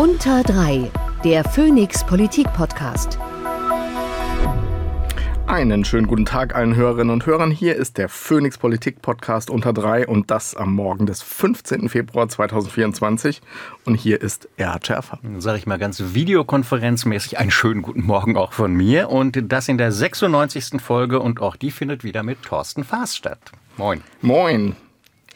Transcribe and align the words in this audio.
Unter 0.00 0.42
3, 0.42 0.90
der 1.24 1.44
Phoenix 1.44 2.02
Politik 2.06 2.50
Podcast. 2.54 3.18
Einen 5.46 5.84
schönen 5.84 6.06
guten 6.06 6.24
Tag 6.24 6.54
allen 6.54 6.74
Hörerinnen 6.74 7.10
und 7.10 7.26
Hörern. 7.26 7.50
Hier 7.50 7.76
ist 7.76 7.98
der 7.98 8.08
Phoenix 8.08 8.56
Politik 8.56 9.02
Podcast 9.02 9.50
unter 9.50 9.74
3 9.74 10.06
und 10.06 10.30
das 10.30 10.56
am 10.56 10.74
Morgen 10.74 11.04
des 11.04 11.20
15. 11.20 11.90
Februar 11.90 12.30
2024. 12.30 13.42
Und 13.84 13.96
hier 13.96 14.22
ist 14.22 14.48
Erhard 14.56 14.86
Schärfer. 14.86 15.18
Dann 15.22 15.42
sage 15.42 15.58
ich 15.58 15.66
mal 15.66 15.78
ganz 15.78 16.14
videokonferenzmäßig 16.14 17.36
einen 17.36 17.50
schönen 17.50 17.82
guten 17.82 18.06
Morgen 18.06 18.38
auch 18.38 18.54
von 18.54 18.72
mir. 18.72 19.10
Und 19.10 19.52
das 19.52 19.68
in 19.68 19.76
der 19.76 19.92
96. 19.92 20.80
Folge 20.80 21.20
und 21.20 21.42
auch 21.42 21.56
die 21.56 21.70
findet 21.70 22.04
wieder 22.04 22.22
mit 22.22 22.42
Thorsten 22.42 22.84
Faas 22.84 23.14
statt. 23.14 23.52
Moin. 23.76 24.00
Moin. 24.22 24.76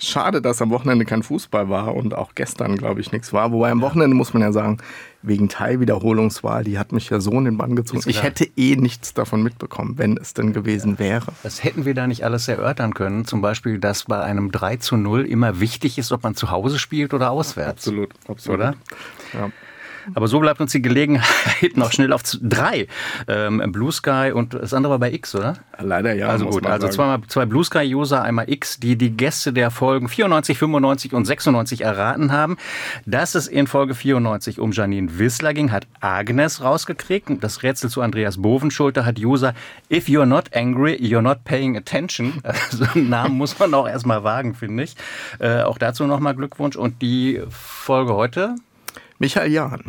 Schade, 0.01 0.43
dass 0.43 0.61
am 0.61 0.71
Wochenende 0.71 1.05
kein 1.05 1.23
Fußball 1.23 1.69
war 1.69 1.95
und 1.95 2.15
auch 2.15 2.35
gestern, 2.35 2.77
glaube 2.77 3.01
ich, 3.01 3.13
nichts 3.13 3.33
war. 3.33 3.53
Wobei 3.53 3.71
am 3.71 3.81
Wochenende 3.81 4.17
muss 4.17 4.35
man 4.35 4.43
ja 4.43 4.51
sagen, 4.51 4.79
wegen 5.23 5.49
Teilwiederholungswahl, 5.49 6.65
die 6.65 6.79
hat 6.79 6.93
mich 6.93 7.11
ja 7.11 7.21
so 7.21 7.31
in 7.33 7.45
den 7.45 7.57
Bann 7.57 7.77
gezogen. 7.77 8.03
Ich 8.07 8.23
hätte 8.23 8.49
eh 8.57 8.75
nichts 8.75 9.15
davon 9.15 9.43
mitbekommen, 9.43 9.97
wenn 9.97 10.17
es 10.17 10.35
denn 10.35 10.53
gewesen 10.53 10.99
wäre. 10.99 11.33
Das 11.45 11.63
hätten 11.63 11.85
wir 11.85 11.95
da 11.95 12.09
nicht 12.09 12.25
alles 12.25 12.49
erörtern 12.49 12.93
können. 12.93 13.25
Zum 13.25 13.41
Beispiel, 13.41 13.79
dass 13.79 14.05
bei 14.05 14.21
einem 14.21 14.51
3 14.51 14.77
zu 14.79 14.97
0 14.97 15.27
immer 15.27 15.61
wichtig 15.61 15.97
ist, 15.97 16.11
ob 16.11 16.25
man 16.25 16.35
zu 16.35 16.51
Hause 16.51 16.79
spielt 16.81 17.15
oder 17.15 17.31
auswärts. 17.31 17.87
Absolut, 17.87 18.11
absolut. 18.29 18.59
Oder? 18.59 18.75
Ja. 19.33 19.51
Aber 20.15 20.29
so 20.29 20.41
bleibt 20.41 20.61
uns 20.61 20.73
die 20.73 20.83
Gelegenheit 20.83 21.77
noch 21.77 21.93
schnell 21.93 22.13
auf 22.13 22.23
drei. 22.43 22.87
Ähm, 23.29 23.63
Blue 23.73 23.93
Sky 23.93 24.33
und 24.35 24.55
das 24.55 24.75
andere 24.75 24.93
war 24.93 24.99
bei 24.99 25.13
X, 25.13 25.35
oder? 25.35 25.55
Leider 25.79 26.15
ja. 26.15 26.29
Also 26.29 26.47
gut, 26.47 26.67
also 26.67 26.89
zwei, 26.89 27.19
zwei 27.29 27.47
Blue 27.47 27.65
Sky 27.65 27.95
User, 27.95 28.23
einmal 28.23 28.51
X, 28.51 28.79
die 28.79 28.97
die 28.97 29.17
Gäste 29.17 29.53
der 29.53 29.71
Folgen 29.71 30.09
94, 30.09 30.59
95 30.59 31.15
und 31.15 31.25
96 31.25 31.81
erraten 31.83 32.33
haben. 32.33 32.57
Dass 33.07 33.35
es 33.35 33.47
in 33.47 33.67
Folge 33.67 33.95
94 33.95 34.61
um 34.61 34.73
Janine 34.73 35.19
Wissler 35.19 35.55
ging, 35.55 35.73
hat 35.73 35.87
Agnes 36.01 36.63
rausgekriegt. 36.63 37.31
Das 37.41 37.63
Rätsel 37.63 37.91
zu 37.91 38.03
Andreas 38.03 38.41
Bovenschulter 38.41 39.05
hat 39.05 39.19
User 39.19 39.55
If 39.91 40.09
you're 40.09 40.27
not 40.27 40.55
angry, 40.55 40.95
you're 40.95 41.23
not 41.23 41.45
paying 41.45 41.77
attention. 41.77 42.35
Also 42.71 42.85
einen 42.95 43.11
Namen 43.11 43.37
muss 43.37 43.59
man 43.59 43.75
auch 43.75 43.87
erstmal 43.87 44.25
wagen, 44.25 44.55
finde 44.55 44.85
ich. 44.85 44.97
Äh, 45.39 45.63
auch 45.63 45.77
dazu 45.77 46.07
nochmal 46.07 46.35
Glückwunsch. 46.35 46.77
Und 46.77 47.03
die 47.03 47.43
Folge 47.51 48.15
heute 48.15 48.55
Michael 49.25 49.53
Jahn 49.53 49.81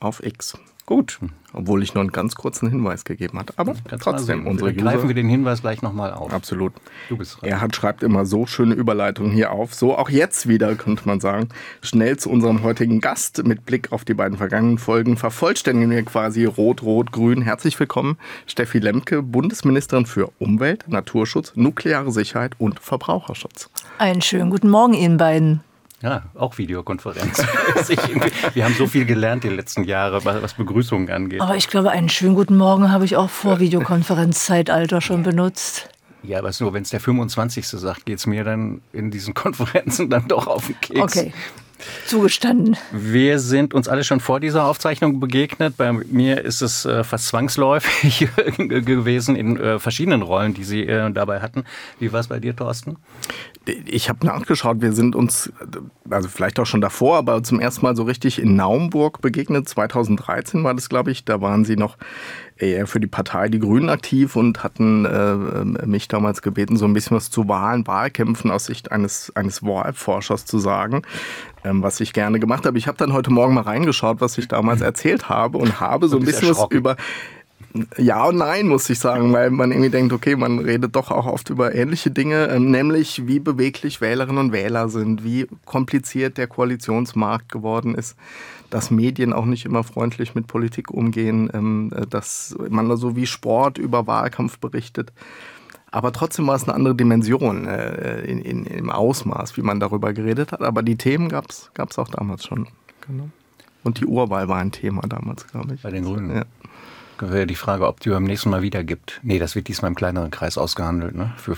auf 0.00 0.22
X. 0.22 0.58
Gut. 0.84 1.18
Obwohl 1.54 1.82
ich 1.82 1.94
nur 1.94 2.02
einen 2.02 2.12
ganz 2.12 2.34
kurzen 2.34 2.68
Hinweis 2.68 3.06
gegeben 3.06 3.38
habe. 3.38 3.54
Aber 3.56 3.74
trotzdem, 3.98 4.46
unsere 4.46 4.72
User. 4.72 4.82
Greifen 4.82 5.08
wir 5.08 5.14
den 5.14 5.30
Hinweis 5.30 5.62
gleich 5.62 5.80
nochmal 5.80 6.12
auf. 6.12 6.30
Absolut. 6.30 6.74
Du 7.08 7.16
bist 7.16 7.40
dran. 7.40 7.48
Er 7.48 7.62
hat, 7.62 7.74
schreibt 7.74 8.02
immer 8.02 8.26
so 8.26 8.44
schöne 8.44 8.74
Überleitungen 8.74 9.32
hier 9.32 9.52
auf. 9.52 9.72
So 9.72 9.96
auch 9.96 10.10
jetzt 10.10 10.48
wieder, 10.48 10.74
könnte 10.74 11.04
man 11.06 11.18
sagen. 11.20 11.48
Schnell 11.80 12.18
zu 12.18 12.28
unserem 12.28 12.62
heutigen 12.62 13.00
Gast. 13.00 13.42
Mit 13.46 13.64
Blick 13.64 13.90
auf 13.90 14.04
die 14.04 14.12
beiden 14.12 14.36
vergangenen 14.36 14.76
Folgen 14.76 15.16
vervollständigen 15.16 15.90
wir 15.90 16.02
quasi 16.02 16.44
Rot, 16.44 16.82
Rot, 16.82 17.10
Grün. 17.10 17.40
Herzlich 17.40 17.80
willkommen, 17.80 18.18
Steffi 18.46 18.80
Lemke, 18.80 19.22
Bundesministerin 19.22 20.04
für 20.04 20.30
Umwelt, 20.38 20.84
Naturschutz, 20.88 21.52
nukleare 21.54 22.12
Sicherheit 22.12 22.52
und 22.58 22.80
Verbraucherschutz. 22.80 23.70
Einen 23.96 24.20
schönen 24.20 24.50
guten 24.50 24.68
Morgen 24.68 24.92
Ihnen 24.92 25.16
beiden. 25.16 25.62
Ja, 26.02 26.24
auch 26.34 26.58
Videokonferenz. 26.58 27.38
Wir 28.54 28.64
haben 28.64 28.74
so 28.74 28.86
viel 28.86 29.06
gelernt 29.06 29.44
die 29.44 29.48
letzten 29.48 29.84
Jahre, 29.84 30.24
was 30.24 30.54
Begrüßungen 30.54 31.10
angeht. 31.10 31.40
Aber 31.40 31.56
ich 31.56 31.68
glaube, 31.68 31.90
einen 31.90 32.08
schönen 32.08 32.34
guten 32.34 32.56
Morgen 32.56 32.90
habe 32.90 33.04
ich 33.04 33.16
auch 33.16 33.30
vor 33.30 33.58
Videokonferenzzeitalter 33.60 35.00
schon 35.00 35.22
benutzt. 35.22 35.88
Ja, 36.22 36.38
aber 36.38 36.48
es 36.48 36.60
nur, 36.60 36.72
wenn 36.72 36.82
es 36.82 36.90
der 36.90 37.00
25. 37.00 37.66
sagt, 37.66 38.06
geht 38.06 38.18
es 38.18 38.26
mir 38.26 38.44
dann 38.44 38.80
in 38.92 39.10
diesen 39.10 39.34
Konferenzen 39.34 40.10
dann 40.10 40.28
doch 40.28 40.46
auf 40.46 40.66
den 40.66 40.80
Keks. 40.80 41.00
Okay. 41.00 41.32
Zugestanden. 42.06 42.76
Wir 42.92 43.38
sind 43.38 43.74
uns 43.74 43.88
alle 43.88 44.04
schon 44.04 44.20
vor 44.20 44.40
dieser 44.40 44.64
Aufzeichnung 44.64 45.20
begegnet. 45.20 45.76
Bei 45.76 45.92
mir 45.92 46.44
ist 46.44 46.62
es 46.62 46.84
äh, 46.84 47.04
fast 47.04 47.28
zwangsläufig 47.28 48.28
gewesen 48.58 49.36
in 49.36 49.56
äh, 49.56 49.78
verschiedenen 49.78 50.22
Rollen, 50.22 50.54
die 50.54 50.64
Sie 50.64 50.82
äh, 50.82 51.10
dabei 51.12 51.40
hatten. 51.40 51.64
Wie 51.98 52.12
war 52.12 52.20
es 52.20 52.28
bei 52.28 52.40
dir, 52.40 52.54
Thorsten? 52.54 52.96
Ich 53.86 54.08
habe 54.08 54.26
nachgeschaut, 54.26 54.82
wir 54.82 54.92
sind 54.92 55.16
uns, 55.16 55.50
also 56.10 56.28
vielleicht 56.28 56.60
auch 56.60 56.66
schon 56.66 56.82
davor, 56.82 57.16
aber 57.16 57.42
zum 57.42 57.60
ersten 57.60 57.84
Mal 57.86 57.96
so 57.96 58.02
richtig 58.02 58.38
in 58.38 58.56
Naumburg 58.56 59.22
begegnet. 59.22 59.68
2013 59.68 60.62
war 60.64 60.74
das, 60.74 60.90
glaube 60.90 61.10
ich. 61.10 61.24
Da 61.24 61.40
waren 61.40 61.64
Sie 61.64 61.76
noch 61.76 61.96
eher 62.56 62.86
für 62.86 63.00
die 63.00 63.06
Partei. 63.06 63.48
Die 63.48 63.58
Grünen 63.58 63.88
aktiv 63.88 64.36
und 64.36 64.62
hatten 64.62 65.04
äh, 65.04 65.86
mich 65.86 66.08
damals 66.08 66.42
gebeten, 66.42 66.76
so 66.76 66.84
ein 66.84 66.92
bisschen 66.92 67.16
was 67.16 67.30
zu 67.30 67.48
Wahlen, 67.48 67.86
Wahlkämpfen 67.86 68.50
aus 68.50 68.66
Sicht 68.66 68.92
eines, 68.92 69.32
eines 69.34 69.62
Wahlforschers 69.62 70.46
zu 70.46 70.58
sagen, 70.58 71.02
ähm, 71.64 71.82
was 71.82 72.00
ich 72.00 72.12
gerne 72.12 72.38
gemacht 72.38 72.66
habe. 72.66 72.78
Ich 72.78 72.86
habe 72.86 72.98
dann 72.98 73.12
heute 73.12 73.32
Morgen 73.32 73.54
mal 73.54 73.62
reingeschaut, 73.62 74.20
was 74.20 74.38
ich 74.38 74.48
damals 74.48 74.80
erzählt 74.80 75.28
habe 75.28 75.58
und 75.58 75.80
habe 75.80 76.08
so 76.08 76.18
ein 76.18 76.24
bisschen 76.24 76.50
was 76.50 76.66
über 76.70 76.96
ja 77.98 78.24
und 78.26 78.36
nein, 78.36 78.68
muss 78.68 78.88
ich 78.88 79.00
sagen, 79.00 79.32
weil 79.32 79.50
man 79.50 79.72
irgendwie 79.72 79.90
denkt, 79.90 80.12
okay, 80.12 80.36
man 80.36 80.60
redet 80.60 80.94
doch 80.94 81.10
auch 81.10 81.26
oft 81.26 81.50
über 81.50 81.74
ähnliche 81.74 82.10
Dinge, 82.10 82.46
ähm, 82.46 82.70
nämlich 82.70 83.26
wie 83.26 83.40
beweglich 83.40 84.00
Wählerinnen 84.00 84.38
und 84.38 84.52
Wähler 84.52 84.88
sind, 84.88 85.24
wie 85.24 85.48
kompliziert 85.64 86.38
der 86.38 86.46
Koalitionsmarkt 86.46 87.50
geworden 87.50 87.96
ist, 87.96 88.16
dass 88.74 88.90
Medien 88.90 89.32
auch 89.32 89.44
nicht 89.44 89.66
immer 89.66 89.84
freundlich 89.84 90.34
mit 90.34 90.48
Politik 90.48 90.90
umgehen, 90.90 91.48
ähm, 91.54 91.92
äh, 91.94 92.08
dass 92.08 92.56
man 92.68 92.94
so 92.96 93.14
wie 93.14 93.24
Sport 93.24 93.78
über 93.78 94.08
Wahlkampf 94.08 94.58
berichtet. 94.58 95.12
Aber 95.92 96.12
trotzdem 96.12 96.48
war 96.48 96.56
es 96.56 96.64
eine 96.64 96.74
andere 96.74 96.96
Dimension 96.96 97.68
äh, 97.68 98.22
in, 98.22 98.40
in, 98.40 98.66
im 98.66 98.90
Ausmaß, 98.90 99.56
wie 99.56 99.62
man 99.62 99.78
darüber 99.78 100.12
geredet 100.12 100.50
hat. 100.50 100.60
Aber 100.60 100.82
die 100.82 100.96
Themen 100.96 101.28
gab 101.28 101.50
es 101.50 101.98
auch 101.98 102.08
damals 102.08 102.44
schon. 102.44 102.66
Genau. 103.06 103.28
Und 103.84 104.00
die 104.00 104.06
Urwahl 104.06 104.48
war 104.48 104.58
ein 104.58 104.72
Thema 104.72 105.02
damals, 105.02 105.46
glaube 105.46 105.74
ich. 105.74 105.82
Bei 105.82 105.90
den 105.90 106.02
Grünen. 106.02 106.34
Ja 106.34 106.44
wäre 107.20 107.46
die 107.46 107.54
Frage, 107.54 107.86
ob 107.86 108.00
die 108.00 108.10
beim 108.10 108.24
nächsten 108.24 108.50
Mal 108.50 108.62
wieder 108.62 108.82
gibt. 108.82 109.20
Nee, 109.22 109.38
das 109.38 109.54
wird 109.54 109.68
diesmal 109.68 109.90
im 109.90 109.94
kleineren 109.94 110.32
Kreis 110.32 110.58
ausgehandelt, 110.58 111.14
ne? 111.14 111.32
Für 111.36 111.56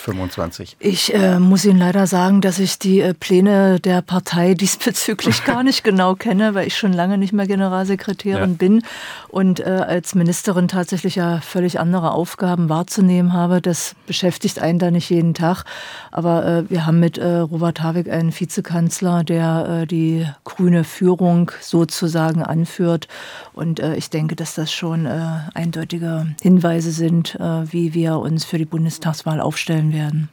25. 0.00 0.76
Ich 0.80 1.14
äh, 1.14 1.38
muss 1.38 1.64
Ihnen 1.64 1.78
leider 1.78 2.06
sagen, 2.06 2.40
dass 2.40 2.58
ich 2.58 2.78
die 2.78 3.00
äh, 3.00 3.14
Pläne 3.14 3.80
der 3.80 4.02
Partei 4.02 4.54
diesbezüglich 4.60 5.44
gar 5.44 5.62
nicht 5.62 5.84
genau 5.84 6.14
kenne, 6.14 6.54
weil 6.54 6.66
ich 6.66 6.76
schon 6.76 6.92
lange 6.92 7.18
nicht 7.18 7.32
mehr 7.32 7.46
Generalsekretärin 7.46 8.50
ja. 8.50 8.56
bin 8.56 8.82
und 9.28 9.60
äh, 9.60 9.64
als 9.64 10.14
Ministerin 10.14 10.68
tatsächlich 10.68 11.16
ja 11.16 11.40
völlig 11.40 11.78
andere 11.78 12.12
Aufgaben 12.12 12.68
wahrzunehmen 12.68 13.32
habe. 13.32 13.60
Das 13.60 13.94
beschäftigt 14.06 14.58
einen 14.58 14.78
da 14.78 14.90
nicht 14.90 15.10
jeden 15.10 15.34
Tag. 15.34 15.64
Aber 16.10 16.44
äh, 16.44 16.70
wir 16.70 16.86
haben 16.86 17.00
mit 17.00 17.18
äh, 17.18 17.36
Robert 17.36 17.82
Habeck 17.82 18.08
einen 18.08 18.32
Vizekanzler, 18.38 19.24
der 19.24 19.82
äh, 19.82 19.86
die 19.86 20.26
grüne 20.44 20.84
Führung 20.84 21.50
sozusagen 21.60 22.42
anführt. 22.42 23.08
Und 23.52 23.80
ich 23.80 24.08
denke, 24.08 24.36
dass 24.36 24.54
das 24.54 24.72
schon 24.72 25.06
eindeutige 25.06 26.34
Hinweise 26.40 26.92
sind, 26.92 27.36
wie 27.38 27.92
wir 27.92 28.16
uns 28.18 28.44
für 28.44 28.56
die 28.56 28.64
Bundestagswahl 28.64 29.40
aufstellen 29.40 29.89
werden. 29.92 30.28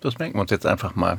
Das 0.00 0.18
merken 0.18 0.36
wir 0.36 0.42
uns 0.42 0.50
jetzt 0.50 0.66
einfach 0.66 0.94
mal. 0.94 1.18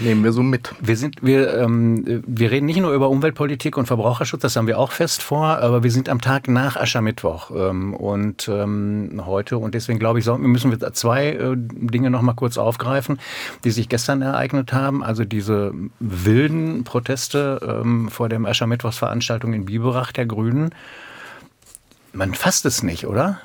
Nehmen 0.00 0.24
wir 0.24 0.32
so 0.32 0.42
mit. 0.42 0.74
Wir, 0.80 0.96
sind, 0.96 1.22
wir, 1.22 1.54
ähm, 1.58 2.22
wir 2.26 2.50
reden 2.50 2.64
nicht 2.64 2.80
nur 2.80 2.92
über 2.92 3.10
Umweltpolitik 3.10 3.76
und 3.76 3.84
Verbraucherschutz, 3.84 4.40
das 4.40 4.56
haben 4.56 4.66
wir 4.66 4.78
auch 4.78 4.90
fest 4.90 5.22
vor, 5.22 5.58
aber 5.58 5.82
wir 5.82 5.90
sind 5.90 6.08
am 6.08 6.22
Tag 6.22 6.48
nach 6.48 6.76
Aschermittwoch 6.76 7.50
ähm, 7.54 7.92
und 7.92 8.48
ähm, 8.48 9.20
heute 9.26 9.58
und 9.58 9.74
deswegen 9.74 9.98
glaube 9.98 10.18
ich, 10.18 10.26
müssen 10.26 10.70
wir 10.70 10.92
zwei 10.94 11.28
äh, 11.28 11.54
Dinge 11.56 12.08
noch 12.08 12.22
mal 12.22 12.32
kurz 12.32 12.56
aufgreifen, 12.56 13.18
die 13.64 13.70
sich 13.70 13.90
gestern 13.90 14.22
ereignet 14.22 14.72
haben. 14.72 15.04
Also 15.04 15.24
diese 15.24 15.74
wilden 16.00 16.84
Proteste 16.84 17.60
ähm, 17.82 18.08
vor 18.08 18.30
der 18.30 18.40
Aschermittwochsveranstaltung 18.40 19.52
in 19.52 19.66
Biberach 19.66 20.12
der 20.12 20.24
Grünen. 20.24 20.70
Man 22.14 22.32
fasst 22.32 22.64
es 22.64 22.82
nicht, 22.82 23.06
oder? 23.06 23.40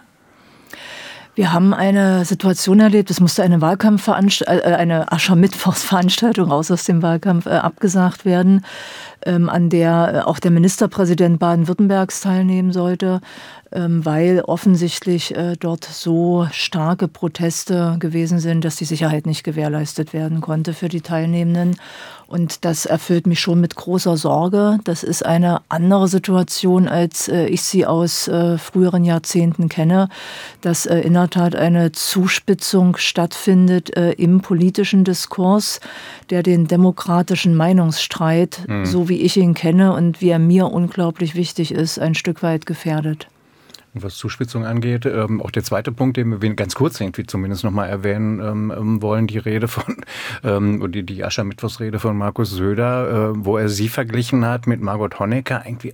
Wir 1.34 1.54
haben 1.54 1.74
eine 1.74 2.26
Situation 2.26 2.82
erlebt, 2.82 3.10
es 3.10 3.22
musste 3.22 3.42
eine 3.44 3.62
Wahlkampfveranstaltung, 3.62 4.70
äh, 4.70 4.76
eine 4.76 5.12
Aschermittwochsveranstaltung 5.12 6.52
raus 6.52 6.70
aus 6.72 6.84
dem 6.84 7.02
Wahlkampf 7.02 7.46
äh, 7.46 7.52
abgesagt 7.52 8.26
werden, 8.26 8.66
ähm, 9.26 9.50
an 9.50 9.70
der 9.70 10.14
äh, 10.14 10.20
auch 10.28 10.40
der 10.40 10.52
Ministerpräsident 10.52 11.40
Baden-Württembergs 11.40 12.20
teilnehmen 12.20 12.74
sollte. 12.74 13.22
Ähm, 13.74 14.06
weil 14.06 14.42
offensichtlich 14.42 15.34
äh, 15.34 15.56
dort 15.58 15.86
so 15.86 16.46
starke 16.52 17.08
Proteste 17.08 17.96
gewesen 18.00 18.40
sind, 18.40 18.66
dass 18.66 18.76
die 18.76 18.84
Sicherheit 18.84 19.26
nicht 19.26 19.46
gewährleistet 19.46 20.12
werden 20.12 20.42
konnte 20.42 20.74
für 20.74 20.90
die 20.90 21.00
Teilnehmenden. 21.00 21.78
Und 22.28 22.66
das 22.66 22.86
erfüllt 22.86 23.28
mich 23.28 23.40
schon 23.40 23.62
mit 23.62 23.76
großer 23.76 24.18
Sorge. 24.18 24.78
Das 24.84 25.04
ist 25.04 25.26
eine 25.26 25.62
andere 25.70 26.10
Situation, 26.10 26.90
als 26.90 27.30
äh, 27.30 27.46
ich 27.46 27.62
sie 27.62 27.86
aus 27.86 28.28
äh, 28.28 28.58
früheren 28.58 29.06
Jahrzehnten 29.06 29.70
kenne, 29.70 30.10
dass 30.60 30.86
in 30.86 31.14
der 31.14 31.30
Tat 31.30 31.56
eine 31.56 31.94
Zuspitzung 31.94 32.98
stattfindet 32.98 33.90
im 33.90 34.42
politischen 34.42 35.04
Diskurs, 35.04 35.80
der 36.30 36.44
den 36.44 36.68
demokratischen 36.68 37.56
Meinungsstreit, 37.56 38.66
mhm. 38.68 38.86
so 38.86 39.08
wie 39.08 39.22
ich 39.22 39.38
ihn 39.38 39.54
kenne 39.54 39.94
und 39.94 40.20
wie 40.20 40.30
er 40.30 40.40
mir 40.40 40.68
unglaublich 40.68 41.36
wichtig 41.36 41.72
ist, 41.72 42.00
ein 42.00 42.16
Stück 42.16 42.44
weit 42.44 42.66
gefährdet. 42.66 43.28
Was 43.94 44.16
Zuspitzung 44.16 44.66
angeht, 44.66 45.06
ähm, 45.06 45.42
auch 45.42 45.52
der 45.52 45.66
zweite 45.66 45.92
Punkt, 45.92 46.16
den 46.16 46.42
wir 46.42 46.54
ganz 46.56 46.76
kurz 46.76 47.02
irgendwie 47.02 47.26
zumindest 47.26 47.66
nochmal 47.66 47.90
erwähnen 47.90 48.40
ähm, 48.40 48.74
ähm, 48.76 49.02
wollen, 49.02 49.28
die 49.28 49.38
Rede 49.38 49.68
von, 49.68 49.98
ähm, 50.44 50.90
die, 50.94 51.04
die 51.04 51.26
Aschermittwochsrede 51.26 52.00
von 52.00 52.18
Markus 52.18 52.52
Söder, 52.52 53.32
äh, 53.32 53.46
wo 53.46 53.58
er 53.58 53.68
sie 53.68 53.90
verglichen 53.90 54.46
hat 54.46 54.66
mit 54.66 54.80
Margot 54.80 55.20
Honecker, 55.20 55.64
irgendwie, 55.66 55.94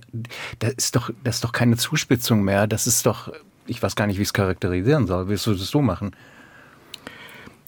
das 0.60 0.74
ist 0.74 0.94
doch, 0.94 1.10
das 1.24 1.36
ist 1.36 1.44
doch 1.44 1.50
keine 1.50 1.76
Zuspitzung 1.76 2.44
mehr, 2.44 2.68
das 2.68 2.86
ist 2.86 3.04
doch, 3.04 3.32
ich 3.66 3.82
weiß 3.82 3.96
gar 3.96 4.06
nicht, 4.06 4.18
wie 4.18 4.22
es 4.22 4.32
charakterisieren 4.32 5.08
soll. 5.08 5.26
Willst 5.28 5.46
du 5.46 5.54
das 5.54 5.66
so 5.66 5.82
machen? 5.82 6.12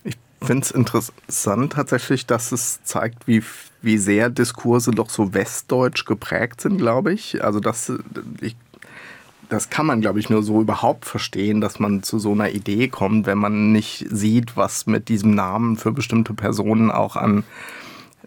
Ich 0.05 0.17
finde 0.41 0.63
es 0.63 0.71
interessant 0.71 1.73
tatsächlich, 1.73 2.27
dass 2.27 2.53
es 2.53 2.85
zeigt, 2.85 3.27
wie, 3.27 3.43
wie 3.83 3.99
sehr 3.99 4.31
Diskurse 4.31 4.93
doch 4.93 5.11
so 5.11 5.35
westdeutsch 5.35 6.05
geprägt 6.05 6.61
sind, 6.61 6.79
glaube 6.79 7.13
ich. 7.13 7.43
Also, 7.43 7.59
dass 7.59 7.93
ich 8.41 8.55
das 9.51 9.69
kann 9.69 9.85
man, 9.85 10.01
glaube 10.01 10.21
ich, 10.21 10.31
nur 10.31 10.43
so 10.43 10.61
überhaupt 10.61 11.05
verstehen, 11.05 11.61
dass 11.61 11.81
man 11.81 12.03
zu 12.03 12.19
so 12.19 12.33
einer 12.33 12.51
Idee 12.51 12.89
kommt, 12.89 13.27
wenn 13.27 13.39
man 13.39 13.73
nicht 13.73 14.07
sieht, 14.09 14.57
was 14.57 14.87
mit 14.87 15.09
diesem 15.09 15.35
Namen 15.35 15.77
für 15.77 15.93
bestimmte 15.93 16.35
Personen 16.35 16.91
auch 16.91 17.17
an 17.17 17.45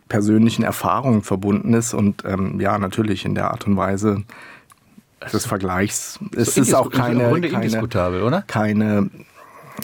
persönlichen 0.10 0.64
Erfahrungen 0.64 1.24
verbunden 1.24 1.74
ist. 1.74 1.94
Und 1.94 2.24
ähm, 2.26 2.60
ja, 2.60 2.78
natürlich 2.78 3.26
in 3.26 3.36
der 3.36 3.52
Art 3.52 3.66
und 3.66 3.78
Weise 3.78 4.24
des 5.32 5.46
Vergleichs. 5.46 6.20
Es 6.36 6.58
ist 6.58 6.74
auch 6.74 6.92
keine, 6.92 7.40
keine, 7.50 7.88
keine 8.46 9.10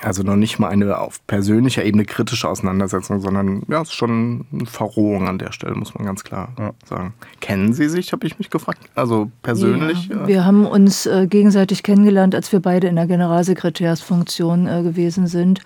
also 0.01 0.23
noch 0.23 0.35
nicht 0.35 0.59
mal 0.59 0.69
eine 0.69 0.97
auf 0.99 1.25
persönlicher 1.27 1.83
Ebene 1.83 2.05
kritische 2.05 2.47
Auseinandersetzung, 2.47 3.19
sondern 3.19 3.63
ja, 3.67 3.81
es 3.81 3.89
ist 3.89 3.95
schon 3.95 4.45
eine 4.51 4.65
Verrohung 4.65 5.27
an 5.27 5.39
der 5.39 5.51
Stelle, 5.51 5.75
muss 5.75 5.93
man 5.95 6.05
ganz 6.05 6.23
klar 6.23 6.53
ja. 6.57 6.71
sagen. 6.85 7.13
Kennen 7.41 7.73
Sie 7.73 7.89
sich, 7.89 8.11
habe 8.11 8.25
ich 8.27 8.37
mich 8.37 8.49
gefragt. 8.49 8.79
Also 8.95 9.31
persönlich? 9.41 10.07
Ja, 10.07 10.27
wir 10.27 10.45
haben 10.45 10.65
uns 10.65 11.05
äh, 11.05 11.27
gegenseitig 11.27 11.83
kennengelernt, 11.83 12.35
als 12.35 12.51
wir 12.51 12.59
beide 12.59 12.87
in 12.87 12.95
der 12.95 13.07
Generalsekretärsfunktion 13.07 14.67
äh, 14.67 14.83
gewesen 14.83 15.27
sind. 15.27 15.61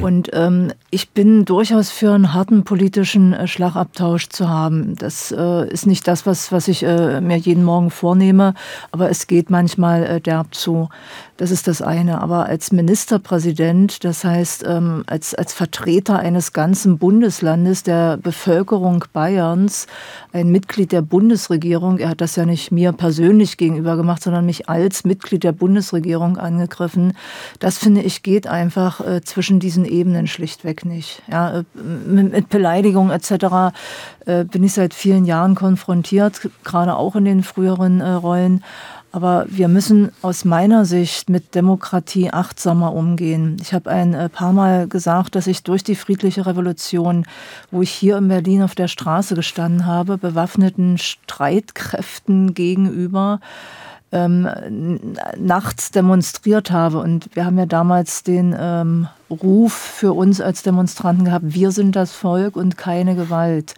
Und 0.00 0.30
ähm, 0.32 0.72
ich 0.90 1.10
bin 1.10 1.44
durchaus 1.44 1.90
für 1.90 2.12
einen 2.12 2.34
harten 2.34 2.64
politischen 2.64 3.32
äh, 3.32 3.46
Schlagabtausch 3.46 4.28
zu 4.28 4.48
haben. 4.48 4.96
Das 4.96 5.32
äh, 5.32 5.68
ist 5.68 5.86
nicht 5.86 6.06
das, 6.08 6.26
was, 6.26 6.52
was 6.52 6.68
ich 6.68 6.82
äh, 6.82 7.20
mir 7.20 7.36
jeden 7.36 7.64
Morgen 7.64 7.90
vornehme, 7.90 8.54
aber 8.90 9.10
es 9.10 9.26
geht 9.26 9.48
manchmal 9.48 10.04
äh, 10.04 10.20
derb 10.20 10.54
zu. 10.54 10.88
Das 11.36 11.50
ist 11.50 11.66
das 11.66 11.82
eine. 11.82 12.20
Aber 12.20 12.46
als 12.46 12.70
Ministerpräsident, 12.70 13.43
das 14.04 14.24
heißt 14.24 14.64
ähm, 14.66 15.04
als, 15.06 15.34
als 15.34 15.52
Vertreter 15.52 16.18
eines 16.18 16.52
ganzen 16.52 16.98
Bundeslandes, 16.98 17.82
der 17.82 18.16
Bevölkerung 18.16 19.04
Bayerns, 19.12 19.86
ein 20.32 20.50
Mitglied 20.50 20.92
der 20.92 21.02
Bundesregierung, 21.02 21.98
er 21.98 22.10
hat 22.10 22.20
das 22.20 22.36
ja 22.36 22.46
nicht 22.46 22.72
mir 22.72 22.92
persönlich 22.92 23.56
gegenüber 23.56 23.96
gemacht, 23.96 24.22
sondern 24.22 24.46
mich 24.46 24.68
als 24.68 25.04
Mitglied 25.04 25.44
der 25.44 25.52
Bundesregierung 25.52 26.38
angegriffen, 26.38 27.14
das 27.58 27.78
finde 27.78 28.02
ich 28.02 28.22
geht 28.22 28.46
einfach 28.46 29.00
äh, 29.00 29.20
zwischen 29.22 29.60
diesen 29.60 29.84
Ebenen 29.84 30.26
schlichtweg 30.26 30.84
nicht. 30.84 31.22
Ja, 31.30 31.58
äh, 31.58 31.64
mit, 32.06 32.32
mit 32.32 32.48
Beleidigung 32.48 33.10
etc. 33.10 33.74
Äh, 34.26 34.44
bin 34.44 34.64
ich 34.64 34.72
seit 34.72 34.94
vielen 34.94 35.24
Jahren 35.24 35.54
konfrontiert, 35.54 36.48
gerade 36.64 36.96
auch 36.96 37.16
in 37.16 37.24
den 37.24 37.42
früheren 37.42 38.00
äh, 38.00 38.10
Rollen. 38.10 38.64
Aber 39.14 39.44
wir 39.46 39.68
müssen 39.68 40.10
aus 40.22 40.44
meiner 40.44 40.84
Sicht 40.84 41.30
mit 41.30 41.54
Demokratie 41.54 42.32
achtsamer 42.32 42.92
umgehen. 42.92 43.58
Ich 43.62 43.72
habe 43.72 43.88
ein 43.88 44.12
äh, 44.12 44.28
paar 44.28 44.52
Mal 44.52 44.88
gesagt, 44.88 45.36
dass 45.36 45.46
ich 45.46 45.62
durch 45.62 45.84
die 45.84 45.94
friedliche 45.94 46.46
Revolution, 46.46 47.24
wo 47.70 47.80
ich 47.80 47.90
hier 47.90 48.16
in 48.16 48.26
Berlin 48.26 48.64
auf 48.64 48.74
der 48.74 48.88
Straße 48.88 49.36
gestanden 49.36 49.86
habe, 49.86 50.18
bewaffneten 50.18 50.98
Streitkräften 50.98 52.54
gegenüber, 52.54 53.38
ähm, 54.10 54.48
nachts 55.38 55.92
demonstriert 55.92 56.72
habe. 56.72 56.98
Und 56.98 57.28
wir 57.36 57.46
haben 57.46 57.56
ja 57.56 57.66
damals 57.66 58.24
den 58.24 58.52
ähm, 58.58 59.06
Ruf 59.30 59.72
für 59.74 60.12
uns 60.12 60.40
als 60.40 60.64
Demonstranten 60.64 61.26
gehabt, 61.26 61.54
wir 61.54 61.70
sind 61.70 61.94
das 61.94 62.10
Volk 62.10 62.56
und 62.56 62.76
keine 62.76 63.14
Gewalt. 63.14 63.74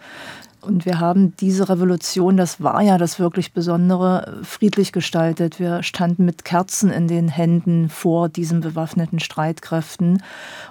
Und 0.67 0.85
wir 0.85 0.99
haben 0.99 1.33
diese 1.37 1.69
Revolution, 1.69 2.35
das 2.35 2.61
war 2.61 2.81
ja 2.81 2.97
das 2.97 3.19
wirklich 3.19 3.53
Besondere, 3.53 4.39
friedlich 4.43 4.91
gestaltet. 4.91 5.61
Wir 5.61 5.81
standen 5.81 6.25
mit 6.25 6.43
Kerzen 6.43 6.91
in 6.91 7.07
den 7.07 7.29
Händen 7.29 7.87
vor 7.87 8.27
diesen 8.27 8.59
bewaffneten 8.59 9.19
Streitkräften. 9.19 10.21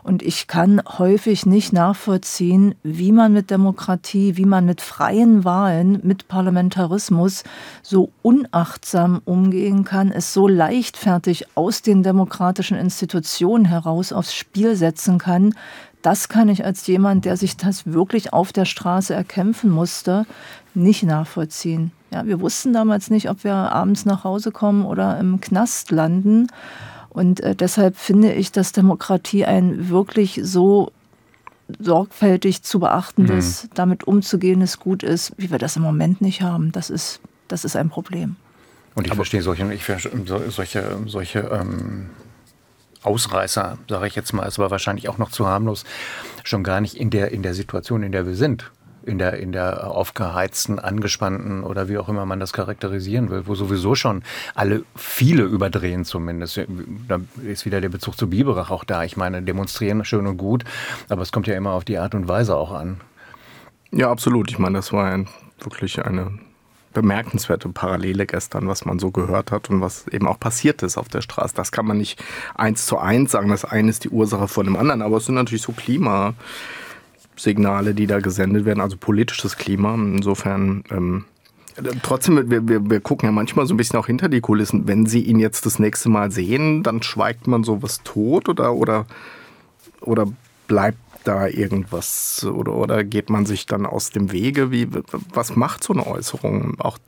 Und 0.02 0.22
ich 0.22 0.48
kann 0.48 0.82
häufig 0.98 1.46
nicht 1.46 1.72
nachvollziehen, 1.72 2.74
wie 2.82 3.10
man 3.10 3.32
mit 3.32 3.50
Demokratie, 3.50 4.36
wie 4.36 4.44
man 4.44 4.66
mit 4.66 4.82
freien 4.82 5.44
Wahlen, 5.44 6.00
mit 6.02 6.28
Parlamentarismus 6.28 7.42
so 7.82 8.10
unachtsam 8.20 9.22
umgehen 9.24 9.84
kann, 9.84 10.12
es 10.12 10.34
so 10.34 10.46
leichtfertig 10.46 11.46
aus 11.54 11.80
den 11.80 12.02
demokratischen 12.02 12.76
Institutionen 12.76 13.64
heraus 13.64 14.12
aufs 14.12 14.34
Spiel 14.34 14.76
setzen 14.76 15.16
kann, 15.16 15.54
das 16.06 16.28
kann 16.28 16.48
ich 16.48 16.64
als 16.64 16.86
jemand, 16.86 17.24
der 17.24 17.36
sich 17.36 17.56
das 17.56 17.84
wirklich 17.84 18.32
auf 18.32 18.52
der 18.52 18.64
Straße 18.64 19.12
erkämpfen 19.12 19.70
musste, 19.70 20.24
nicht 20.72 21.02
nachvollziehen. 21.02 21.90
Ja, 22.12 22.24
wir 22.24 22.40
wussten 22.40 22.72
damals 22.72 23.10
nicht, 23.10 23.28
ob 23.28 23.42
wir 23.42 23.52
abends 23.52 24.04
nach 24.04 24.22
Hause 24.22 24.52
kommen 24.52 24.84
oder 24.84 25.18
im 25.18 25.40
Knast 25.40 25.90
landen. 25.90 26.46
Und 27.08 27.40
äh, 27.40 27.56
deshalb 27.56 27.96
finde 27.96 28.32
ich, 28.32 28.52
dass 28.52 28.70
Demokratie 28.70 29.46
ein 29.46 29.88
wirklich 29.88 30.38
so 30.44 30.92
sorgfältig 31.80 32.62
zu 32.62 32.78
beachtendes, 32.78 33.64
mhm. 33.64 33.68
damit 33.74 34.04
umzugehendes 34.04 34.78
Gut 34.78 35.02
ist, 35.02 35.32
wie 35.38 35.50
wir 35.50 35.58
das 35.58 35.74
im 35.74 35.82
Moment 35.82 36.20
nicht 36.20 36.40
haben. 36.40 36.70
Das 36.70 36.88
ist, 36.88 37.18
das 37.48 37.64
ist 37.64 37.74
ein 37.74 37.88
Problem. 37.88 38.36
Und 38.94 39.06
ich 39.06 39.10
Aber 39.10 39.16
verstehe 39.16 39.42
solche, 39.42 39.74
ich 39.74 39.82
verstehe 39.82 40.12
solche, 40.24 40.98
solche 41.06 41.40
ähm, 41.40 42.10
Ausreißer, 43.06 43.78
sage 43.88 44.06
ich 44.06 44.16
jetzt 44.16 44.32
mal, 44.32 44.46
es 44.46 44.58
war 44.58 44.70
wahrscheinlich 44.70 45.08
auch 45.08 45.18
noch 45.18 45.30
zu 45.30 45.46
harmlos, 45.46 45.84
schon 46.44 46.62
gar 46.62 46.80
nicht 46.80 46.94
in 46.94 47.10
der, 47.10 47.32
in 47.32 47.42
der 47.42 47.54
Situation, 47.54 48.02
in 48.02 48.12
der 48.12 48.26
wir 48.26 48.34
sind. 48.34 48.70
In 49.04 49.18
der, 49.18 49.34
in 49.34 49.52
der 49.52 49.88
aufgeheizten, 49.88 50.80
angespannten 50.80 51.62
oder 51.62 51.88
wie 51.88 51.96
auch 51.96 52.08
immer 52.08 52.26
man 52.26 52.40
das 52.40 52.52
charakterisieren 52.52 53.30
will, 53.30 53.46
wo 53.46 53.54
sowieso 53.54 53.94
schon 53.94 54.24
alle, 54.56 54.82
viele 54.96 55.44
überdrehen 55.44 56.04
zumindest. 56.04 56.62
Da 57.06 57.20
ist 57.44 57.64
wieder 57.64 57.80
der 57.80 57.88
Bezug 57.88 58.18
zu 58.18 58.28
Biberach 58.28 58.72
auch 58.72 58.82
da. 58.82 59.04
Ich 59.04 59.16
meine, 59.16 59.42
demonstrieren 59.42 60.04
schön 60.04 60.26
und 60.26 60.38
gut, 60.38 60.64
aber 61.08 61.22
es 61.22 61.30
kommt 61.30 61.46
ja 61.46 61.54
immer 61.54 61.70
auf 61.70 61.84
die 61.84 61.98
Art 61.98 62.16
und 62.16 62.26
Weise 62.26 62.56
auch 62.56 62.72
an. 62.72 63.00
Ja, 63.92 64.10
absolut. 64.10 64.50
Ich 64.50 64.58
meine, 64.58 64.78
das 64.78 64.92
war 64.92 65.04
ein, 65.04 65.28
wirklich 65.60 66.04
eine 66.04 66.40
bemerkenswerte 67.02 67.68
Parallele 67.68 68.24
gestern, 68.26 68.68
was 68.68 68.86
man 68.86 68.98
so 68.98 69.10
gehört 69.10 69.52
hat 69.52 69.68
und 69.70 69.82
was 69.82 70.08
eben 70.08 70.26
auch 70.26 70.40
passiert 70.40 70.82
ist 70.82 70.96
auf 70.96 71.08
der 71.08 71.20
Straße. 71.20 71.54
Das 71.54 71.72
kann 71.72 71.84
man 71.86 71.98
nicht 71.98 72.24
eins 72.54 72.86
zu 72.86 72.96
eins 72.98 73.32
sagen, 73.32 73.50
das 73.50 73.66
eine 73.66 73.90
ist 73.90 74.04
die 74.04 74.08
Ursache 74.08 74.48
von 74.48 74.64
dem 74.64 74.76
anderen, 74.76 75.02
aber 75.02 75.18
es 75.18 75.26
sind 75.26 75.34
natürlich 75.34 75.60
so 75.62 75.72
Klimasignale, 75.72 77.92
die 77.94 78.06
da 78.06 78.20
gesendet 78.20 78.64
werden, 78.64 78.80
also 78.80 78.96
politisches 78.96 79.58
Klima. 79.58 79.94
Insofern 79.94 80.84
ähm, 80.90 81.26
Trotzdem, 82.02 82.50
wir, 82.50 82.66
wir, 82.66 82.88
wir 82.88 83.00
gucken 83.00 83.28
ja 83.28 83.32
manchmal 83.32 83.66
so 83.66 83.74
ein 83.74 83.76
bisschen 83.76 83.98
auch 83.98 84.06
hinter 84.06 84.30
die 84.30 84.40
Kulissen. 84.40 84.88
Wenn 84.88 85.04
Sie 85.04 85.20
ihn 85.20 85.38
jetzt 85.38 85.66
das 85.66 85.78
nächste 85.78 86.08
Mal 86.08 86.30
sehen, 86.30 86.82
dann 86.82 87.02
schweigt 87.02 87.46
man 87.46 87.64
sowas 87.64 88.00
tot 88.02 88.48
oder, 88.48 88.72
oder, 88.72 89.04
oder 90.00 90.26
bleibt 90.68 90.96
da 91.26 91.46
irgendwas 91.46 92.44
oder, 92.44 92.74
oder 92.74 93.04
geht 93.04 93.30
man 93.30 93.46
sich 93.46 93.66
dann 93.66 93.86
aus 93.86 94.10
dem 94.10 94.32
Wege? 94.32 94.70
Wie, 94.70 94.88
was 95.32 95.56
macht 95.56 95.84
so 95.84 95.92
eine 95.92 96.06
Äußerung 96.06 96.78
auch 96.78 96.98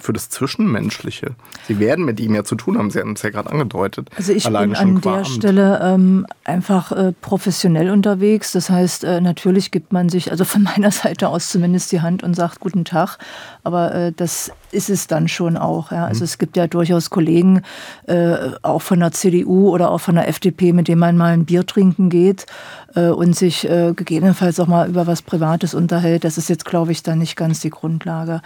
für 0.00 0.12
das 0.12 0.30
Zwischenmenschliche? 0.30 1.34
Sie 1.66 1.78
werden 1.78 2.04
mit 2.04 2.20
ihm 2.20 2.34
ja 2.34 2.44
zu 2.44 2.54
tun 2.54 2.78
haben, 2.78 2.90
Sie 2.90 2.98
hatten 2.98 3.14
es 3.14 3.22
ja 3.22 3.30
gerade 3.30 3.50
angedeutet. 3.50 4.10
Also 4.16 4.32
ich 4.32 4.44
bin 4.44 4.56
an 4.56 5.00
der 5.00 5.24
Stelle 5.24 5.80
ähm, 5.82 6.26
einfach 6.44 6.92
äh, 6.92 7.12
professionell 7.20 7.90
unterwegs. 7.90 8.52
Das 8.52 8.70
heißt, 8.70 9.04
äh, 9.04 9.20
natürlich 9.20 9.70
gibt 9.70 9.92
man 9.92 10.08
sich, 10.08 10.30
also 10.30 10.44
von 10.44 10.62
meiner 10.76 10.90
Seite 10.90 11.28
aus 11.28 11.50
zumindest 11.50 11.92
die 11.92 12.00
Hand 12.00 12.22
und 12.22 12.34
sagt 12.34 12.60
Guten 12.60 12.84
Tag. 12.84 13.18
Aber 13.64 13.94
äh, 13.94 14.12
das 14.12 14.52
ist 14.70 14.90
es 14.90 15.06
dann 15.06 15.28
schon 15.28 15.56
auch. 15.56 15.90
Ja. 15.90 16.06
Also 16.06 16.20
mhm. 16.20 16.24
es 16.24 16.38
gibt 16.38 16.56
ja 16.56 16.66
durchaus 16.66 17.10
Kollegen, 17.10 17.62
äh, 18.06 18.36
auch 18.62 18.82
von 18.82 19.00
der 19.00 19.12
CDU 19.12 19.70
oder 19.70 19.90
auch 19.90 20.00
von 20.00 20.14
der 20.14 20.28
FDP, 20.28 20.72
mit 20.72 20.88
denen 20.88 21.00
man 21.00 21.16
mal 21.16 21.32
ein 21.32 21.44
Bier 21.44 21.66
trinken 21.66 22.08
geht 22.08 22.46
äh, 22.94 23.08
und 23.08 23.36
sich 23.36 23.68
äh, 23.68 23.92
gegebenenfalls 23.94 24.60
auch 24.60 24.66
mal 24.66 24.88
über 24.88 25.06
was 25.06 25.22
Privates 25.22 25.74
unterhält. 25.74 26.24
Das 26.24 26.38
ist 26.38 26.48
jetzt, 26.48 26.64
glaube 26.64 26.92
ich, 26.92 27.02
dann 27.02 27.18
nicht 27.18 27.36
ganz 27.36 27.60
die 27.60 27.70
Grundlage. 27.70 28.40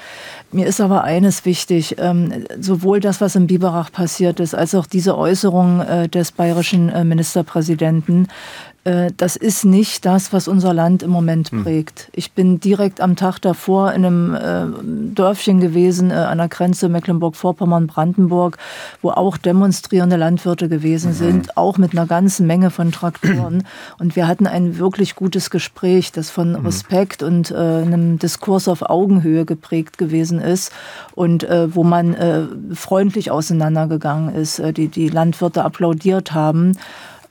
Mir 0.50 0.66
ist 0.66 0.80
aber 0.80 1.04
eines 1.04 1.44
wichtig, 1.44 1.96
ähm, 1.98 2.44
sowohl 2.58 3.00
das, 3.00 3.20
was 3.20 3.36
in 3.36 3.46
Biberach 3.46 3.92
passiert 3.92 4.40
ist, 4.40 4.54
als 4.54 4.74
auch 4.74 4.86
diese 4.86 5.16
Äußerung 5.16 5.80
äh, 5.80 6.08
des 6.08 6.32
bayerischen 6.32 6.88
äh, 6.88 7.04
Ministerpräsidenten 7.04 8.28
das 8.84 9.36
ist 9.36 9.64
nicht 9.64 10.04
das, 10.04 10.32
was 10.32 10.48
unser 10.48 10.74
Land 10.74 11.04
im 11.04 11.10
Moment 11.10 11.50
hm. 11.50 11.62
prägt. 11.62 12.10
Ich 12.12 12.32
bin 12.32 12.58
direkt 12.58 13.00
am 13.00 13.14
Tag 13.14 13.38
davor 13.40 13.92
in 13.92 14.04
einem 14.04 14.34
äh, 14.34 15.14
Dörfchen 15.14 15.60
gewesen, 15.60 16.10
äh, 16.10 16.14
an 16.14 16.38
der 16.38 16.48
Grenze 16.48 16.88
Mecklenburg-Vorpommern-Brandenburg, 16.88 18.58
wo 19.00 19.10
auch 19.10 19.36
demonstrierende 19.36 20.16
Landwirte 20.16 20.68
gewesen 20.68 21.10
mhm. 21.10 21.14
sind, 21.14 21.56
auch 21.56 21.78
mit 21.78 21.92
einer 21.92 22.06
ganzen 22.06 22.46
Menge 22.46 22.70
von 22.70 22.92
Traktoren. 22.92 23.64
Und 23.98 24.16
wir 24.16 24.26
hatten 24.26 24.46
ein 24.46 24.78
wirklich 24.78 25.14
gutes 25.14 25.50
Gespräch, 25.50 26.12
das 26.12 26.30
von 26.30 26.50
mhm. 26.50 26.66
Respekt 26.66 27.22
und 27.22 27.50
äh, 27.50 27.54
einem 27.54 28.18
Diskurs 28.18 28.68
auf 28.68 28.82
Augenhöhe 28.82 29.44
geprägt 29.44 29.98
gewesen 29.98 30.40
ist 30.40 30.72
und 31.14 31.44
äh, 31.44 31.74
wo 31.74 31.84
man 31.84 32.14
äh, 32.14 32.42
freundlich 32.74 33.30
auseinandergegangen 33.30 34.34
ist, 34.34 34.62
die 34.76 34.88
die 34.88 35.08
Landwirte 35.08 35.64
applaudiert 35.64 36.32
haben. 36.32 36.76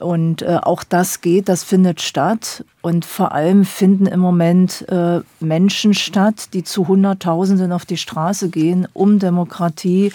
Und 0.02 0.42
äh, 0.42 0.58
auch 0.62 0.84
das 0.84 1.22
geht, 1.22 1.48
das 1.48 1.64
findet 1.64 2.02
statt. 2.02 2.66
Und 2.82 3.06
vor 3.06 3.32
allem 3.32 3.64
finden 3.64 4.08
im 4.08 4.20
Moment 4.20 4.90
äh, 4.90 5.22
Menschen 5.40 5.94
statt, 5.94 6.54
die 6.54 6.64
zu 6.64 6.88
Hunderttausenden 6.88 7.72
auf 7.72 7.86
die 7.86 7.98
Straße 7.98 8.50
gehen, 8.50 8.88
um 8.94 9.20
Demokratie, 9.20 10.12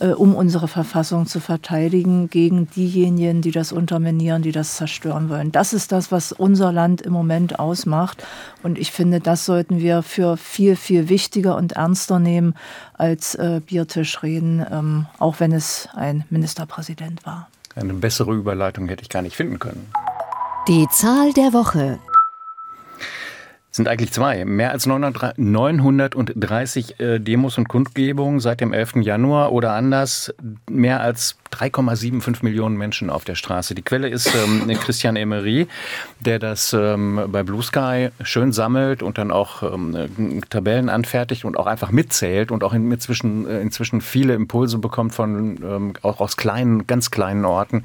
äh, 0.00 0.08
um 0.08 0.34
unsere 0.34 0.66
Verfassung 0.66 1.26
zu 1.26 1.38
verteidigen 1.38 2.28
gegen 2.28 2.68
diejenigen, 2.70 3.40
die 3.40 3.52
das 3.52 3.70
unterminieren, 3.70 4.42
die 4.42 4.50
das 4.50 4.76
zerstören 4.76 5.28
wollen. 5.28 5.52
Das 5.52 5.72
ist 5.72 5.92
das, 5.92 6.10
was 6.10 6.32
unser 6.32 6.72
Land 6.72 7.02
im 7.02 7.12
Moment 7.12 7.60
ausmacht. 7.60 8.24
Und 8.64 8.78
ich 8.78 8.90
finde, 8.90 9.20
das 9.20 9.44
sollten 9.44 9.78
wir 9.78 10.02
für 10.02 10.36
viel, 10.36 10.74
viel 10.74 11.08
wichtiger 11.08 11.56
und 11.56 11.72
ernster 11.72 12.18
nehmen 12.18 12.54
als 12.94 13.36
äh, 13.36 13.60
Biertischreden, 13.64 14.66
ähm, 14.68 15.06
auch 15.20 15.38
wenn 15.38 15.52
es 15.52 15.88
ein 15.94 16.24
Ministerpräsident 16.30 17.24
war. 17.24 17.48
Eine 17.78 17.94
bessere 17.94 18.34
Überleitung 18.34 18.88
hätte 18.88 19.02
ich 19.02 19.08
gar 19.08 19.22
nicht 19.22 19.36
finden 19.36 19.58
können. 19.58 19.90
Die 20.66 20.86
Zahl 20.90 21.32
der 21.32 21.52
Woche 21.52 21.98
sind 23.70 23.88
eigentlich 23.88 24.12
zwei. 24.12 24.44
Mehr 24.44 24.72
als 24.72 24.86
930 24.86 27.00
äh, 27.00 27.18
Demos 27.20 27.56
und 27.56 27.68
Kundgebungen 27.68 28.40
seit 28.40 28.60
dem 28.60 28.72
11. 28.72 28.96
Januar 28.96 29.52
oder 29.52 29.72
anders 29.72 30.34
mehr 30.68 31.00
als 31.00 31.38
3,75 31.52 32.38
Millionen 32.42 32.76
Menschen 32.76 33.10
auf 33.10 33.24
der 33.24 33.34
Straße. 33.34 33.74
Die 33.74 33.82
Quelle 33.82 34.08
ist 34.08 34.34
ähm, 34.34 34.68
Christian 34.80 35.16
Emery, 35.16 35.66
der 36.20 36.38
das 36.38 36.72
ähm, 36.72 37.28
bei 37.28 37.42
Blue 37.42 37.62
Sky 37.62 38.10
schön 38.22 38.52
sammelt 38.52 39.02
und 39.02 39.18
dann 39.18 39.30
auch 39.30 39.62
ähm, 39.62 40.42
Tabellen 40.50 40.88
anfertigt 40.88 41.44
und 41.44 41.56
auch 41.56 41.66
einfach 41.66 41.90
mitzählt 41.90 42.50
und 42.50 42.64
auch 42.64 42.72
inzwischen, 42.74 43.46
äh, 43.48 43.60
inzwischen 43.60 44.00
viele 44.00 44.34
Impulse 44.34 44.78
bekommt 44.78 45.14
von 45.14 45.58
ähm, 45.62 45.92
auch 46.02 46.20
aus 46.20 46.36
kleinen, 46.36 46.86
ganz 46.86 47.10
kleinen 47.10 47.44
Orten 47.44 47.84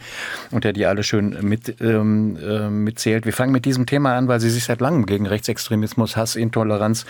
und 0.51 0.63
der 0.63 0.74
die 0.74 0.86
alle 0.86 1.03
schön 1.03 1.38
mit, 1.41 1.82
äh, 1.82 2.00
mitzählt. 2.03 3.25
Wir 3.25 3.34
fangen 3.34 3.51
mit 3.51 3.65
diesem 3.65 3.86
Thema 3.86 4.15
an, 4.17 4.27
weil 4.27 4.39
sie 4.39 4.50
sich 4.50 4.65
seit 4.65 4.82
langem 4.82 5.05
gegen 5.05 5.25
Rechtsextremismus, 5.27 6.17
Hass, 6.17 6.36
Intoleranz 6.36 7.05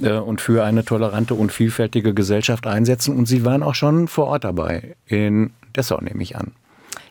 äh, 0.00 0.12
und 0.12 0.40
für 0.40 0.64
eine 0.64 0.84
tolerante 0.84 1.34
und 1.34 1.52
vielfältige 1.52 2.14
Gesellschaft 2.14 2.66
einsetzen. 2.66 3.16
Und 3.16 3.26
sie 3.26 3.44
waren 3.44 3.62
auch 3.62 3.74
schon 3.74 4.08
vor 4.08 4.26
Ort 4.26 4.44
dabei 4.44 4.96
in 5.06 5.50
Dessau, 5.76 5.98
nehme 6.00 6.22
ich 6.22 6.36
an. 6.36 6.52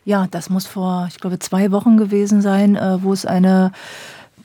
Ja, 0.03 0.27
das 0.29 0.50
muss 0.50 0.67
vor, 0.67 1.07
ich 1.10 1.19
glaube, 1.19 1.39
zwei 1.39 1.72
Wochen 1.72 1.98
gewesen 1.98 2.41
sein, 2.41 2.75
äh, 2.75 3.01
wo 3.01 3.13
es 3.13 3.25
eine 3.25 3.72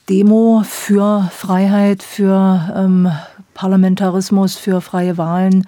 Demo 0.08 0.62
für 0.66 1.30
Freiheit, 1.32 2.02
für 2.02 2.72
ähm, 2.74 3.10
Parlamentarismus, 3.54 4.56
für 4.56 4.80
freie 4.80 5.18
Wahlen, 5.18 5.66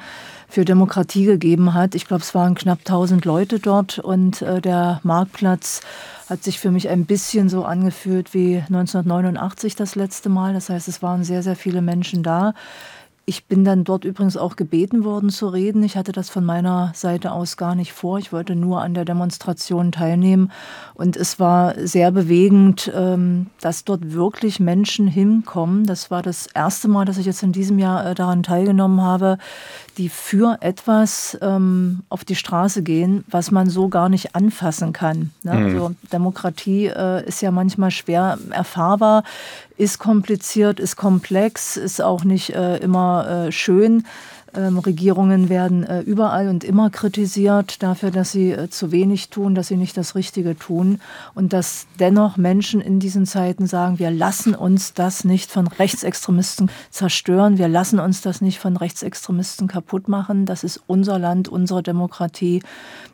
für 0.48 0.64
Demokratie 0.64 1.24
gegeben 1.24 1.74
hat. 1.74 1.94
Ich 1.94 2.06
glaube, 2.06 2.22
es 2.22 2.34
waren 2.34 2.54
knapp 2.54 2.80
1000 2.80 3.24
Leute 3.24 3.58
dort 3.58 3.98
und 3.98 4.42
äh, 4.42 4.60
der 4.60 5.00
Marktplatz 5.02 5.80
hat 6.28 6.42
sich 6.42 6.58
für 6.58 6.70
mich 6.70 6.88
ein 6.88 7.06
bisschen 7.06 7.48
so 7.48 7.64
angefühlt 7.64 8.34
wie 8.34 8.56
1989 8.56 9.76
das 9.76 9.94
letzte 9.94 10.28
Mal. 10.28 10.54
Das 10.54 10.68
heißt, 10.70 10.88
es 10.88 11.02
waren 11.02 11.24
sehr, 11.24 11.42
sehr 11.42 11.56
viele 11.56 11.82
Menschen 11.82 12.22
da. 12.22 12.54
Ich 13.32 13.46
bin 13.46 13.64
dann 13.64 13.82
dort 13.82 14.04
übrigens 14.04 14.36
auch 14.36 14.56
gebeten 14.56 15.04
worden 15.04 15.30
zu 15.30 15.48
reden. 15.48 15.82
Ich 15.84 15.96
hatte 15.96 16.12
das 16.12 16.28
von 16.28 16.44
meiner 16.44 16.92
Seite 16.94 17.32
aus 17.32 17.56
gar 17.56 17.74
nicht 17.74 17.94
vor. 17.94 18.18
Ich 18.18 18.30
wollte 18.30 18.54
nur 18.54 18.82
an 18.82 18.92
der 18.92 19.06
Demonstration 19.06 19.90
teilnehmen. 19.90 20.52
Und 20.92 21.16
es 21.16 21.40
war 21.40 21.74
sehr 21.78 22.12
bewegend, 22.12 22.92
ähm, 22.94 23.46
dass 23.62 23.86
dort 23.86 24.12
wirklich 24.12 24.60
Menschen 24.60 25.06
hinkommen. 25.06 25.86
Das 25.86 26.10
war 26.10 26.20
das 26.20 26.46
erste 26.46 26.88
Mal, 26.88 27.06
dass 27.06 27.16
ich 27.16 27.24
jetzt 27.24 27.42
in 27.42 27.52
diesem 27.52 27.78
Jahr 27.78 28.04
äh, 28.04 28.14
daran 28.14 28.42
teilgenommen 28.42 29.00
habe, 29.00 29.38
die 29.98 30.08
für 30.08 30.58
etwas 30.60 31.36
ähm, 31.42 32.00
auf 32.08 32.24
die 32.24 32.34
Straße 32.34 32.82
gehen, 32.82 33.24
was 33.28 33.50
man 33.50 33.68
so 33.68 33.88
gar 33.88 34.08
nicht 34.08 34.34
anfassen 34.34 34.92
kann. 34.92 35.30
Ne? 35.42 35.54
Mhm. 35.54 35.64
Also 35.64 35.94
Demokratie 36.12 36.86
äh, 36.86 37.26
ist 37.26 37.42
ja 37.42 37.50
manchmal 37.50 37.90
schwer 37.90 38.38
erfahrbar 38.50 39.24
ist 39.82 39.98
kompliziert, 39.98 40.78
ist 40.78 40.96
komplex, 40.96 41.76
ist 41.76 42.00
auch 42.00 42.22
nicht 42.24 42.50
äh, 42.50 42.76
immer 42.76 43.46
äh, 43.48 43.52
schön. 43.52 44.06
Ähm, 44.54 44.78
Regierungen 44.78 45.48
werden 45.48 45.82
äh, 45.84 46.00
überall 46.00 46.48
und 46.48 46.62
immer 46.62 46.90
kritisiert 46.90 47.82
dafür, 47.82 48.10
dass 48.10 48.32
sie 48.32 48.50
äh, 48.50 48.68
zu 48.68 48.92
wenig 48.92 49.30
tun, 49.30 49.54
dass 49.54 49.68
sie 49.68 49.78
nicht 49.78 49.96
das 49.96 50.14
Richtige 50.14 50.58
tun 50.58 51.00
und 51.34 51.54
dass 51.54 51.86
dennoch 51.98 52.36
Menschen 52.36 52.82
in 52.82 53.00
diesen 53.00 53.24
Zeiten 53.24 53.66
sagen, 53.66 53.98
wir 53.98 54.10
lassen 54.10 54.54
uns 54.54 54.92
das 54.92 55.24
nicht 55.24 55.50
von 55.50 55.66
Rechtsextremisten 55.66 56.70
zerstören, 56.90 57.56
wir 57.56 57.68
lassen 57.68 57.98
uns 57.98 58.20
das 58.20 58.42
nicht 58.42 58.58
von 58.58 58.76
Rechtsextremisten 58.76 59.68
kaputt 59.68 60.08
machen. 60.08 60.44
Das 60.44 60.64
ist 60.64 60.82
unser 60.86 61.18
Land, 61.18 61.48
unsere 61.48 61.82
Demokratie. 61.82 62.62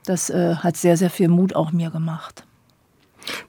Das 0.07 0.30
äh, 0.30 0.57
hat 0.57 0.76
sehr, 0.76 0.97
sehr 0.97 1.11
viel 1.11 1.28
Mut 1.28 1.54
auch 1.54 1.71
mir 1.71 1.90
gemacht. 1.90 2.45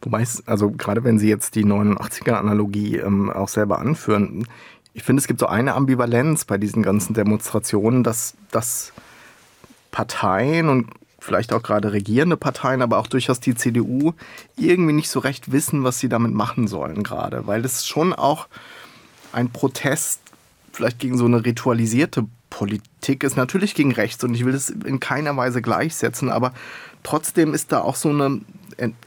Wobei 0.02 0.26
also 0.46 0.72
gerade 0.72 1.04
wenn 1.04 1.20
Sie 1.20 1.30
jetzt 1.30 1.56
die 1.56 1.66
89er-Analogie 1.66 2.98
ähm, 2.98 3.30
auch 3.32 3.48
selber 3.48 3.80
anführen, 3.80 4.46
ich 5.00 5.06
finde, 5.06 5.22
es 5.22 5.28
gibt 5.28 5.40
so 5.40 5.48
eine 5.48 5.76
Ambivalenz 5.76 6.44
bei 6.44 6.58
diesen 6.58 6.84
ganzen 6.84 7.14
Demonstrationen, 7.14 8.04
dass, 8.04 8.34
dass 8.52 8.92
Parteien 9.92 10.68
und 10.68 10.90
vielleicht 11.20 11.54
auch 11.54 11.64
gerade 11.64 11.94
regierende 11.94 12.36
Parteien, 12.36 12.82
aber 12.82 12.98
auch 12.98 13.08
durchaus 13.08 13.40
die 13.40 13.56
CDU 13.56 14.12
irgendwie 14.58 14.92
nicht 14.92 15.10
so 15.10 15.20
recht 15.20 15.54
wissen, 15.54 15.86
was 15.86 16.00
sie 16.00 16.10
damit 16.10 16.34
machen 16.34 16.68
sollen 16.68 17.04
gerade, 17.04 17.48
weil 17.48 17.62
das 17.62 17.88
schon 17.88 18.12
auch 18.12 18.50
ein 19.32 19.50
Protest 19.52 20.20
vielleicht 20.74 21.00
gegen 21.00 21.18
so 21.18 21.26
eine 21.26 21.46
ritualisierte 21.46 22.26
Politik 22.50 23.24
ist, 23.24 23.38
natürlich 23.38 23.76
gegen 23.76 23.94
rechts 23.94 24.22
und 24.26 24.34
ich 24.34 24.44
will 24.44 24.52
das 24.52 24.70
in 24.70 25.00
keiner 25.00 25.36
Weise 25.38 25.62
gleichsetzen, 25.62 26.30
aber 26.30 26.54
trotzdem 27.04 27.54
ist 27.54 27.72
da 27.72 27.80
auch 27.80 27.96
so 27.96 28.10
eine 28.10 28.42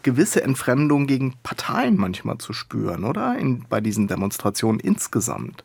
gewisse 0.02 0.42
Entfremdung 0.42 1.06
gegen 1.06 1.34
Parteien 1.42 1.98
manchmal 1.98 2.38
zu 2.38 2.54
spüren, 2.54 3.04
oder? 3.04 3.36
In, 3.36 3.66
bei 3.68 3.82
diesen 3.82 4.08
Demonstrationen 4.08 4.80
insgesamt. 4.80 5.64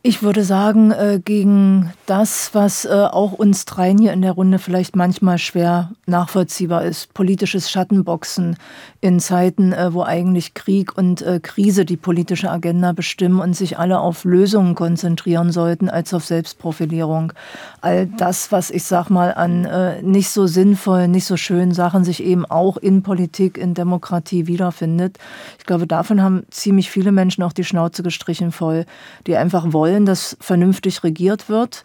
Ich 0.00 0.22
würde 0.22 0.44
sagen, 0.44 0.92
äh, 0.92 1.20
gegen 1.22 1.92
das, 2.06 2.50
was 2.54 2.84
äh, 2.84 2.88
auch 2.88 3.32
uns 3.32 3.64
dreien 3.64 3.98
hier 3.98 4.12
in 4.12 4.22
der 4.22 4.30
Runde 4.30 4.60
vielleicht 4.60 4.94
manchmal 4.94 5.38
schwer 5.38 5.90
nachvollziehbar 6.06 6.84
ist, 6.84 7.12
politisches 7.14 7.68
Schattenboxen 7.68 8.56
in 9.00 9.18
Zeiten, 9.18 9.72
äh, 9.72 9.92
wo 9.92 10.04
eigentlich 10.04 10.54
Krieg 10.54 10.96
und 10.96 11.24
Krise 11.42 11.84
die 11.84 11.96
politische 11.96 12.48
Agenda 12.48 12.92
bestimmen 12.92 13.40
und 13.40 13.54
sich 13.54 13.76
alle 13.78 13.98
auf 13.98 14.24
Lösungen 14.24 14.76
konzentrieren 14.76 15.50
sollten 15.50 15.88
als 15.88 16.14
auf 16.14 16.24
Selbstprofilierung. 16.24 17.32
All 17.80 18.06
das, 18.06 18.52
was 18.52 18.70
ich 18.70 18.84
sag 18.84 19.10
mal 19.10 19.34
an 19.34 19.66
nicht 20.02 20.30
so 20.30 20.46
sinnvollen, 20.46 21.10
nicht 21.10 21.24
so 21.24 21.36
schönen 21.36 21.72
Sachen 21.72 22.04
sich 22.04 22.22
eben 22.22 22.46
auch 22.46 22.76
in 22.76 23.02
Politik, 23.02 23.58
in 23.58 23.74
Demokratie 23.74 24.46
wiederfindet. 24.46 25.18
Ich 25.58 25.66
glaube, 25.66 25.86
davon 25.86 26.22
haben 26.22 26.44
ziemlich 26.50 26.90
viele 26.90 27.12
Menschen 27.12 27.42
auch 27.42 27.52
die 27.52 27.64
Schnauze 27.64 28.02
gestrichen 28.02 28.52
voll, 28.52 28.86
die 29.26 29.36
einfach 29.36 29.72
wollen, 29.72 29.97
wollen, 29.98 30.06
dass 30.06 30.36
vernünftig 30.40 31.02
regiert 31.02 31.48
wird, 31.48 31.84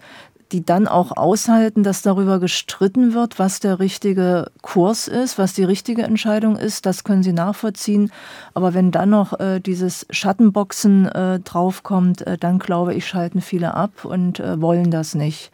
die 0.51 0.63
dann 0.63 0.87
auch 0.87 1.17
aushalten, 1.17 1.81
dass 1.81 2.03
darüber 2.03 2.39
gestritten 2.39 3.15
wird, 3.15 3.39
was 3.39 3.59
der 3.59 3.79
richtige 3.79 4.51
Kurs 4.61 5.07
ist, 5.07 5.39
was 5.39 5.53
die 5.53 5.63
richtige 5.63 6.03
Entscheidung 6.03 6.55
ist, 6.55 6.85
das 6.85 7.03
können 7.03 7.23
sie 7.23 7.33
nachvollziehen. 7.33 8.11
Aber 8.53 8.75
wenn 8.75 8.91
dann 8.91 9.09
noch 9.09 9.39
äh, 9.39 9.59
dieses 9.59 10.05
Schattenboxen 10.11 11.07
äh, 11.07 11.39
draufkommt, 11.39 12.21
äh, 12.27 12.37
dann 12.37 12.59
glaube 12.59 12.93
ich, 12.93 13.07
schalten 13.07 13.41
viele 13.41 13.73
ab 13.73 14.05
und 14.05 14.39
äh, 14.39 14.61
wollen 14.61 14.91
das 14.91 15.15
nicht. 15.15 15.51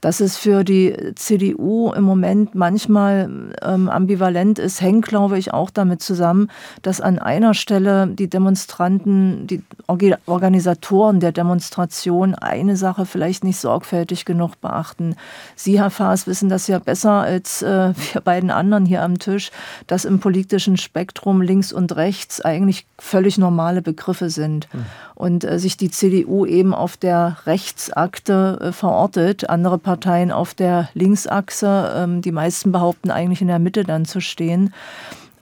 Dass 0.00 0.20
es 0.20 0.36
für 0.36 0.64
die 0.64 0.94
CDU 1.14 1.92
im 1.92 2.04
Moment 2.04 2.54
manchmal 2.54 3.52
ähm, 3.62 3.88
ambivalent 3.88 4.58
ist, 4.58 4.80
hängt, 4.80 5.06
glaube 5.06 5.38
ich, 5.38 5.52
auch 5.52 5.70
damit 5.70 6.02
zusammen, 6.02 6.50
dass 6.82 7.00
an 7.00 7.18
einer 7.18 7.54
Stelle 7.54 8.06
die 8.06 8.28
Demonstranten, 8.28 9.46
die 9.46 9.62
Organisatoren 10.26 11.20
der 11.20 11.32
Demonstration 11.32 12.34
eine 12.34 12.76
Sache 12.76 13.06
vielleicht 13.06 13.44
nicht 13.44 13.58
sorgfältig 13.58 14.24
genug 14.24 14.60
beachten. 14.60 15.16
Sie, 15.54 15.80
Herr 15.80 15.90
Faas, 15.90 16.26
wissen 16.26 16.48
das 16.48 16.66
ja 16.66 16.78
besser 16.78 17.12
als 17.12 17.62
äh, 17.62 17.92
wir 18.12 18.20
beiden 18.20 18.50
anderen 18.50 18.86
hier 18.86 19.02
am 19.02 19.18
Tisch, 19.18 19.50
dass 19.86 20.04
im 20.04 20.20
politischen 20.20 20.76
Spektrum 20.76 21.42
links 21.42 21.72
und 21.72 21.96
rechts 21.96 22.40
eigentlich 22.40 22.86
völlig 22.98 23.38
normale 23.38 23.82
Begriffe 23.82 24.30
sind. 24.30 24.68
Mhm. 24.72 24.86
Und 25.14 25.44
äh, 25.44 25.58
sich 25.58 25.76
die 25.76 25.90
CDU 25.90 26.44
eben 26.44 26.74
auf 26.74 26.96
der 26.96 27.38
Rechtsakte 27.46 28.58
äh, 28.60 28.72
verortet, 28.72 29.48
andere 29.48 29.78
Parteien 29.78 29.95
auf 30.32 30.54
der 30.54 30.88
Linksachse. 30.94 31.94
Ähm, 31.96 32.22
die 32.22 32.32
meisten 32.32 32.72
behaupten 32.72 33.10
eigentlich 33.10 33.40
in 33.40 33.48
der 33.48 33.58
Mitte 33.58 33.84
dann 33.84 34.04
zu 34.04 34.20
stehen. 34.20 34.72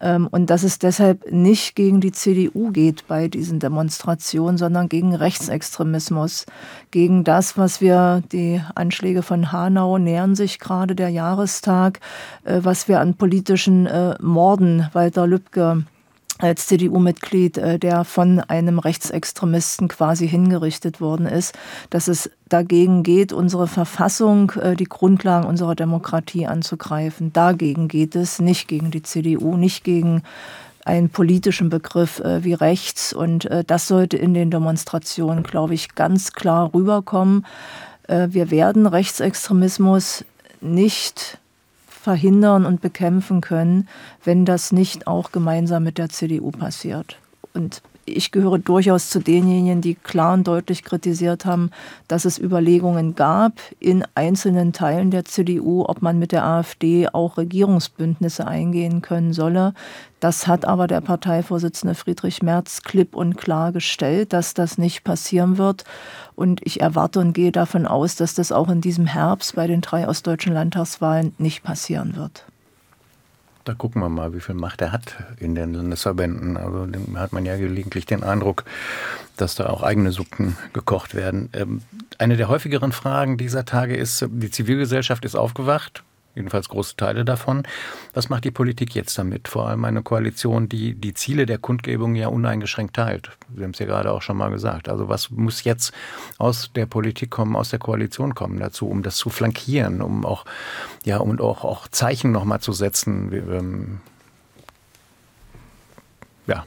Ähm, 0.01 0.29
und 0.31 0.51
dass 0.51 0.63
es 0.63 0.79
deshalb 0.79 1.33
nicht 1.33 1.75
gegen 1.75 2.01
die 2.01 2.13
CDU 2.13 2.71
geht 2.71 3.07
bei 3.09 3.29
diesen 3.29 3.59
Demonstrationen, 3.59 4.59
sondern 4.59 4.89
gegen 4.89 5.15
Rechtsextremismus, 5.15 6.47
gegen 6.91 7.25
das, 7.25 7.57
was 7.57 7.81
wir, 7.81 8.23
die 8.31 8.61
Anschläge 8.75 9.23
von 9.23 9.51
Hanau 9.51 9.99
nähern 9.99 10.35
sich 10.35 10.59
gerade 10.59 10.95
der 10.95 11.09
Jahrestag, 11.09 12.01
äh, 12.45 12.61
was 12.63 12.87
wir 12.87 13.01
an 13.01 13.15
politischen 13.15 13.87
äh, 13.87 14.15
Morden 14.21 14.89
Walter 14.93 15.27
Lübcke 15.27 15.85
als 16.45 16.67
CDU-Mitglied, 16.67 17.57
äh, 17.57 17.79
der 17.79 18.05
von 18.05 18.39
einem 18.39 18.79
Rechtsextremisten 18.79 19.89
quasi 19.89 20.29
hingerichtet 20.29 21.01
worden 21.01 21.27
ist, 21.27 21.55
dass 21.89 22.07
es 22.07 22.31
dagegen 22.49 23.03
geht, 23.03 23.33
unsere 23.33 23.67
Verfassung, 23.67 24.53
äh, 24.61 24.77
die 24.77 24.85
Grundlagen 24.85 25.47
unserer 25.47 25.75
Demokratie 25.75 26.47
anzugreifen. 26.47 27.33
Dagegen 27.33 27.89
geht 27.89 28.15
es, 28.15 28.41
nicht 28.41 28.69
gegen 28.69 28.91
die 28.91 29.03
CDU, 29.03 29.57
nicht 29.57 29.85
gegen 29.85 30.23
einen 30.85 31.09
politischen 31.09 31.71
Begriff 31.71 32.21
äh, 32.21 32.45
wie 32.45 32.53
rechts. 32.53 33.15
Und 33.15 33.49
das 33.67 33.89
sollte 33.89 34.19
in 34.19 34.35
den 34.35 34.51
Demonstrationen, 34.51 35.43
glaube 35.43 35.73
ich, 35.73 35.95
ganz 35.95 36.33
klar 36.33 36.73
rüberkommen. 36.75 37.47
Wir 38.07 38.51
werden 38.51 38.87
Rechtsextremismus 38.87 40.27
nicht 40.61 41.39
verhindern 42.05 42.67
und 42.67 42.83
bekämpfen 42.83 43.41
können, 43.41 43.89
wenn 44.23 44.45
das 44.45 44.73
nicht 44.73 45.07
auch 45.07 45.33
gemeinsam 45.33 45.85
mit 45.85 45.97
der 45.97 46.11
CDU 46.11 46.51
passiert. 46.51 47.19
Und 47.55 47.81
ich 48.07 48.31
gehöre 48.33 48.59
durchaus 48.59 49.11
zu 49.11 49.21
denjenigen, 49.21 49.81
die 49.81 49.95
klar 49.95 50.35
und 50.35 50.47
deutlich 50.47 50.85
kritisiert 50.85 51.45
haben, 51.45 51.71
dass 52.09 52.25
es 52.25 52.39
Überlegungen 52.39 53.15
gab 53.15 53.53
in 53.81 54.05
einzelnen 54.15 54.73
Teilen 54.73 55.11
der 55.11 55.25
CDU, 55.25 55.85
ob 55.87 56.03
man 56.03 56.19
mit 56.19 56.33
der 56.33 56.45
AfD 56.45 57.09
auch 57.09 57.37
Regierungsbündnisse 57.37 58.47
eingehen 58.47 59.03
können 59.03 59.33
solle. 59.33 59.75
Das 60.21 60.47
hat 60.47 60.65
aber 60.65 60.87
der 60.87 61.01
Parteivorsitzende 61.01 61.95
Friedrich 61.95 62.43
Merz 62.43 62.83
klipp 62.83 63.15
und 63.15 63.37
klar 63.37 63.73
gestellt, 63.73 64.33
dass 64.33 64.55
das 64.55 64.79
nicht 64.79 65.05
passieren 65.05 65.59
wird. 65.59 65.85
Und 66.35 66.61
ich 66.65 66.81
erwarte 66.81 67.21
und 67.21 67.33
gehe 67.33 67.53
davon 67.53 67.87
aus, 67.87 68.17
dass 68.17 68.35
das 68.35 68.51
auch 68.51 68.71
in 68.71 68.81
diesem 68.81 69.07
Herbst 69.07 69.55
bei 69.55 69.67
den 69.67 69.81
drei 69.81 70.09
ostdeutschen 70.09 70.55
Landtagswahlen 70.55 71.35
nicht 71.39 71.63
passieren 71.63 72.17
wird. 72.17 72.47
Da 73.65 73.73
gucken 73.73 74.03
wir 74.03 74.11
mal, 74.11 74.35
wie 74.35 74.41
viel 74.41 74.55
Macht 74.55 74.83
er 74.83 74.93
hat 74.93 75.17
in 75.41 75.55
den 75.55 75.73
Landesverbänden. 75.73 76.57
Also 76.57 76.87
hat 77.17 77.33
man 77.33 77.47
ja 77.47 77.57
gelegentlich 77.57 78.05
den 78.05 78.23
Eindruck, 78.23 78.65
dass 79.37 79.55
da 79.55 79.67
auch 79.67 79.83
eigene 79.83 80.13
Suppen 80.13 80.57
gekocht 80.73 81.15
werden. 81.15 81.49
Ähm, 81.55 81.83
eine 82.19 82.37
der 82.37 82.49
häufigeren 82.49 82.93
Fragen 82.93 83.39
dieser 83.39 83.65
Tage 83.65 83.97
ist, 83.97 84.27
die 84.29 84.51
Zivilgesellschaft 84.51 85.25
ist 85.25 85.35
aufgewacht, 85.35 86.03
jedenfalls 86.35 86.69
große 86.69 86.97
Teile 86.97 87.25
davon. 87.25 87.63
Was 88.13 88.29
macht 88.29 88.45
die 88.45 88.51
Politik 88.51 88.95
jetzt 88.95 89.17
damit? 89.19 89.49
Vor 89.49 89.69
allem 89.69 89.85
eine 89.85 90.03
Koalition, 90.03 90.69
die 90.69 90.95
die 90.95 91.15
Ziele 91.15 91.47
der 91.47 91.59
Kundgebung 91.59 92.15
ja 92.15 92.29
uneingeschränkt 92.29 92.97
teilt. 92.97 93.31
Sie 93.57 93.63
haben 93.63 93.71
es 93.71 93.79
ja 93.79 93.87
gerade 93.87 94.13
auch 94.13 94.23
schon 94.23 94.37
mal 94.37 94.51
gesagt. 94.51 94.89
Also 94.89 95.09
was 95.09 95.31
muss 95.31 95.65
jetzt 95.65 95.93
aus 96.39 96.71
der 96.75 96.87
Politik 96.87 97.31
kommen, 97.31 97.57
aus 97.57 97.71
der 97.71 97.79
Koalition 97.79 98.35
kommen 98.35 98.59
dazu, 98.59 98.89
um 98.89 99.03
das 99.03 99.17
zu 99.17 99.31
flankieren, 99.31 100.03
um 100.03 100.25
auch, 100.25 100.45
ja, 101.05 101.19
und 101.19 101.41
auch, 101.41 101.65
auch 101.65 101.89
Zeichen 101.89 102.33
nochmal 102.33 102.61
zu 102.61 102.73
setzen? 102.73 103.33
Ähm, 103.33 104.01
ja. 106.47 106.67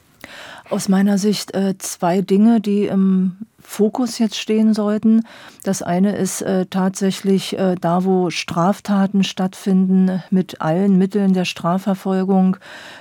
Aus 0.70 0.90
meiner 0.90 1.18
Sicht 1.18 1.54
äh, 1.54 1.78
zwei 1.78 2.22
Dinge, 2.22 2.60
die 2.62 2.86
im 2.86 3.38
Fokus 3.70 4.18
jetzt 4.18 4.38
stehen 4.38 4.74
sollten. 4.74 5.24
Das 5.64 5.82
eine 5.82 6.16
ist 6.16 6.42
äh, 6.42 6.66
tatsächlich 6.68 7.60
äh, 7.60 7.76
da, 7.80 8.06
wo 8.06 8.30
Straftaten 8.30 9.26
stattfinden, 9.26 10.24
mit 10.32 10.62
allen 10.62 10.98
Mitteln 10.98 11.34
der 11.34 11.44
Strafverfolgung 11.44 12.58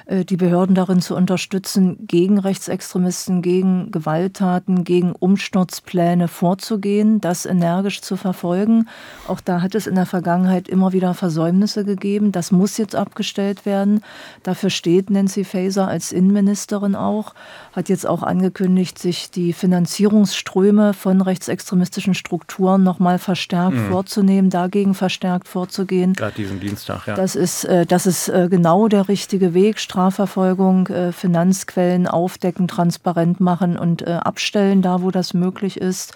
äh, 0.07 0.25
die 0.25 0.37
Behörden 0.37 0.75
darin 0.75 1.01
zu 1.01 1.15
unterstützen, 1.15 1.97
gegen 2.09 2.39
Rechtsextremisten, 2.39 3.43
gegen 3.43 3.93
Gewalttaten, 3.93 4.83
gegen 4.83 5.13
Umsturzpläne 5.13 6.27
vorzugehen, 6.27 7.21
das 7.21 7.47
energisch 7.47 8.03
zu 8.03 8.17
verfolgen. 8.17 8.89
Auch 9.29 9.41
da 9.41 9.63
hat 9.63 9.77
es 9.77 9.87
in 9.87 9.95
der 9.95 10.05
Vergangenheit 10.05 10.69
immer 10.69 10.93
wieder 10.93 11.15
Versäumnisse 11.15 11.85
gegeben. 11.85 12.33
Das 12.33 12.51
muss 12.51 12.77
jetzt 12.77 12.97
abgestellt 12.97 13.67
werden. 13.67 14.03
Dafür 14.43 14.71
steht 14.71 15.11
Nancy 15.11 15.45
Faeser 15.45 15.87
als 15.87 16.11
Innenministerin 16.11 16.97
auch, 16.97 17.35
hat 17.73 17.89
jetzt 17.89 18.07
auch 18.07 18.25
angekündigt, 18.25 18.99
sich 18.99 19.31
die 19.31 19.53
Finanzierungsstruktur 19.53 20.56
Ströme 20.57 20.95
von 20.95 21.21
rechtsextremistischen 21.21 22.15
Strukturen 22.15 22.83
nochmal 22.83 23.19
verstärkt 23.19 23.77
mhm. 23.77 23.91
vorzunehmen, 23.91 24.49
dagegen 24.49 24.95
verstärkt 24.95 25.49
vorzugehen. 25.49 26.15
Gerade 26.15 26.35
diesen 26.35 26.61
Dienstag, 26.61 27.07
ja. 27.07 27.15
Das 27.15 27.37
ist, 27.37 27.65
äh, 27.65 27.85
das 27.85 28.07
ist 28.07 28.29
äh, 28.31 28.49
genau 28.51 28.89
der 28.89 29.07
richtige 29.11 29.53
Weg. 29.53 29.79
Strafverfolgung, 29.79 30.87
äh, 30.87 31.13
Finanzquellen 31.13 32.07
aufdecken, 32.07 32.69
transparent 32.69 33.39
machen 33.39 33.77
und 33.77 34.07
abstellen, 34.07 34.81
da 34.81 35.03
wo 35.03 35.11
das 35.11 35.35
möglich 35.35 35.79
ist. 35.79 36.15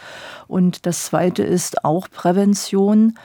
Und 0.48 0.86
das 0.86 1.04
Zweite 1.04 1.42
ist 1.42 1.84
auch 1.84 2.08
Prävention. 2.10 3.18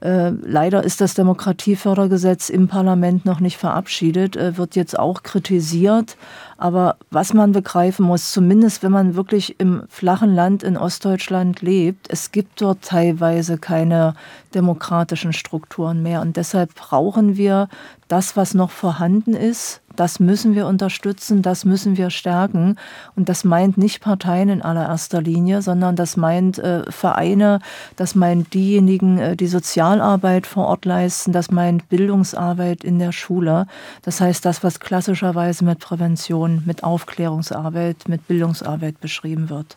Äh, 0.00 0.30
leider 0.30 0.82
ist 0.82 1.00
das 1.00 1.14
Demokratiefördergesetz 1.14 2.48
im 2.48 2.68
Parlament 2.68 3.26
noch 3.26 3.40
nicht 3.40 3.58
verabschiedet, 3.58 4.36
äh, 4.36 4.56
wird 4.56 4.74
jetzt 4.74 4.98
auch 4.98 5.22
kritisiert. 5.22 6.16
Aber 6.56 6.96
was 7.10 7.34
man 7.34 7.52
begreifen 7.52 8.06
muss, 8.06 8.32
zumindest 8.32 8.82
wenn 8.82 8.92
man 8.92 9.14
wirklich 9.14 9.60
im 9.60 9.82
flachen 9.88 10.34
Land 10.34 10.62
in 10.62 10.76
Ostdeutschland 10.76 11.60
lebt, 11.60 12.08
es 12.10 12.32
gibt 12.32 12.60
dort 12.60 12.82
teilweise 12.82 13.58
keine 13.58 14.14
demokratischen 14.54 15.32
Strukturen 15.32 16.02
mehr. 16.02 16.20
Und 16.22 16.36
deshalb 16.36 16.74
brauchen 16.74 17.36
wir 17.36 17.68
das, 18.08 18.36
was 18.36 18.54
noch 18.54 18.70
vorhanden 18.70 19.34
ist, 19.34 19.80
das 20.00 20.18
müssen 20.18 20.54
wir 20.54 20.66
unterstützen, 20.66 21.42
das 21.42 21.66
müssen 21.66 21.98
wir 21.98 22.08
stärken. 22.08 22.76
Und 23.16 23.28
das 23.28 23.44
meint 23.44 23.76
nicht 23.76 24.00
Parteien 24.00 24.48
in 24.48 24.62
allererster 24.62 25.20
Linie, 25.20 25.60
sondern 25.60 25.94
das 25.94 26.16
meint 26.16 26.58
äh, 26.58 26.90
Vereine, 26.90 27.58
das 27.96 28.14
meint 28.14 28.54
diejenigen, 28.54 29.18
äh, 29.18 29.36
die 29.36 29.46
Sozialarbeit 29.46 30.46
vor 30.46 30.68
Ort 30.68 30.86
leisten, 30.86 31.32
das 31.32 31.50
meint 31.50 31.90
Bildungsarbeit 31.90 32.82
in 32.82 32.98
der 32.98 33.12
Schule. 33.12 33.66
Das 34.00 34.22
heißt, 34.22 34.42
das, 34.46 34.64
was 34.64 34.80
klassischerweise 34.80 35.66
mit 35.66 35.80
Prävention, 35.80 36.62
mit 36.64 36.82
Aufklärungsarbeit, 36.82 38.08
mit 38.08 38.26
Bildungsarbeit 38.26 39.00
beschrieben 39.00 39.50
wird. 39.50 39.76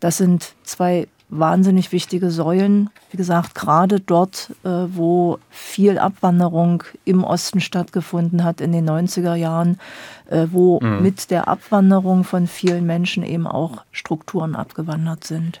Das 0.00 0.18
sind 0.18 0.52
zwei 0.64 1.08
wahnsinnig 1.32 1.92
wichtige 1.92 2.30
Säulen. 2.30 2.90
Wie 3.10 3.16
gesagt, 3.16 3.54
gerade 3.54 4.00
dort, 4.00 4.50
äh, 4.64 4.68
wo 4.68 5.38
viel 5.48 5.98
Abwanderung 5.98 6.84
im 7.04 7.24
Osten 7.24 7.60
stattgefunden 7.60 8.44
hat 8.44 8.60
in 8.60 8.72
den 8.72 8.88
90er 8.88 9.34
Jahren, 9.34 9.78
äh, 10.28 10.46
wo 10.50 10.78
mhm. 10.80 11.02
mit 11.02 11.30
der 11.30 11.48
Abwanderung 11.48 12.24
von 12.24 12.46
vielen 12.46 12.84
Menschen 12.84 13.22
eben 13.22 13.46
auch 13.46 13.84
Strukturen 13.92 14.54
abgewandert 14.54 15.24
sind. 15.24 15.60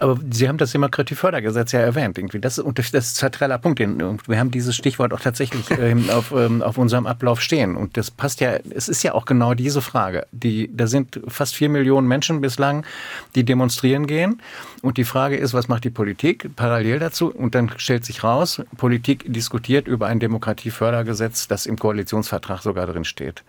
Aber 0.00 0.18
Sie 0.30 0.48
haben 0.48 0.56
das 0.56 0.72
Demokratiefördergesetz 0.72 1.72
ja 1.72 1.80
erwähnt. 1.80 2.16
Irgendwie. 2.16 2.40
Das, 2.40 2.58
und 2.58 2.78
das 2.78 2.86
ist 2.86 2.94
ein 2.94 3.02
zentraler 3.02 3.58
Punkt. 3.58 3.80
Wir 3.80 4.38
haben 4.38 4.50
dieses 4.50 4.74
Stichwort 4.74 5.12
auch 5.12 5.20
tatsächlich 5.20 5.70
ähm, 5.78 6.08
auf, 6.08 6.32
ähm, 6.32 6.62
auf 6.62 6.78
unserem 6.78 7.06
Ablauf 7.06 7.42
stehen. 7.42 7.76
Und 7.76 7.98
das 7.98 8.10
passt 8.10 8.40
ja, 8.40 8.58
es 8.70 8.88
ist 8.88 9.02
ja 9.02 9.12
auch 9.12 9.26
genau 9.26 9.52
diese 9.52 9.82
Frage. 9.82 10.26
Die, 10.32 10.70
da 10.74 10.86
sind 10.86 11.20
fast 11.28 11.54
vier 11.54 11.68
Millionen 11.68 12.08
Menschen 12.08 12.40
bislang, 12.40 12.86
die 13.34 13.44
demonstrieren 13.44 14.06
gehen. 14.06 14.40
Und 14.80 14.96
die 14.96 15.04
Frage 15.04 15.36
ist, 15.36 15.52
was 15.52 15.68
macht 15.68 15.84
die 15.84 15.90
Politik 15.90 16.56
parallel 16.56 16.98
dazu? 16.98 17.30
Und 17.30 17.54
dann 17.54 17.70
stellt 17.76 18.06
sich 18.06 18.24
raus, 18.24 18.62
Politik 18.78 19.30
diskutiert 19.30 19.86
über 19.86 20.06
ein 20.06 20.18
Demokratiefördergesetz, 20.18 21.46
das 21.46 21.66
im 21.66 21.78
Koalitionsvertrag 21.78 22.62
sogar 22.62 22.86
drin 22.86 23.04
steht. 23.04 23.42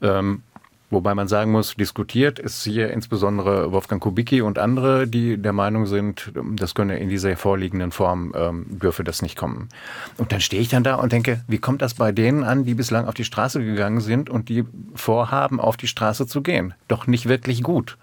Ähm, 0.00 0.42
Wobei 0.90 1.14
man 1.14 1.28
sagen 1.28 1.52
muss, 1.52 1.74
diskutiert 1.74 2.38
ist 2.38 2.64
hier 2.64 2.90
insbesondere 2.90 3.72
Wolfgang 3.72 4.02
Kubicki 4.02 4.40
und 4.40 4.58
andere, 4.58 5.06
die 5.06 5.36
der 5.36 5.52
Meinung 5.52 5.86
sind, 5.86 6.32
das 6.56 6.74
könne 6.74 6.98
in 6.98 7.10
dieser 7.10 7.36
vorliegenden 7.36 7.92
Form, 7.92 8.32
ähm, 8.34 8.66
dürfe 8.68 9.04
das 9.04 9.20
nicht 9.20 9.36
kommen. 9.36 9.68
Und 10.16 10.32
dann 10.32 10.40
stehe 10.40 10.62
ich 10.62 10.70
dann 10.70 10.84
da 10.84 10.94
und 10.94 11.12
denke, 11.12 11.44
wie 11.46 11.58
kommt 11.58 11.82
das 11.82 11.92
bei 11.92 12.10
denen 12.10 12.42
an, 12.42 12.64
die 12.64 12.74
bislang 12.74 13.06
auf 13.06 13.14
die 13.14 13.24
Straße 13.24 13.62
gegangen 13.62 14.00
sind 14.00 14.30
und 14.30 14.48
die 14.48 14.64
vorhaben, 14.94 15.60
auf 15.60 15.76
die 15.76 15.88
Straße 15.88 16.26
zu 16.26 16.40
gehen? 16.40 16.72
Doch 16.88 17.06
nicht 17.06 17.28
wirklich 17.28 17.62
gut. 17.62 17.98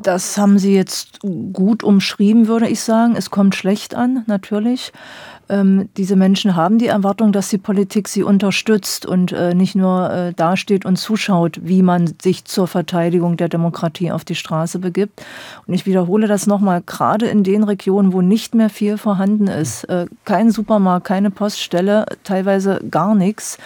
Das 0.00 0.38
haben 0.38 0.60
Sie 0.60 0.76
jetzt 0.76 1.18
gut 1.52 1.82
umschrieben, 1.82 2.46
würde 2.46 2.68
ich 2.68 2.80
sagen. 2.80 3.16
Es 3.16 3.30
kommt 3.30 3.56
schlecht 3.56 3.96
an, 3.96 4.22
natürlich. 4.28 4.92
Ähm, 5.48 5.88
diese 5.96 6.16
Menschen 6.16 6.56
haben 6.56 6.78
die 6.78 6.86
Erwartung, 6.86 7.32
dass 7.32 7.48
die 7.48 7.58
Politik 7.58 8.08
sie 8.08 8.22
unterstützt 8.22 9.06
und 9.06 9.32
äh, 9.32 9.54
nicht 9.54 9.74
nur 9.74 10.10
äh, 10.10 10.32
dasteht 10.34 10.84
und 10.84 10.96
zuschaut, 10.96 11.60
wie 11.62 11.82
man 11.82 12.14
sich 12.20 12.44
zur 12.44 12.66
Verteidigung 12.66 13.36
der 13.36 13.48
Demokratie 13.48 14.12
auf 14.12 14.24
die 14.24 14.34
Straße 14.34 14.78
begibt. 14.78 15.22
Und 15.66 15.74
ich 15.74 15.86
wiederhole 15.86 16.26
das 16.26 16.46
nochmal, 16.46 16.82
gerade 16.84 17.26
in 17.26 17.44
den 17.44 17.64
Regionen, 17.64 18.12
wo 18.12 18.20
nicht 18.20 18.54
mehr 18.54 18.70
viel 18.70 18.98
vorhanden 18.98 19.48
ist, 19.48 19.84
äh, 19.84 20.06
kein 20.24 20.50
Supermarkt, 20.50 21.06
keine 21.06 21.30
Poststelle, 21.30 22.06
teilweise 22.24 22.80
gar 22.90 23.14
nichts, 23.14 23.58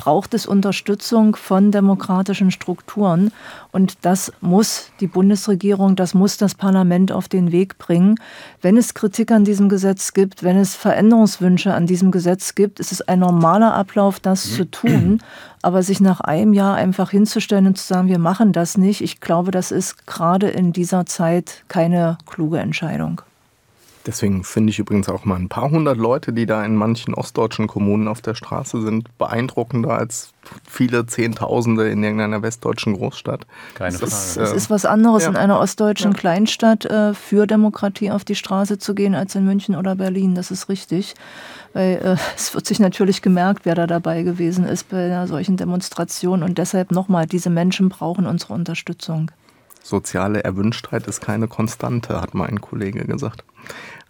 braucht 0.00 0.32
es 0.32 0.46
Unterstützung 0.46 1.36
von 1.36 1.70
demokratischen 1.70 2.50
Strukturen. 2.50 3.32
Und 3.72 3.98
das 4.00 4.32
muss 4.40 4.90
die 5.00 5.06
Bundesregierung, 5.06 5.94
das 5.94 6.14
muss 6.14 6.38
das 6.38 6.54
Parlament 6.54 7.12
auf 7.12 7.28
den 7.28 7.52
Weg 7.52 7.76
bringen. 7.76 8.14
Wenn 8.62 8.78
es 8.78 8.94
Kritik 8.94 9.30
an 9.30 9.44
diesem 9.44 9.68
Gesetz 9.68 10.14
gibt, 10.14 10.42
wenn 10.42 10.56
es 10.56 10.74
Veränderungen 10.74 11.10
Änderungswünsche 11.10 11.74
an 11.74 11.86
diesem 11.86 12.12
Gesetz 12.12 12.54
gibt, 12.54 12.78
ist 12.80 12.92
es 12.92 13.02
ein 13.02 13.18
normaler 13.18 13.74
Ablauf, 13.74 14.20
das 14.20 14.54
zu 14.54 14.70
tun. 14.70 15.20
Aber 15.60 15.82
sich 15.82 16.00
nach 16.00 16.20
einem 16.20 16.54
Jahr 16.54 16.76
einfach 16.76 17.10
hinzustellen 17.10 17.66
und 17.66 17.76
zu 17.76 17.84
sagen, 17.84 18.08
wir 18.08 18.18
machen 18.18 18.52
das 18.52 18.78
nicht, 18.78 19.02
ich 19.02 19.20
glaube, 19.20 19.50
das 19.50 19.72
ist 19.72 20.06
gerade 20.06 20.48
in 20.48 20.72
dieser 20.72 21.04
Zeit 21.04 21.64
keine 21.68 22.16
kluge 22.24 22.58
Entscheidung. 22.58 23.20
Deswegen 24.10 24.42
finde 24.42 24.72
ich 24.72 24.80
übrigens 24.80 25.08
auch 25.08 25.24
mal 25.24 25.36
ein 25.36 25.48
paar 25.48 25.70
hundert 25.70 25.96
Leute, 25.96 26.32
die 26.32 26.44
da 26.44 26.64
in 26.64 26.74
manchen 26.74 27.14
ostdeutschen 27.14 27.68
Kommunen 27.68 28.08
auf 28.08 28.20
der 28.20 28.34
Straße 28.34 28.82
sind, 28.82 29.16
beeindruckender 29.18 29.90
als 29.90 30.32
viele 30.68 31.06
Zehntausende 31.06 31.88
in 31.88 32.02
irgendeiner 32.02 32.42
westdeutschen 32.42 32.94
Großstadt. 32.94 33.46
Keine 33.74 33.96
Frage. 33.96 34.10
Es, 34.10 34.36
es 34.36 34.50
ist 34.50 34.68
was 34.68 34.84
anderes, 34.84 35.22
ja. 35.22 35.28
in 35.28 35.36
einer 35.36 35.60
ostdeutschen 35.60 36.10
ja. 36.10 36.18
Kleinstadt 36.18 36.86
äh, 36.86 37.14
für 37.14 37.46
Demokratie 37.46 38.10
auf 38.10 38.24
die 38.24 38.34
Straße 38.34 38.78
zu 38.78 38.96
gehen, 38.96 39.14
als 39.14 39.36
in 39.36 39.44
München 39.44 39.76
oder 39.76 39.94
Berlin. 39.94 40.34
Das 40.34 40.50
ist 40.50 40.68
richtig. 40.68 41.14
Weil 41.72 42.00
äh, 42.02 42.16
es 42.36 42.52
wird 42.52 42.66
sich 42.66 42.80
natürlich 42.80 43.22
gemerkt, 43.22 43.64
wer 43.64 43.76
da 43.76 43.86
dabei 43.86 44.24
gewesen 44.24 44.64
ist 44.64 44.88
bei 44.88 45.04
einer 45.04 45.28
solchen 45.28 45.56
Demonstration. 45.56 46.42
Und 46.42 46.58
deshalb 46.58 46.90
nochmal, 46.90 47.26
diese 47.26 47.48
Menschen 47.48 47.88
brauchen 47.90 48.26
unsere 48.26 48.54
Unterstützung. 48.54 49.30
Soziale 49.84 50.42
Erwünschtheit 50.42 51.06
ist 51.06 51.20
keine 51.20 51.46
Konstante, 51.46 52.20
hat 52.20 52.34
mal 52.34 52.48
ein 52.48 52.60
Kollege 52.60 53.04
gesagt. 53.04 53.44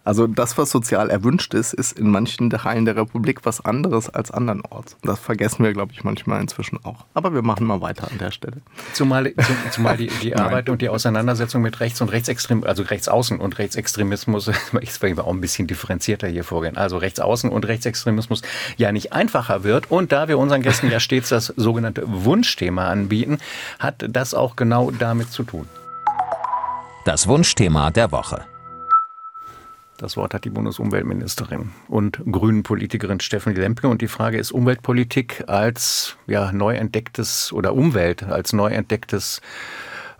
Also 0.03 0.25
das, 0.25 0.57
was 0.57 0.71
sozial 0.71 1.09
erwünscht 1.09 1.53
ist, 1.53 1.73
ist 1.73 1.97
in 1.97 2.09
manchen 2.09 2.49
Teilen 2.49 2.85
der 2.85 2.95
Republik 2.95 3.41
was 3.43 3.63
anderes 3.63 4.09
als 4.09 4.31
andernorts. 4.31 4.97
Das 5.03 5.19
vergessen 5.19 5.63
wir, 5.63 5.73
glaube 5.73 5.91
ich, 5.93 6.03
manchmal 6.03 6.41
inzwischen 6.41 6.83
auch. 6.83 7.05
Aber 7.13 7.33
wir 7.33 7.43
machen 7.43 7.67
mal 7.67 7.81
weiter 7.81 8.09
an 8.09 8.17
der 8.17 8.31
Stelle. 8.31 8.57
Zumal, 8.93 9.33
zumal 9.69 9.97
die, 9.97 10.07
die 10.07 10.35
Arbeit 10.35 10.69
und 10.69 10.81
die 10.81 10.89
Auseinandersetzung 10.89 11.61
mit 11.61 11.79
Rechts- 11.79 12.01
und 12.01 12.09
Rechtsextrem, 12.09 12.63
also 12.63 12.83
Rechtsaußen 12.83 13.39
und 13.39 13.59
Rechtsextremismus, 13.59 14.49
ich 14.81 15.01
will 15.01 15.19
auch 15.19 15.33
ein 15.33 15.41
bisschen 15.41 15.67
differenzierter 15.67 16.27
hier 16.27 16.43
vorgehen, 16.43 16.77
also 16.77 16.97
Rechtsaußen 16.97 17.49
und 17.49 17.67
Rechtsextremismus 17.67 18.41
ja 18.77 18.91
nicht 18.91 19.13
einfacher 19.13 19.63
wird. 19.63 19.91
Und 19.91 20.11
da 20.11 20.27
wir 20.27 20.39
unseren 20.39 20.63
Gästen 20.63 20.89
ja 20.89 20.99
stets 20.99 21.29
das 21.29 21.53
sogenannte 21.57 22.03
Wunschthema 22.07 22.87
anbieten, 22.89 23.37
hat 23.77 24.03
das 24.09 24.33
auch 24.33 24.55
genau 24.55 24.89
damit 24.89 25.31
zu 25.31 25.43
tun. 25.43 25.67
Das 27.05 27.27
Wunschthema 27.27 27.91
der 27.91 28.11
Woche. 28.11 28.45
Das 30.01 30.17
Wort 30.17 30.33
hat 30.33 30.45
die 30.45 30.49
Bundesumweltministerin 30.49 31.69
und 31.87 32.23
Grünen-Politikerin 32.25 33.19
Stefanie 33.19 33.55
Lemke. 33.55 33.87
Und 33.87 34.01
die 34.01 34.07
Frage 34.07 34.39
ist 34.39 34.51
Umweltpolitik 34.51 35.43
als 35.45 36.17
ja, 36.25 36.51
neu 36.51 36.73
entdecktes 36.73 37.53
oder 37.53 37.75
Umwelt 37.75 38.23
als 38.23 38.51
neu 38.51 38.71
entdecktes 38.71 39.41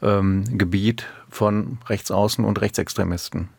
ähm, 0.04 0.44
Gebiet 0.56 1.08
von 1.30 1.80
Rechtsaußen 1.88 2.46
und 2.46 2.62
Rechtsextremisten. 2.62 3.50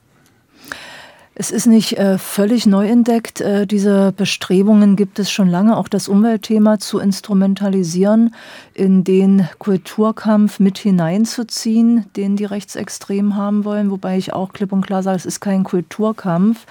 Es 1.43 1.51
ist 1.51 1.67
nicht 1.67 1.99
äh, 1.99 2.19
völlig 2.19 2.67
neu 2.67 2.87
entdeckt. 2.87 3.41
Äh, 3.41 3.67
diese 3.67 4.13
Bestrebungen 4.17 4.95
gibt 4.95 5.19
es 5.19 5.29
schon 5.29 5.49
lange, 5.49 5.77
auch 5.77 5.89
das 5.89 6.07
Umweltthema 6.07 6.79
zu 6.79 7.01
instrumentalisieren, 7.01 8.33
in 8.75 9.03
den 9.03 9.49
Kulturkampf 9.59 10.61
mit 10.61 10.79
hineinzuziehen, 10.79 12.05
den 12.15 12.37
die 12.37 12.45
Rechtsextremen 12.45 13.35
haben 13.35 13.65
wollen. 13.65 13.91
Wobei 13.91 14.19
ich 14.19 14.33
auch 14.33 14.53
klipp 14.53 14.71
und 14.71 14.87
klar 14.87 15.03
sage, 15.03 15.17
es 15.17 15.27
ist 15.27 15.41
kein 15.41 15.65
Kulturkampf, 15.65 16.65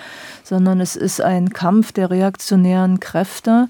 sondern 0.45 0.79
es 0.79 0.95
ist 0.95 1.19
ein 1.19 1.49
Kampf 1.49 1.91
der 1.91 2.09
reaktionären 2.09 3.01
Kräfte. 3.01 3.67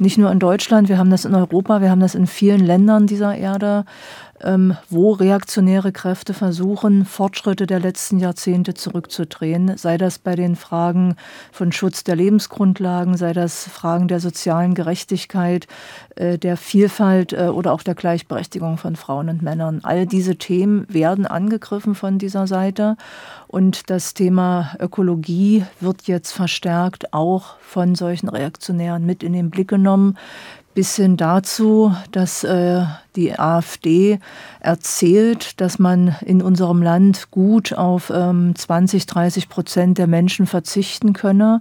Nicht 0.00 0.18
nur 0.18 0.32
in 0.32 0.40
Deutschland, 0.40 0.88
wir 0.88 0.98
haben 0.98 1.10
das 1.10 1.26
in 1.26 1.34
Europa, 1.36 1.80
wir 1.80 1.90
haben 1.90 2.00
das 2.00 2.16
in 2.16 2.26
vielen 2.26 2.66
Ländern 2.66 3.06
dieser 3.06 3.36
Erde 3.36 3.84
ähm, 4.42 4.76
wo 4.88 5.12
reaktionäre 5.12 5.92
Kräfte 5.92 6.34
versuchen, 6.34 7.04
Fortschritte 7.04 7.66
der 7.66 7.80
letzten 7.80 8.18
Jahrzehnte 8.18 8.74
zurückzudrehen, 8.74 9.76
sei 9.76 9.98
das 9.98 10.18
bei 10.18 10.36
den 10.36 10.56
Fragen 10.56 11.16
von 11.52 11.72
Schutz 11.72 12.04
der 12.04 12.16
Lebensgrundlagen, 12.16 13.16
sei 13.16 13.32
das 13.32 13.64
Fragen 13.64 14.08
der 14.08 14.20
sozialen 14.20 14.74
Gerechtigkeit, 14.74 15.66
äh, 16.16 16.38
der 16.38 16.56
Vielfalt 16.56 17.32
äh, 17.32 17.48
oder 17.48 17.72
auch 17.72 17.82
der 17.82 17.94
Gleichberechtigung 17.94 18.78
von 18.78 18.96
Frauen 18.96 19.28
und 19.28 19.42
Männern. 19.42 19.80
All 19.82 20.06
diese 20.06 20.36
Themen 20.36 20.86
werden 20.88 21.26
angegriffen 21.26 21.94
von 21.94 22.18
dieser 22.18 22.46
Seite 22.46 22.96
und 23.46 23.90
das 23.90 24.14
Thema 24.14 24.76
Ökologie 24.78 25.64
wird 25.80 26.02
jetzt 26.02 26.32
verstärkt 26.32 27.12
auch 27.12 27.56
von 27.60 27.94
solchen 27.94 28.28
Reaktionären 28.28 29.04
mit 29.04 29.22
in 29.22 29.32
den 29.32 29.50
Blick 29.50 29.68
genommen 29.68 30.16
bis 30.80 30.96
hin 30.96 31.18
dazu, 31.18 31.94
dass 32.10 32.42
äh, 32.42 32.86
die 33.14 33.38
AfD 33.38 34.18
erzählt, 34.60 35.60
dass 35.60 35.78
man 35.78 36.16
in 36.24 36.40
unserem 36.40 36.80
Land 36.80 37.30
gut 37.30 37.74
auf 37.74 38.10
ähm, 38.10 38.54
20, 38.56 39.04
30 39.04 39.50
Prozent 39.50 39.98
der 39.98 40.06
Menschen 40.06 40.46
verzichten 40.46 41.12
könne. 41.12 41.60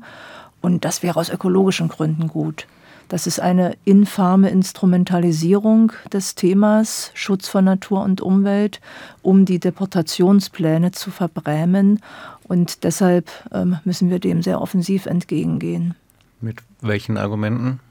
Und 0.61 0.85
das 0.85 1.03
wäre 1.03 1.19
aus 1.19 1.29
ökologischen 1.29 1.89
Gründen 1.89 2.29
gut. 2.29 2.65
Das 3.09 3.27
ist 3.27 3.41
eine 3.41 3.75
infame 3.83 4.51
Instrumentalisierung 4.51 5.91
des 6.13 6.35
Themas 6.35 7.11
Schutz 7.13 7.49
von 7.49 7.65
Natur 7.65 8.03
und 8.03 8.21
Umwelt, 8.21 8.79
um 9.21 9.43
die 9.43 9.59
Deportationspläne 9.59 10.93
zu 10.93 11.11
verbrämen. 11.11 11.99
Und 12.47 12.85
deshalb 12.85 13.29
ähm, 13.51 13.79
müssen 13.83 14.09
wir 14.09 14.19
dem 14.19 14.41
sehr 14.43 14.61
offensiv 14.61 15.07
entgegengehen. 15.07 15.95
Mit 16.39 16.59
welchen 16.79 17.17
Argumenten? 17.17 17.81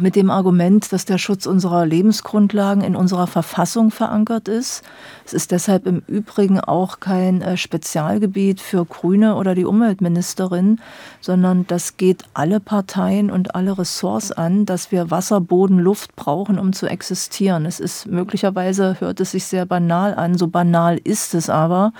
Mit 0.00 0.16
dem 0.16 0.30
Argument, 0.30 0.90
dass 0.92 1.04
der 1.04 1.18
Schutz 1.18 1.46
unserer 1.46 1.84
Lebensgrundlagen 1.84 2.82
in 2.82 2.96
unserer 2.96 3.26
Verfassung 3.26 3.90
verankert 3.90 4.48
ist. 4.48 4.82
Es 5.26 5.34
ist 5.34 5.50
deshalb 5.50 5.86
im 5.86 6.02
Übrigen 6.06 6.60
auch 6.60 7.00
kein 7.00 7.42
äh, 7.42 7.56
Spezialgebiet 7.56 8.60
für 8.60 8.84
Grüne 8.86 9.36
oder 9.36 9.54
die 9.54 9.66
Umweltministerin, 9.66 10.80
sondern 11.20 11.66
das 11.66 11.96
geht 11.96 12.24
alle 12.32 12.58
Parteien 12.58 13.30
und 13.30 13.54
alle 13.54 13.76
Ressorts 13.76 14.32
an, 14.32 14.64
dass 14.64 14.92
wir 14.92 15.10
Wasser, 15.10 15.40
Boden, 15.40 15.78
Luft 15.78 16.16
brauchen, 16.16 16.58
um 16.58 16.72
zu 16.72 16.86
existieren. 16.86 17.66
Es 17.66 17.78
ist 17.78 18.06
möglicherweise, 18.06 18.96
hört 18.98 19.20
es 19.20 19.32
sich 19.32 19.44
sehr 19.44 19.66
banal 19.66 20.14
an, 20.14 20.38
so 20.38 20.48
banal 20.48 20.98
ist 21.04 21.34
es 21.34 21.50
aber. 21.50 21.92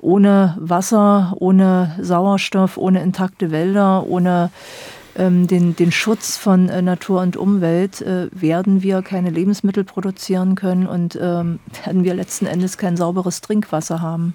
Ohne 0.00 0.56
Wasser, 0.60 1.34
ohne 1.38 1.96
Sauerstoff, 2.00 2.76
ohne 2.76 3.02
intakte 3.02 3.50
Wälder, 3.50 4.06
ohne 4.06 4.50
den, 5.18 5.76
den 5.76 5.92
Schutz 5.92 6.36
von 6.36 6.68
äh, 6.68 6.80
Natur 6.80 7.20
und 7.22 7.36
Umwelt 7.36 8.00
äh, 8.00 8.28
werden 8.32 8.82
wir 8.82 9.02
keine 9.02 9.30
Lebensmittel 9.30 9.84
produzieren 9.84 10.54
können 10.54 10.86
und 10.86 11.18
ähm, 11.20 11.58
werden 11.84 12.04
wir 12.04 12.14
letzten 12.14 12.46
Endes 12.46 12.78
kein 12.78 12.96
sauberes 12.96 13.40
Trinkwasser 13.40 14.00
haben. 14.00 14.34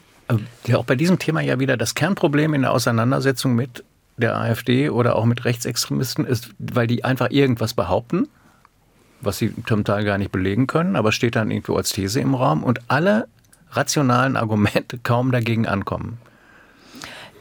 Ja, 0.66 0.78
auch 0.78 0.86
bei 0.86 0.96
diesem 0.96 1.20
Thema 1.20 1.42
ja 1.42 1.60
wieder 1.60 1.78
das 1.78 1.96
Kernproblem 1.96 2.54
in 2.54 2.62
der 2.62 2.72
Auseinandersetzung 2.72 3.56
mit 3.56 3.84
der 4.18 4.38
AfD 4.38 4.90
oder 4.90 5.16
auch 5.16 5.26
mit 5.26 5.46
Rechtsextremisten 5.46 6.26
ist, 6.26 6.52
weil 6.60 6.88
die 6.88 7.04
einfach 7.04 7.30
irgendwas 7.32 7.74
behaupten, 7.74 8.28
was 9.22 9.38
sie 9.38 9.54
zum 9.66 9.84
Teil 9.84 10.04
gar 10.06 10.18
nicht 10.18 10.32
belegen 10.32 10.68
können, 10.68 10.96
aber 10.96 11.12
steht 11.12 11.36
dann 11.36 11.52
irgendwo 11.52 11.76
als 11.76 11.92
These 11.92 12.20
im 12.20 12.36
Raum 12.36 12.64
und 12.64 12.80
alle 12.88 13.28
rationalen 13.72 14.38
Argumente 14.38 14.98
kaum 15.04 15.32
dagegen 15.32 15.68
ankommen. 15.68 16.18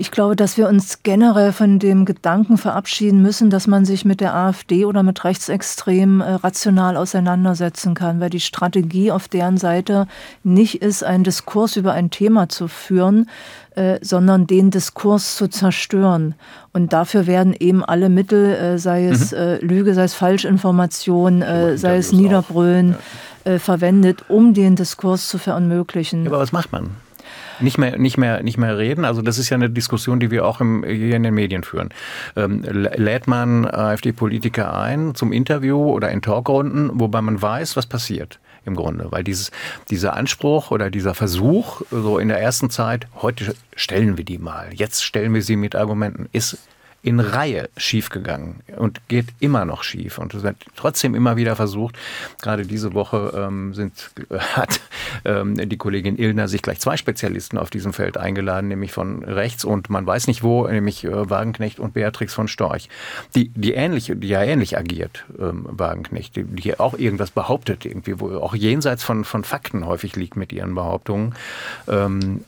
Ich 0.02 0.10
glaube, 0.10 0.34
dass 0.34 0.56
wir 0.56 0.66
uns 0.66 1.04
generell 1.04 1.52
von 1.52 1.78
dem 1.78 2.04
Gedanken 2.06 2.58
verabschieden 2.58 3.22
müssen, 3.22 3.50
dass 3.50 3.68
man 3.68 3.84
sich 3.84 4.04
mit 4.04 4.20
der 4.20 4.34
AfD 4.34 4.84
oder 4.84 5.04
mit 5.04 5.22
Rechtsextremen 5.22 6.20
äh, 6.20 6.32
rational 6.32 6.96
auseinandersetzen 6.96 7.94
kann, 7.94 8.18
weil 8.18 8.28
die 8.28 8.40
Strategie 8.40 9.12
auf 9.12 9.28
deren 9.28 9.58
Seite 9.58 10.08
nicht 10.42 10.82
ist, 10.82 11.04
einen 11.04 11.22
Diskurs 11.22 11.76
über 11.76 11.92
ein 11.92 12.10
Thema 12.10 12.48
zu 12.48 12.66
führen, 12.66 13.30
äh, 13.76 14.00
sondern 14.02 14.48
den 14.48 14.72
Diskurs 14.72 15.36
zu 15.36 15.46
zerstören. 15.46 16.34
Und 16.72 16.92
dafür 16.92 17.28
werden 17.28 17.54
eben 17.56 17.84
alle 17.84 18.08
Mittel, 18.08 18.56
äh, 18.56 18.78
sei 18.78 19.06
es 19.06 19.30
mhm. 19.30 19.58
Lüge, 19.60 19.94
sei 19.94 20.02
es 20.02 20.14
Falschinformation, 20.14 21.44
sei 21.76 21.96
es 21.96 22.10
Niederbrüllen, 22.10 22.96
ja. 23.44 23.60
Verwendet, 23.60 24.24
um 24.28 24.52
den 24.52 24.74
Diskurs 24.74 25.28
zu 25.28 25.38
verunmöglichen. 25.38 26.26
Aber 26.26 26.40
was 26.40 26.50
macht 26.50 26.72
man? 26.72 26.90
Nicht 27.60 27.78
mehr, 27.78 27.98
nicht 27.98 28.18
mehr, 28.18 28.42
nicht 28.42 28.58
mehr 28.58 28.78
reden. 28.78 29.04
Also 29.04 29.22
das 29.22 29.38
ist 29.38 29.50
ja 29.50 29.56
eine 29.56 29.70
Diskussion, 29.70 30.20
die 30.20 30.30
wir 30.30 30.44
auch 30.46 30.60
im, 30.60 30.84
hier 30.84 31.16
in 31.16 31.22
den 31.22 31.34
Medien 31.34 31.64
führen. 31.64 31.90
Ähm, 32.36 32.62
lädt 32.62 33.26
man 33.26 33.66
AfD-Politiker 33.66 34.74
ein 34.74 35.14
zum 35.14 35.32
Interview 35.32 35.90
oder 35.90 36.10
in 36.10 36.22
Talkrunden, 36.22 36.90
wobei 36.94 37.20
man 37.22 37.40
weiß, 37.40 37.76
was 37.76 37.86
passiert 37.86 38.38
im 38.64 38.76
Grunde, 38.76 39.08
weil 39.10 39.24
dieses, 39.24 39.50
dieser 39.90 40.14
Anspruch 40.14 40.70
oder 40.70 40.90
dieser 40.90 41.14
Versuch, 41.14 41.82
so 41.90 42.18
in 42.18 42.28
der 42.28 42.40
ersten 42.40 42.70
Zeit, 42.70 43.06
heute 43.16 43.54
stellen 43.74 44.16
wir 44.16 44.24
die 44.24 44.38
mal, 44.38 44.68
jetzt 44.72 45.02
stellen 45.02 45.34
wir 45.34 45.42
sie 45.42 45.56
mit 45.56 45.74
Argumenten, 45.74 46.28
ist 46.32 46.58
in 47.02 47.18
Reihe 47.18 47.68
schiefgegangen 47.76 48.60
und 48.76 49.06
geht 49.08 49.26
immer 49.40 49.64
noch 49.64 49.82
schief. 49.82 50.18
Und 50.18 50.34
es 50.34 50.44
wird 50.44 50.56
trotzdem 50.76 51.16
immer 51.16 51.36
wieder 51.36 51.56
versucht. 51.56 51.98
Gerade 52.40 52.64
diese 52.64 52.94
Woche 52.94 53.32
ähm, 53.36 53.74
sind, 53.74 54.12
hat 54.30 54.80
ähm, 55.24 55.68
die 55.68 55.76
Kollegin 55.76 56.16
Illner 56.16 56.46
sich 56.46 56.62
gleich 56.62 56.78
zwei 56.78 56.96
Spezialisten 56.96 57.58
auf 57.58 57.70
diesem 57.70 57.92
Feld 57.92 58.16
eingeladen, 58.16 58.68
nämlich 58.68 58.92
von 58.92 59.24
rechts 59.24 59.64
und 59.64 59.90
man 59.90 60.06
weiß 60.06 60.28
nicht 60.28 60.44
wo, 60.44 60.68
nämlich 60.68 61.04
äh, 61.04 61.28
Wagenknecht 61.28 61.80
und 61.80 61.94
Beatrix 61.94 62.34
von 62.34 62.46
Storch, 62.46 62.88
die, 63.34 63.48
die 63.48 63.72
ähnlich, 63.72 64.12
die 64.14 64.28
ja 64.28 64.42
ähnlich 64.42 64.78
agiert, 64.78 65.24
ähm, 65.40 65.66
Wagenknecht, 65.68 66.36
die, 66.36 66.44
die 66.44 66.78
auch 66.78 66.96
irgendwas 66.96 67.32
behauptet, 67.32 67.84
irgendwie, 67.84 68.20
wo 68.20 68.36
auch 68.36 68.54
jenseits 68.54 69.02
von, 69.02 69.24
von 69.24 69.42
Fakten 69.42 69.86
häufig 69.86 70.14
liegt 70.14 70.36
mit 70.36 70.52
ihren 70.52 70.76
Behauptungen, 70.76 71.34
ähm, 71.88 72.44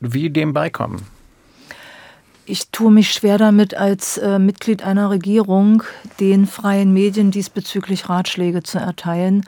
wie 0.00 0.30
dem 0.30 0.52
beikommen. 0.52 1.13
Ich 2.46 2.68
tue 2.70 2.90
mich 2.92 3.10
schwer 3.10 3.38
damit, 3.38 3.74
als 3.74 4.18
äh, 4.18 4.38
Mitglied 4.38 4.84
einer 4.84 5.08
Regierung 5.08 5.82
den 6.20 6.46
freien 6.46 6.92
Medien 6.92 7.30
diesbezüglich 7.30 8.10
Ratschläge 8.10 8.62
zu 8.62 8.78
erteilen. 8.78 9.46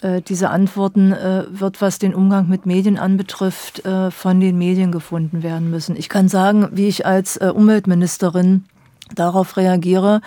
Äh, 0.00 0.22
diese 0.22 0.50
Antworten 0.50 1.12
äh, 1.12 1.44
wird, 1.48 1.80
was 1.80 1.98
den 1.98 2.14
Umgang 2.14 2.48
mit 2.48 2.64
Medien 2.64 2.98
anbetrifft, 2.98 3.84
äh, 3.84 4.12
von 4.12 4.38
den 4.38 4.58
Medien 4.58 4.92
gefunden 4.92 5.42
werden 5.42 5.70
müssen. 5.70 5.96
Ich 5.96 6.08
kann 6.08 6.28
sagen, 6.28 6.68
wie 6.70 6.86
ich 6.86 7.04
als 7.04 7.36
äh, 7.36 7.50
Umweltministerin 7.52 8.64
darauf 9.12 9.56
reagiere. 9.56 10.20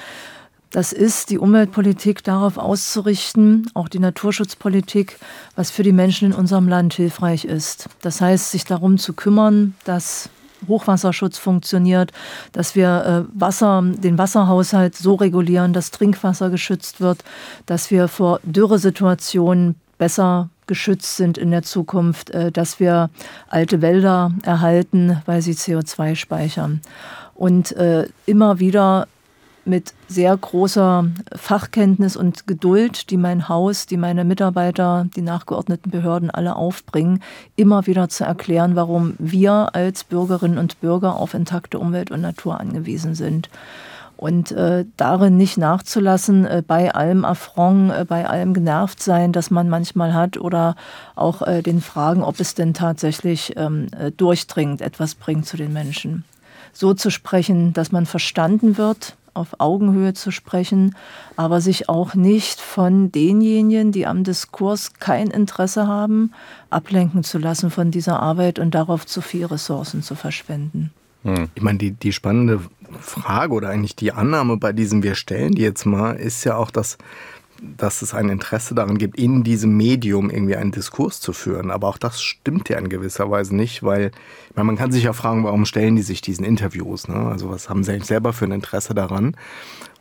Das 0.72 0.92
ist 0.92 1.30
die 1.30 1.40
Umweltpolitik 1.40 2.24
darauf 2.24 2.58
auszurichten, 2.58 3.72
auch 3.74 3.88
die 3.88 4.00
Naturschutzpolitik, 4.00 5.18
was 5.56 5.72
für 5.72 5.84
die 5.84 5.94
Menschen 5.94 6.32
in 6.32 6.38
unserem 6.38 6.68
Land 6.68 6.94
hilfreich 6.94 7.46
ist. 7.46 7.90
Das 8.02 8.20
heißt, 8.20 8.52
sich 8.52 8.66
darum 8.66 8.98
zu 8.98 9.14
kümmern, 9.14 9.74
dass 9.86 10.30
Hochwasserschutz 10.68 11.38
funktioniert, 11.38 12.12
dass 12.52 12.76
wir 12.76 13.28
äh, 13.28 13.40
Wasser, 13.40 13.84
den 13.84 14.18
Wasserhaushalt 14.18 14.96
so 14.96 15.16
regulieren, 15.16 15.74
dass 15.74 15.92
Trinkwasser 15.92 16.50
geschützt 16.50 17.02
wird, 17.02 17.24
dass 17.66 17.92
wir 17.92 18.08
vor 18.08 18.40
Dürresituationen 18.44 19.76
besser 19.98 20.50
geschützt 20.68 21.18
sind 21.18 21.38
in 21.38 21.52
der 21.52 21.64
Zukunft, 21.64 22.30
äh, 22.30 22.52
dass 22.52 22.80
wir 22.80 23.10
alte 23.50 23.82
Wälder 23.82 24.32
erhalten, 24.44 25.22
weil 25.26 25.42
sie 25.42 25.54
CO2 25.54 26.16
speichern. 26.16 26.82
Und 27.36 27.72
äh, 27.74 28.08
immer 28.26 28.60
wieder 28.60 29.08
mit 29.70 29.94
sehr 30.08 30.36
großer 30.36 31.06
Fachkenntnis 31.36 32.18
und 32.18 32.48
Geduld, 32.48 33.10
die 33.12 33.18
mein 33.18 33.48
Haus, 33.48 33.86
die 33.86 33.98
meine 33.98 34.26
Mitarbeiter, 34.26 35.08
die 35.16 35.22
nachgeordneten 35.22 35.92
Behörden 35.92 36.32
alle 36.32 36.56
aufbringen, 36.56 37.22
immer 37.56 37.86
wieder 37.88 38.10
zu 38.10 38.24
erklären, 38.24 38.76
warum 38.76 39.14
wir 39.20 39.76
als 39.76 40.04
Bürgerinnen 40.04 40.58
und 40.58 40.82
Bürger 40.82 41.16
auf 41.16 41.34
intakte 41.34 41.80
Umwelt 41.80 42.12
und 42.12 42.22
Natur 42.22 42.60
angewiesen 42.60 43.16
sind. 43.16 43.50
Und 44.18 44.52
äh, 44.52 44.84
darin 44.98 45.38
nicht 45.38 45.58
nachzulassen, 45.58 46.46
äh, 46.46 46.62
bei 46.66 46.94
allem 46.94 47.24
Affront, 47.24 47.92
äh, 47.92 48.04
bei 48.04 48.28
allem 48.28 48.54
Genervtsein, 48.54 49.32
das 49.32 49.50
man 49.50 49.70
manchmal 49.70 50.14
hat, 50.14 50.38
oder 50.38 50.76
auch 51.16 51.42
äh, 51.42 51.62
den 51.62 51.80
Fragen, 51.80 52.22
ob 52.22 52.38
es 52.42 52.54
denn 52.54 52.74
tatsächlich 52.74 53.54
ähm, 53.56 53.88
äh, 53.98 54.12
durchdringend 54.12 54.82
etwas 54.82 55.16
bringt 55.16 55.46
zu 55.46 55.56
den 55.56 55.72
Menschen. 55.72 56.26
So 56.74 56.94
zu 56.94 57.12
sprechen, 57.12 57.72
dass 57.72 57.94
man 57.94 58.06
verstanden 58.06 58.78
wird, 58.78 59.16
auf 59.34 59.60
Augenhöhe 59.60 60.14
zu 60.14 60.32
sprechen, 60.32 60.96
aber 61.36 61.62
sich 61.62 61.90
auch 61.90 62.16
nicht 62.16 62.60
von 62.60 63.12
denjenigen, 63.12 63.92
die 63.92 64.06
am 64.06 64.24
Diskurs 64.24 64.94
kein 64.94 65.28
Interesse 65.28 65.88
haben, 65.88 66.34
ablenken 66.70 67.24
zu 67.24 67.38
lassen 67.38 67.72
von 67.72 67.92
dieser 67.92 68.20
Arbeit 68.20 68.60
und 68.60 68.76
darauf 68.76 69.06
zu 69.06 69.22
viel 69.22 69.46
Ressourcen 69.46 70.04
zu 70.04 70.16
verschwenden. 70.16 70.92
Hm. 71.24 71.50
Ich 71.56 71.62
meine, 71.62 71.78
die, 71.78 71.92
die 71.92 72.14
spannende 72.14 72.62
Frage 73.00 73.54
oder 73.54 73.70
eigentlich 73.70 73.96
die 73.96 74.14
Annahme 74.14 74.58
bei 74.58 74.74
diesem 74.74 75.04
Wir 75.04 75.16
stellen 75.16 75.54
die 75.54 75.62
jetzt 75.62 75.86
mal, 75.86 76.14
ist 76.14 76.44
ja 76.44 76.56
auch, 76.56 76.72
dass 76.72 76.98
dass 77.78 78.02
es 78.02 78.14
ein 78.14 78.30
Interesse 78.30 78.76
daran 78.76 78.98
gibt, 78.98 79.18
in 79.18 79.44
diesem 79.44 79.76
Medium 79.76 80.30
irgendwie 80.30 80.56
einen 80.56 80.72
Diskurs 80.72 81.20
zu 81.20 81.34
führen. 81.34 81.72
Aber 81.72 81.88
auch 81.88 81.98
das 81.98 82.22
stimmt 82.22 82.70
ja 82.70 82.78
in 82.78 82.90
gewisser 82.90 83.30
Weise 83.30 83.56
nicht, 83.56 83.84
weil 83.84 84.12
meine, 84.60 84.68
man 84.68 84.78
kann 84.78 84.92
sich 84.92 85.04
ja 85.04 85.14
fragen, 85.14 85.44
warum 85.44 85.66
stellen 85.66 85.96
die 85.96 86.02
sich 86.02 86.22
diesen 86.22 86.46
Interviews? 86.46 87.08
Ne? 87.08 87.16
Also 87.16 87.50
was 87.50 87.70
haben 87.70 87.84
sie 87.84 88.00
selber 88.00 88.34
für 88.34 88.46
ein 88.46 88.52
Interesse 88.52 88.94
daran? 88.94 89.36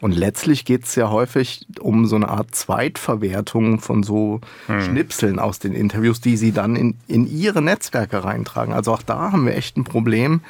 Und 0.01 0.13
letztlich 0.13 0.65
geht 0.65 0.85
es 0.85 0.95
ja 0.95 1.11
häufig 1.11 1.67
um 1.81 2.07
so 2.07 2.17
eine 2.17 2.29
Art 2.29 2.55
Zweitverwertung 2.55 3.81
von 3.81 4.03
so 4.05 4.41
hm. 4.67 4.81
Schnipseln 4.81 5.39
aus 5.41 5.59
den 5.59 5.73
Interviews, 5.73 6.21
die 6.21 6.37
sie 6.37 6.53
dann 6.53 6.77
in, 6.77 6.95
in 7.09 7.27
ihre 7.27 7.63
Netzwerke 7.63 8.23
reintragen. 8.23 8.73
Also 8.73 8.93
auch 8.93 9.03
da 9.03 9.33
haben 9.33 9.47
wir 9.47 9.57
echt 9.57 9.77
ein 9.77 9.85
Problem, 9.85 10.41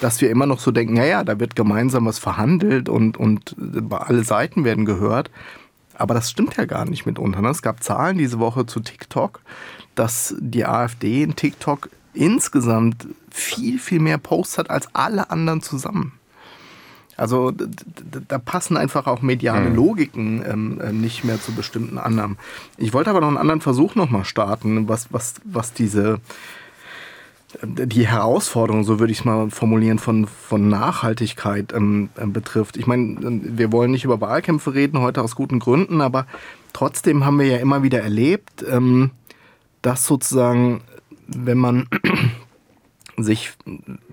dass 0.00 0.20
wir 0.20 0.30
immer 0.30 0.46
noch 0.46 0.58
so 0.58 0.72
denken, 0.72 0.94
naja, 0.94 1.22
da 1.22 1.38
wird 1.38 1.54
gemeinsam 1.54 2.06
was 2.06 2.18
verhandelt 2.18 2.88
und, 2.88 3.16
und 3.16 3.54
alle 3.90 4.24
Seiten 4.24 4.64
werden 4.64 4.84
gehört. 4.84 5.30
Aber 5.98 6.14
das 6.14 6.30
stimmt 6.30 6.56
ja 6.56 6.64
gar 6.64 6.84
nicht 6.84 7.06
mitunter. 7.06 7.40
Ne? 7.40 7.48
Es 7.48 7.62
gab 7.62 7.82
Zahlen 7.82 8.18
diese 8.18 8.38
Woche 8.38 8.66
zu 8.66 8.80
TikTok, 8.80 9.40
dass 9.94 10.34
die 10.38 10.66
AfD 10.66 11.22
in 11.22 11.36
TikTok 11.36 11.90
insgesamt 12.12 13.06
viel, 13.30 13.78
viel 13.78 14.00
mehr 14.00 14.18
Posts 14.18 14.58
hat 14.58 14.70
als 14.70 14.94
alle 14.94 15.30
anderen 15.30 15.62
zusammen. 15.62 16.12
Also 17.16 17.50
da 17.50 18.38
passen 18.38 18.76
einfach 18.76 19.06
auch 19.06 19.22
mediale 19.22 19.66
hm. 19.66 19.74
Logiken 19.74 20.44
ähm, 20.46 20.80
äh, 20.80 20.92
nicht 20.92 21.24
mehr 21.24 21.40
zu 21.40 21.52
bestimmten 21.52 21.96
Annahmen. 21.96 22.36
Ich 22.76 22.92
wollte 22.92 23.08
aber 23.08 23.20
noch 23.20 23.28
einen 23.28 23.38
anderen 23.38 23.62
Versuch 23.62 23.94
nochmal 23.94 24.26
starten, 24.26 24.88
was, 24.88 25.12
was, 25.12 25.36
was 25.44 25.72
diese 25.72 26.20
die 27.62 28.06
Herausforderung, 28.06 28.84
so 28.84 28.98
würde 28.98 29.12
ich 29.12 29.20
es 29.20 29.24
mal 29.24 29.50
formulieren, 29.50 29.98
von, 29.98 30.26
von 30.26 30.68
Nachhaltigkeit 30.68 31.72
ähm, 31.72 32.10
äh, 32.16 32.26
betrifft. 32.26 32.76
Ich 32.76 32.86
meine, 32.86 33.16
wir 33.20 33.72
wollen 33.72 33.90
nicht 33.90 34.04
über 34.04 34.20
Wahlkämpfe 34.20 34.74
reden, 34.74 35.00
heute 35.00 35.22
aus 35.22 35.34
guten 35.34 35.58
Gründen, 35.58 36.00
aber 36.00 36.26
trotzdem 36.72 37.24
haben 37.24 37.38
wir 37.38 37.46
ja 37.46 37.58
immer 37.58 37.82
wieder 37.82 38.00
erlebt, 38.00 38.64
ähm, 38.68 39.10
dass 39.82 40.06
sozusagen, 40.06 40.82
wenn 41.26 41.58
man 41.58 41.88
sich 43.16 43.52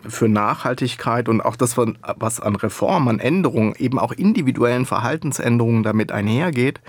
für 0.08 0.29
Nachhaltigkeit 0.29 1.27
und 1.27 1.41
auch 1.41 1.56
das, 1.56 1.77
was 1.77 2.39
an 2.39 2.56
Reformen, 2.56 3.10
an 3.10 3.19
Änderungen, 3.19 3.75
eben 3.77 3.99
auch 3.99 4.12
individuellen 4.12 4.86
Verhaltensänderungen 4.86 5.84
damit 5.84 6.12
einhergeht, 6.12 6.79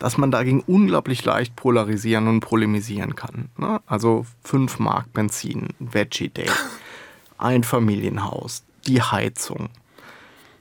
dass 0.00 0.18
man 0.18 0.32
dagegen 0.32 0.64
unglaublich 0.66 1.24
leicht 1.24 1.54
polarisieren 1.54 2.26
und 2.26 2.40
polemisieren 2.40 3.14
kann. 3.14 3.50
Ne? 3.56 3.80
Also 3.86 4.26
5 4.44 4.80
Mark 4.80 5.12
Benzin, 5.12 5.68
Veggie 5.78 6.30
Day, 6.30 6.50
ein 7.38 7.62
Familienhaus, 7.62 8.64
die 8.86 9.00
Heizung. 9.00 9.68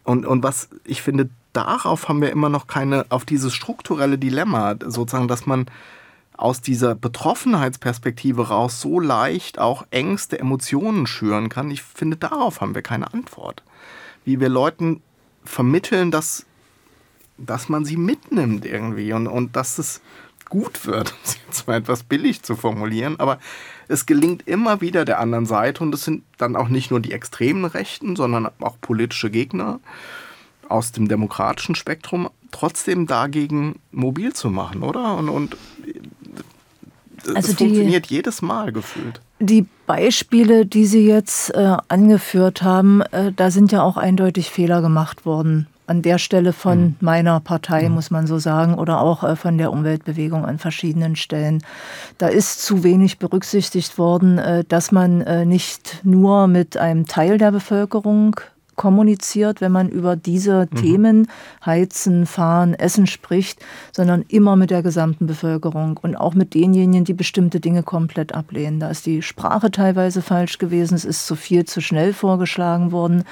Und, 0.03 0.25
und 0.25 0.43
was 0.43 0.69
ich 0.83 1.01
finde, 1.01 1.29
darauf 1.53 2.09
haben 2.09 2.21
wir 2.21 2.31
immer 2.31 2.49
noch 2.49 2.67
keine, 2.67 3.05
auf 3.09 3.25
dieses 3.25 3.53
strukturelle 3.53 4.17
Dilemma, 4.17 4.75
sozusagen, 4.85 5.27
dass 5.27 5.45
man 5.45 5.65
aus 6.35 6.61
dieser 6.61 6.95
Betroffenheitsperspektive 6.95 8.49
raus 8.49 8.81
so 8.81 8.99
leicht 8.99 9.59
auch 9.59 9.85
Ängste, 9.89 10.39
Emotionen 10.39 11.07
schüren 11.07 11.49
kann. 11.49 11.71
Ich 11.71 11.81
finde, 11.81 12.17
darauf 12.17 12.61
haben 12.61 12.75
wir 12.75 12.81
keine 12.81 13.13
Antwort. 13.13 13.63
Wie 14.25 14.39
wir 14.39 14.49
Leuten 14.49 15.01
vermitteln, 15.43 16.11
dass 16.11 16.45
dass 17.45 17.69
man 17.69 17.85
sie 17.85 17.97
mitnimmt 17.97 18.65
irgendwie 18.65 19.13
und, 19.13 19.27
und 19.27 19.55
dass 19.55 19.77
es 19.77 20.01
gut 20.49 20.85
wird, 20.85 21.11
um 21.13 21.17
es 21.23 21.37
jetzt 21.47 21.67
mal 21.67 21.77
etwas 21.77 22.03
billig 22.03 22.41
zu 22.43 22.55
formulieren, 22.55 23.19
aber 23.19 23.39
es 23.87 24.05
gelingt 24.05 24.47
immer 24.47 24.81
wieder 24.81 25.05
der 25.05 25.19
anderen 25.19 25.45
Seite 25.45 25.83
und 25.83 25.93
es 25.93 26.03
sind 26.03 26.23
dann 26.37 26.55
auch 26.55 26.69
nicht 26.69 26.91
nur 26.91 26.99
die 26.99 27.11
extremen 27.11 27.65
Rechten, 27.65 28.15
sondern 28.15 28.49
auch 28.59 28.77
politische 28.81 29.29
Gegner 29.29 29.79
aus 30.67 30.91
dem 30.91 31.07
demokratischen 31.07 31.73
Spektrum 31.73 32.29
trotzdem 32.51 33.07
dagegen 33.07 33.79
mobil 33.91 34.33
zu 34.33 34.49
machen, 34.49 34.83
oder? 34.83 35.17
Und, 35.17 35.29
und 35.29 35.57
also 37.27 37.51
es 37.51 37.55
die, 37.55 37.65
funktioniert 37.65 38.05
jedes 38.07 38.41
Mal 38.41 38.71
gefühlt. 38.71 39.21
Die 39.39 39.65
Beispiele, 39.87 40.65
die 40.65 40.85
Sie 40.85 41.07
jetzt 41.07 41.53
äh, 41.55 41.77
angeführt 41.87 42.61
haben, 42.61 43.01
äh, 43.01 43.31
da 43.35 43.49
sind 43.49 43.71
ja 43.71 43.81
auch 43.81 43.97
eindeutig 43.97 44.51
Fehler 44.51 44.81
gemacht 44.81 45.25
worden 45.25 45.67
an 45.89 46.01
der 46.01 46.17
Stelle 46.17 46.53
von 46.53 46.79
mhm. 46.79 46.95
meiner 46.99 47.39
Partei, 47.39 47.89
mhm. 47.89 47.95
muss 47.95 48.11
man 48.11 48.27
so 48.27 48.37
sagen, 48.37 48.75
oder 48.75 49.01
auch 49.01 49.23
äh, 49.23 49.35
von 49.35 49.57
der 49.57 49.71
Umweltbewegung 49.71 50.45
an 50.45 50.59
verschiedenen 50.59 51.15
Stellen. 51.15 51.63
Da 52.17 52.27
ist 52.27 52.63
zu 52.63 52.83
wenig 52.83 53.19
berücksichtigt 53.19 53.97
worden, 53.97 54.37
äh, 54.37 54.63
dass 54.67 54.91
man 54.91 55.21
äh, 55.21 55.45
nicht 55.45 56.01
nur 56.03 56.47
mit 56.47 56.77
einem 56.77 57.05
Teil 57.05 57.37
der 57.37 57.51
Bevölkerung 57.51 58.39
kommuniziert, 58.79 59.59
wenn 59.59 59.73
man 59.73 59.89
über 59.89 60.15
diese 60.15 60.69
mhm. 60.71 60.75
Themen 60.77 61.27
Heizen, 61.65 62.25
Fahren, 62.25 62.73
Essen 62.73 63.07
spricht, 63.07 63.59
sondern 63.91 64.23
immer 64.29 64.55
mit 64.55 64.69
der 64.69 64.81
gesamten 64.81 65.27
Bevölkerung 65.27 65.99
und 66.01 66.15
auch 66.15 66.33
mit 66.33 66.53
denjenigen, 66.53 67.03
die 67.03 67.13
bestimmte 67.13 67.59
Dinge 67.59 67.83
komplett 67.83 68.33
ablehnen. 68.33 68.79
Da 68.79 68.89
ist 68.89 69.05
die 69.05 69.21
Sprache 69.21 69.69
teilweise 69.69 70.21
falsch 70.21 70.59
gewesen, 70.59 70.95
es 70.95 71.03
ist 71.03 71.27
zu 71.27 71.35
viel, 71.35 71.65
zu 71.65 71.81
schnell 71.81 72.13
vorgeschlagen 72.13 72.93
worden 72.93 73.25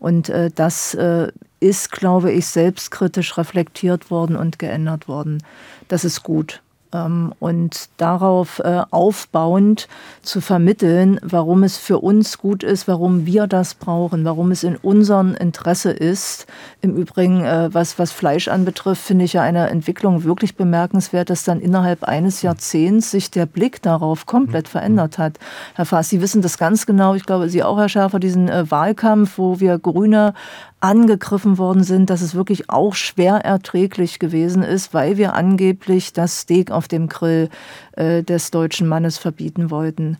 und 0.00 0.28
äh, 0.28 0.50
das 0.54 0.92
äh, 0.92 1.28
ist, 1.60 1.92
glaube 1.92 2.32
ich, 2.32 2.46
selbstkritisch 2.46 3.36
reflektiert 3.36 4.10
worden 4.10 4.36
und 4.36 4.58
geändert 4.58 5.08
worden. 5.08 5.42
Das 5.88 6.04
ist 6.04 6.22
gut. 6.22 6.62
Ähm, 6.92 7.32
und 7.38 7.88
darauf 7.98 8.58
äh, 8.58 8.82
aufbauend 8.90 9.86
zu 10.22 10.40
vermitteln, 10.40 11.20
warum 11.22 11.62
es 11.62 11.76
für 11.76 11.98
uns 11.98 12.38
gut 12.38 12.64
ist, 12.64 12.88
warum 12.88 13.26
wir 13.26 13.46
das 13.46 13.74
brauchen, 13.74 14.24
warum 14.24 14.50
es 14.50 14.64
in 14.64 14.76
unserem 14.76 15.34
Interesse 15.36 15.92
ist. 15.92 16.46
Im 16.80 16.96
Übrigen, 16.96 17.44
äh, 17.44 17.72
was, 17.72 17.98
was 18.00 18.10
Fleisch 18.10 18.48
anbetrifft, 18.48 19.02
finde 19.02 19.24
ich 19.24 19.34
ja 19.34 19.42
eine 19.42 19.70
Entwicklung 19.70 20.24
wirklich 20.24 20.56
bemerkenswert, 20.56 21.30
dass 21.30 21.44
dann 21.44 21.60
innerhalb 21.60 22.02
eines 22.04 22.42
Jahrzehnts 22.42 23.12
sich 23.12 23.30
der 23.30 23.46
Blick 23.46 23.82
darauf 23.82 24.26
komplett 24.26 24.66
mhm. 24.66 24.70
verändert 24.70 25.18
hat. 25.18 25.38
Herr 25.74 25.86
Faas, 25.86 26.08
Sie 26.08 26.20
wissen 26.20 26.42
das 26.42 26.58
ganz 26.58 26.86
genau, 26.86 27.14
ich 27.14 27.24
glaube, 27.24 27.48
Sie 27.48 27.62
auch, 27.62 27.78
Herr 27.78 27.88
Schäfer, 27.88 28.18
diesen 28.18 28.48
äh, 28.48 28.68
Wahlkampf, 28.68 29.38
wo 29.38 29.60
wir 29.60 29.78
Grüne 29.78 30.34
angegriffen 30.80 31.58
worden 31.58 31.84
sind, 31.84 32.10
dass 32.10 32.22
es 32.22 32.34
wirklich 32.34 32.70
auch 32.70 32.94
schwer 32.94 33.36
erträglich 33.36 34.18
gewesen 34.18 34.62
ist, 34.62 34.94
weil 34.94 35.16
wir 35.16 35.34
angeblich 35.34 36.12
das 36.12 36.40
Steak 36.40 36.70
auf 36.70 36.88
dem 36.88 37.08
Grill 37.08 37.50
äh, 37.92 38.22
des 38.22 38.50
deutschen 38.50 38.88
Mannes 38.88 39.18
verbieten 39.18 39.70
wollten. 39.70 40.16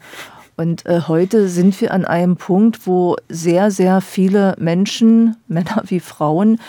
Und 0.61 0.85
äh, 0.85 1.01
heute 1.09 1.49
sind 1.49 1.81
wir 1.81 1.95
an 1.95 2.05
einem 2.05 2.37
Punkt, 2.37 2.87
wo 2.87 3.17
sehr, 3.31 3.71
sehr 3.71 4.03
viele 4.03 4.55
Menschen, 4.59 5.37
Männer 5.49 5.85
wie 5.87 6.01
Frauen, 6.01 6.61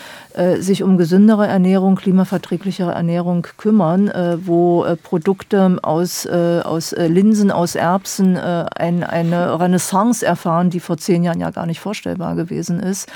sich 0.59 0.83
um 0.83 0.97
gesündere 0.97 1.47
Ernährung, 1.47 1.95
klimaverträglichere 1.95 2.91
Ernährung 2.91 3.47
kümmern, 3.57 4.07
äh, 4.07 4.37
wo 4.45 4.83
äh, 4.83 4.95
Produkte 4.95 5.77
aus, 5.81 6.25
äh, 6.25 6.61
aus 6.63 6.93
äh, 6.93 7.07
Linsen, 7.07 7.51
aus 7.51 7.75
Erbsen 7.75 8.37
ein, 8.37 9.03
eine 9.03 9.59
Renaissance 9.59 10.25
erfahren, 10.25 10.69
die 10.69 10.79
vor 10.79 10.97
zehn 10.97 11.23
Jahren 11.23 11.39
ja 11.39 11.51
gar 11.51 11.65
nicht 11.65 11.79
vorstellbar 11.79 12.35
gewesen 12.35 12.79
ist. 12.79 13.09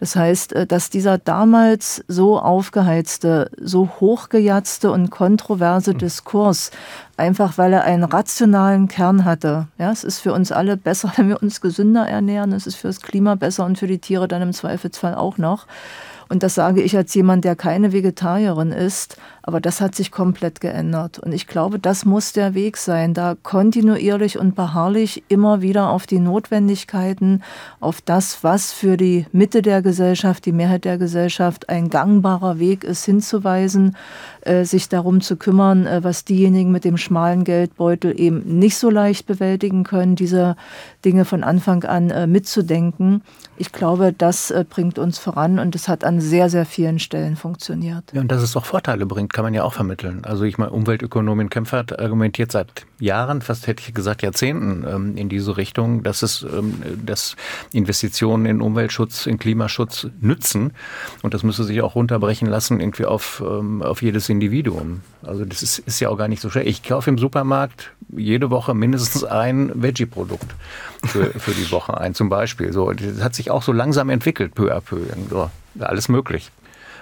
Das 0.00 0.16
heißt, 0.16 0.54
dass 0.68 0.90
dieser 0.90 1.18
damals 1.18 2.04
so 2.08 2.38
aufgeheizte, 2.38 3.50
so 3.60 3.88
hochgejatzte 4.00 4.90
und 4.90 5.10
kontroverse 5.10 5.94
Diskurs 5.94 6.70
einfach 7.18 7.58
weil 7.58 7.72
er 7.72 7.82
einen 7.82 8.04
rationalen 8.04 8.88
Kern 8.88 9.24
hatte. 9.24 9.66
Ja, 9.76 9.90
es 9.90 10.04
ist 10.04 10.20
für 10.20 10.32
uns 10.32 10.52
alle 10.52 10.76
besser, 10.76 11.12
wenn 11.16 11.28
wir 11.28 11.42
uns 11.42 11.60
gesünder 11.60 12.06
ernähren. 12.08 12.52
Es 12.52 12.66
ist 12.66 12.76
für 12.76 12.86
das 12.86 13.02
Klima 13.02 13.34
besser 13.34 13.66
und 13.66 13.78
für 13.78 13.86
die 13.86 13.98
Tiere 13.98 14.28
dann 14.28 14.40
im 14.40 14.52
Zweifelsfall 14.52 15.14
auch 15.14 15.36
noch. 15.36 15.66
Und 16.28 16.42
das 16.42 16.54
sage 16.54 16.82
ich 16.82 16.96
als 16.96 17.14
jemand, 17.14 17.44
der 17.44 17.56
keine 17.56 17.92
Vegetarierin 17.92 18.72
ist. 18.72 19.16
Aber 19.48 19.62
das 19.62 19.80
hat 19.80 19.94
sich 19.94 20.10
komplett 20.10 20.60
geändert. 20.60 21.18
Und 21.18 21.32
ich 21.32 21.46
glaube, 21.46 21.78
das 21.78 22.04
muss 22.04 22.34
der 22.34 22.52
Weg 22.52 22.76
sein, 22.76 23.14
da 23.14 23.34
kontinuierlich 23.42 24.38
und 24.38 24.54
beharrlich 24.54 25.22
immer 25.28 25.62
wieder 25.62 25.88
auf 25.88 26.06
die 26.06 26.18
Notwendigkeiten, 26.18 27.42
auf 27.80 28.02
das, 28.02 28.44
was 28.44 28.74
für 28.74 28.98
die 28.98 29.24
Mitte 29.32 29.62
der 29.62 29.80
Gesellschaft, 29.80 30.44
die 30.44 30.52
Mehrheit 30.52 30.84
der 30.84 30.98
Gesellschaft 30.98 31.70
ein 31.70 31.88
gangbarer 31.88 32.58
Weg 32.58 32.84
ist, 32.84 33.06
hinzuweisen, 33.06 33.96
äh, 34.42 34.66
sich 34.66 34.90
darum 34.90 35.22
zu 35.22 35.36
kümmern, 35.36 35.86
äh, 35.86 36.04
was 36.04 36.26
diejenigen 36.26 36.70
mit 36.70 36.84
dem 36.84 36.98
schmalen 36.98 37.44
Geldbeutel 37.44 38.20
eben 38.20 38.58
nicht 38.58 38.76
so 38.76 38.90
leicht 38.90 39.26
bewältigen 39.26 39.82
können, 39.82 40.14
diese 40.14 40.56
Dinge 41.06 41.24
von 41.24 41.42
Anfang 41.42 41.84
an 41.84 42.10
äh, 42.10 42.26
mitzudenken. 42.26 43.22
Ich 43.56 43.72
glaube, 43.72 44.12
das 44.12 44.50
äh, 44.50 44.66
bringt 44.68 44.98
uns 44.98 45.18
voran 45.18 45.58
und 45.58 45.74
es 45.74 45.88
hat 45.88 46.04
an 46.04 46.20
sehr, 46.20 46.50
sehr 46.50 46.66
vielen 46.66 46.98
Stellen 46.98 47.36
funktioniert. 47.36 48.04
Ja, 48.12 48.20
und 48.20 48.30
dass 48.30 48.42
es 48.42 48.56
auch 48.56 48.64
Vorteile 48.64 49.06
bringt, 49.06 49.32
kann 49.38 49.44
man 49.44 49.54
ja 49.54 49.62
auch 49.62 49.72
vermitteln. 49.72 50.24
Also 50.24 50.42
ich 50.42 50.58
meine, 50.58 50.72
Umweltökonomin 50.72 51.48
Kempfert 51.48 51.96
argumentiert 51.96 52.50
seit 52.50 52.86
Jahren, 52.98 53.40
fast 53.40 53.68
hätte 53.68 53.84
ich 53.86 53.94
gesagt 53.94 54.22
Jahrzehnten 54.22 54.84
ähm, 54.84 55.16
in 55.16 55.28
diese 55.28 55.56
Richtung, 55.56 56.02
dass 56.02 56.22
es, 56.22 56.42
ähm, 56.42 56.82
dass 57.06 57.36
Investitionen 57.72 58.46
in 58.46 58.60
Umweltschutz, 58.60 59.26
in 59.26 59.38
Klimaschutz 59.38 60.08
nützen 60.20 60.72
und 61.22 61.34
das 61.34 61.44
müsse 61.44 61.62
sich 61.62 61.80
auch 61.82 61.94
runterbrechen 61.94 62.48
lassen 62.48 62.80
irgendwie 62.80 63.04
auf, 63.04 63.40
ähm, 63.46 63.80
auf 63.80 64.02
jedes 64.02 64.28
Individuum. 64.28 65.02
Also 65.22 65.44
das 65.44 65.62
ist, 65.62 65.78
ist 65.78 66.00
ja 66.00 66.08
auch 66.08 66.18
gar 66.18 66.26
nicht 66.26 66.42
so 66.42 66.50
schwer. 66.50 66.66
Ich 66.66 66.82
kaufe 66.82 67.08
im 67.08 67.16
Supermarkt 67.16 67.92
jede 68.16 68.50
Woche 68.50 68.74
mindestens 68.74 69.22
ein 69.22 69.70
Veggie-Produkt 69.80 70.52
für, 71.04 71.26
für 71.38 71.52
die 71.52 71.70
Woche 71.70 71.96
ein, 71.96 72.12
zum 72.12 72.28
Beispiel. 72.28 72.72
So, 72.72 72.90
das 72.90 73.22
hat 73.22 73.36
sich 73.36 73.52
auch 73.52 73.62
so 73.62 73.70
langsam 73.70 74.10
entwickelt, 74.10 74.56
peu 74.56 74.74
à 74.74 74.80
peu. 74.80 74.98
So, 75.30 75.48
alles 75.78 76.08
möglich 76.08 76.50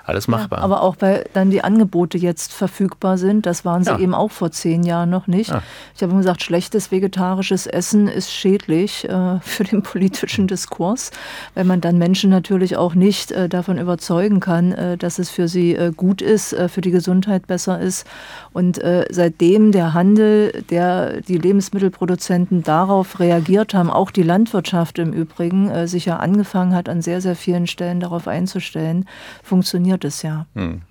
alles 0.06 0.28
machbar. 0.28 0.60
Ja, 0.60 0.64
aber 0.64 0.82
auch 0.82 0.96
weil 1.00 1.24
dann 1.32 1.50
die 1.50 1.64
Angebote 1.64 2.16
jetzt 2.16 2.52
verfügbar 2.52 3.18
sind, 3.18 3.44
das 3.44 3.64
waren 3.64 3.82
sie 3.82 3.90
ja. 3.90 3.98
eben 3.98 4.14
auch 4.14 4.30
vor 4.30 4.52
zehn 4.52 4.84
Jahren 4.84 5.10
noch 5.10 5.26
nicht. 5.26 5.50
Ja. 5.50 5.62
Ich 5.94 6.02
habe 6.02 6.14
gesagt, 6.16 6.42
schlechtes 6.42 6.92
vegetarisches 6.92 7.66
Essen 7.66 8.06
ist 8.06 8.32
schädlich 8.32 9.08
äh, 9.08 9.40
für 9.40 9.64
den 9.64 9.82
politischen 9.82 10.46
Diskurs, 10.46 11.10
weil 11.54 11.64
man 11.64 11.80
dann 11.80 11.98
Menschen 11.98 12.30
natürlich 12.30 12.76
auch 12.76 12.94
nicht 12.94 13.32
äh, 13.32 13.48
davon 13.48 13.78
überzeugen 13.78 14.40
kann, 14.40 14.72
äh, 14.72 14.96
dass 14.96 15.18
es 15.18 15.30
für 15.30 15.48
sie 15.48 15.74
äh, 15.74 15.92
gut 15.94 16.22
ist, 16.22 16.52
äh, 16.52 16.68
für 16.68 16.80
die 16.80 16.92
Gesundheit 16.92 17.46
besser 17.46 17.80
ist. 17.80 18.06
Und 18.52 18.78
äh, 18.78 19.06
seitdem 19.10 19.72
der 19.72 19.92
Handel, 19.92 20.64
der 20.70 21.20
die 21.20 21.38
Lebensmittelproduzenten 21.38 22.62
darauf 22.62 23.18
reagiert 23.18 23.74
haben, 23.74 23.90
auch 23.90 24.10
die 24.10 24.22
Landwirtschaft 24.22 24.98
im 24.98 25.12
Übrigen, 25.12 25.86
sich 25.86 26.06
ja 26.06 26.16
angefangen 26.16 26.74
hat, 26.74 26.88
an 26.88 27.02
sehr, 27.02 27.20
sehr 27.20 27.36
vielen 27.36 27.66
Stellen 27.66 28.00
darauf 28.00 28.28
einzustellen, 28.28 29.06
funktioniert 29.42 29.95
funktioniert 29.96 30.04
es 30.04 30.22
ja. 30.22 30.46
Hm. 30.54 30.82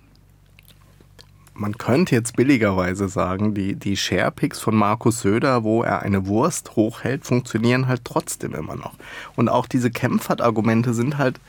Man 1.54 1.78
könnte 1.78 2.14
jetzt 2.14 2.36
billigerweise 2.36 3.08
sagen, 3.08 3.54
die, 3.54 3.76
die 3.76 3.96
Sharepics 3.96 4.60
von 4.60 4.76
Markus 4.76 5.22
Söder, 5.22 5.64
wo 5.64 5.82
er 5.82 6.02
eine 6.02 6.26
Wurst 6.26 6.76
hochhält, 6.76 7.24
funktionieren 7.24 7.86
halt 7.86 8.04
trotzdem 8.04 8.54
immer 8.54 8.76
noch. 8.76 8.92
Und 9.36 9.48
auch 9.48 9.66
diese 9.66 9.90
Kämpfert-Argumente 9.90 10.92
sind 10.92 11.16
halt 11.16 11.40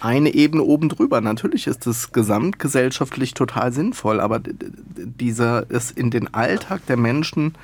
eine 0.00 0.34
Ebene 0.34 0.62
oben 0.62 0.90
drüber. 0.90 1.22
Natürlich 1.22 1.66
ist 1.66 1.86
es 1.86 2.12
gesamtgesellschaftlich 2.12 3.32
total 3.32 3.72
sinnvoll, 3.72 4.20
aber 4.20 4.40
dieser 4.42 5.64
es 5.70 5.90
in 5.90 6.10
den 6.10 6.34
Alltag 6.34 6.84
der 6.86 6.98
Menschen 6.98 7.54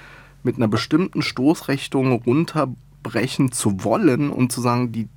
mit 0.42 0.56
einer 0.56 0.68
bestimmten 0.68 1.20
Stoßrichtung 1.20 2.12
runterbrechen 2.12 3.52
zu 3.52 3.84
wollen 3.84 4.30
und 4.30 4.50
zu 4.50 4.62
sagen, 4.62 4.92
die, 4.92 5.08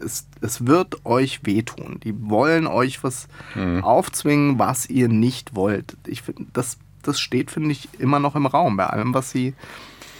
es, 0.00 0.26
es 0.40 0.66
wird 0.66 1.04
euch 1.04 1.40
wehtun. 1.44 2.00
Die 2.02 2.14
wollen 2.28 2.66
euch 2.66 3.02
was 3.02 3.28
mhm. 3.54 3.82
aufzwingen, 3.84 4.58
was 4.58 4.88
ihr 4.88 5.08
nicht 5.08 5.54
wollt. 5.54 5.96
Ich 6.06 6.22
finde, 6.22 6.46
das, 6.52 6.78
das 7.02 7.20
steht, 7.20 7.50
finde 7.50 7.72
ich, 7.72 7.88
immer 7.98 8.18
noch 8.18 8.36
im 8.36 8.46
Raum 8.46 8.76
bei 8.76 8.86
allem, 8.86 9.14
was 9.14 9.30
sie 9.30 9.54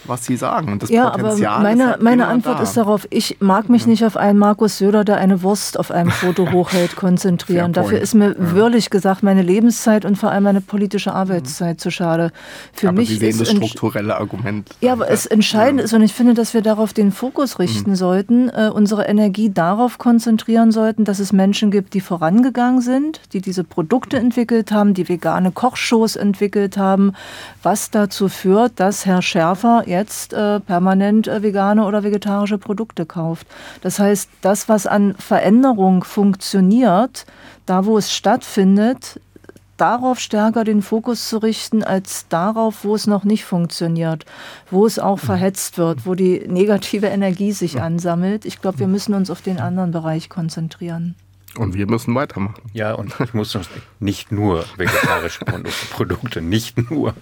was 0.07 0.25
Sie 0.25 0.37
sagen. 0.37 0.71
Und 0.71 0.83
das 0.83 0.89
ja, 0.89 1.09
Potenzial 1.09 1.53
aber 1.53 1.63
meine, 1.63 1.87
halt 1.91 2.01
meine 2.01 2.27
Antwort 2.27 2.59
da. 2.59 2.63
ist 2.63 2.77
darauf, 2.77 3.07
ich 3.09 3.37
mag 3.39 3.69
mich 3.69 3.87
nicht 3.87 4.05
auf 4.05 4.17
einen 4.17 4.39
Markus 4.39 4.77
Söder, 4.77 5.03
der 5.03 5.17
eine 5.17 5.41
Wurst 5.41 5.79
auf 5.79 5.91
einem 5.91 6.11
Foto 6.11 6.51
hochhält, 6.51 6.95
konzentrieren. 6.95 7.73
Dafür 7.73 7.99
ist 7.99 8.13
mir 8.13 8.29
ja. 8.29 8.55
wirklich 8.55 8.89
gesagt 8.89 9.23
meine 9.23 9.41
Lebenszeit 9.41 10.05
und 10.05 10.17
vor 10.17 10.31
allem 10.31 10.43
meine 10.43 10.61
politische 10.61 11.13
Arbeitszeit 11.13 11.79
zu 11.79 11.91
schade. 11.91 12.31
Für 12.73 12.89
aber 12.89 12.97
mich 12.97 13.09
Sie 13.09 13.17
sehen 13.17 13.37
das 13.37 13.49
strukturelle 13.49 14.17
Argument. 14.17 14.69
Ja, 14.81 14.93
aber 14.93 15.09
es 15.09 15.25
entscheidend 15.25 15.79
ja. 15.79 15.85
ist 15.85 15.93
und 15.93 16.01
ich 16.01 16.13
finde, 16.13 16.33
dass 16.33 16.53
wir 16.53 16.61
darauf 16.61 16.93
den 16.93 17.11
Fokus 17.11 17.59
richten 17.59 17.91
mhm. 17.91 17.95
sollten, 17.95 18.49
äh, 18.49 18.69
unsere 18.73 19.05
Energie 19.05 19.49
darauf 19.49 19.97
konzentrieren 19.97 20.71
sollten, 20.71 21.05
dass 21.05 21.19
es 21.19 21.33
Menschen 21.33 21.71
gibt, 21.71 21.93
die 21.93 22.01
vorangegangen 22.01 22.81
sind, 22.81 23.21
die 23.33 23.41
diese 23.41 23.63
Produkte 23.63 24.17
entwickelt 24.17 24.71
haben, 24.71 24.93
die 24.93 25.07
vegane 25.07 25.51
Kochshows 25.51 26.15
entwickelt 26.15 26.77
haben, 26.77 27.13
was 27.63 27.91
dazu 27.91 28.29
führt, 28.29 28.79
dass 28.79 29.05
Herr 29.05 29.21
Schärfer 29.21 29.83
jetzt 29.95 30.33
äh, 30.33 30.59
permanent 30.59 31.27
äh, 31.27 31.41
vegane 31.41 31.85
oder 31.85 32.03
vegetarische 32.03 32.57
Produkte 32.57 33.05
kauft. 33.05 33.47
Das 33.81 33.99
heißt, 33.99 34.29
das, 34.41 34.69
was 34.69 34.87
an 34.87 35.15
Veränderung 35.17 36.03
funktioniert, 36.03 37.25
da 37.65 37.85
wo 37.85 37.97
es 37.97 38.13
stattfindet, 38.13 39.19
darauf 39.77 40.19
stärker 40.19 40.63
den 40.63 40.81
Fokus 40.81 41.29
zu 41.29 41.37
richten, 41.37 41.83
als 41.83 42.27
darauf, 42.27 42.83
wo 42.83 42.95
es 42.95 43.07
noch 43.07 43.23
nicht 43.23 43.45
funktioniert, 43.45 44.25
wo 44.71 44.85
es 44.85 44.99
auch 44.99 45.19
verhetzt 45.19 45.77
wird, 45.77 46.05
wo 46.05 46.15
die 46.15 46.45
negative 46.47 47.07
Energie 47.07 47.51
sich 47.51 47.81
ansammelt. 47.81 48.45
Ich 48.45 48.61
glaube, 48.61 48.79
wir 48.79 48.87
müssen 48.87 49.13
uns 49.13 49.29
auf 49.29 49.41
den 49.41 49.59
anderen 49.59 49.91
Bereich 49.91 50.29
konzentrieren. 50.29 51.15
Und 51.57 51.73
wir 51.73 51.87
müssen 51.87 52.13
weitermachen. 52.15 52.55
Ja, 52.73 52.93
und 52.93 53.13
ich 53.23 53.33
muss 53.33 53.57
nicht 53.99 54.31
nur 54.31 54.65
vegetarische 54.77 55.45
Produkte, 55.91 56.41
nicht 56.41 56.89
nur, 56.91 57.13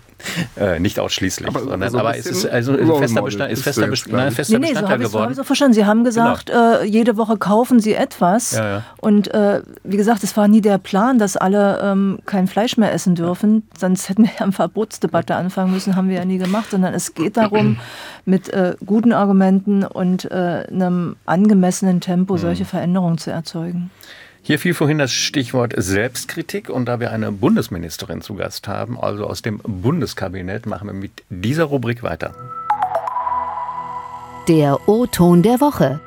äh, 0.58 0.80
nicht 0.80 1.00
ausschließlich, 1.00 1.48
aber, 1.48 1.62
sondern 1.62 1.90
so 1.92 2.00
aber 2.00 2.18
es 2.18 2.26
ist 2.26 2.46
also 2.46 2.74
ein 2.74 2.88
fester, 2.88 3.22
Bestand, 3.22 3.52
ist 3.52 3.64
fester, 3.64 3.88
Best 3.88 4.08
nein, 4.08 4.32
fester 4.32 4.60
nee, 4.60 4.68
nee, 4.68 4.72
Bestandteil 4.74 5.02
so 5.02 5.08
geworden. 5.10 5.34
So 5.34 5.44
verstanden. 5.44 5.74
Sie 5.74 5.86
haben 5.86 6.04
gesagt, 6.04 6.48
genau. 6.48 6.80
äh, 6.80 6.86
jede 6.86 7.18
Woche 7.18 7.38
kaufen 7.38 7.80
Sie 7.80 7.94
etwas. 7.94 8.52
Ja, 8.52 8.68
ja. 8.68 8.84
Und 9.02 9.34
äh, 9.34 9.62
wie 9.84 9.98
gesagt, 9.98 10.24
es 10.24 10.36
war 10.36 10.48
nie 10.48 10.62
der 10.62 10.78
Plan, 10.78 11.20
dass 11.20 11.38
alle 11.38 11.80
ähm, 11.82 12.20
kein 12.26 12.48
Fleisch 12.48 12.78
mehr 12.78 12.94
essen 12.94 13.16
dürfen. 13.16 13.68
Sonst 13.78 14.10
hätten 14.10 14.24
wir 14.24 14.32
ja 14.32 14.42
eine 14.42 14.52
Verbotsdebatte 14.52 15.36
anfangen 15.36 15.72
müssen, 15.72 15.96
haben 15.96 16.10
wir 16.10 16.18
ja 16.18 16.26
nie 16.26 16.38
gemacht, 16.38 16.72
sondern 16.72 16.94
es 16.94 17.14
geht 17.14 17.38
darum, 17.38 17.78
mit 18.26 18.50
äh, 18.50 18.76
guten 18.86 19.12
Argumenten 19.12 19.84
und 19.84 20.30
äh, 20.32 20.66
einem 20.70 21.16
angemessenen 21.26 22.02
Tempo 22.02 22.38
solche 22.38 22.66
Veränderungen 22.66 23.18
zu 23.18 23.32
erzeugen. 23.32 23.92
Hier 24.46 24.60
fiel 24.60 24.74
vorhin 24.74 24.98
das 24.98 25.12
Stichwort 25.14 25.74
Selbstkritik 25.78 26.70
und 26.70 26.86
da 26.86 27.00
wir 27.00 27.12
eine 27.12 27.32
Bundesministerin 27.32 28.22
zu 28.22 28.36
Gast 28.36 28.68
haben, 28.68 29.00
also 29.00 29.26
aus 29.26 29.42
dem 29.42 29.60
Bundeskabinett, 29.60 30.66
machen 30.66 30.88
wir 30.88 30.94
mit 30.94 31.24
dieser 31.30 31.64
Rubrik 31.64 32.04
weiter. 32.04 32.34
Der 34.50 34.90
O-Ton 34.90 35.44
der 35.44 35.62
Woche. 35.62 36.02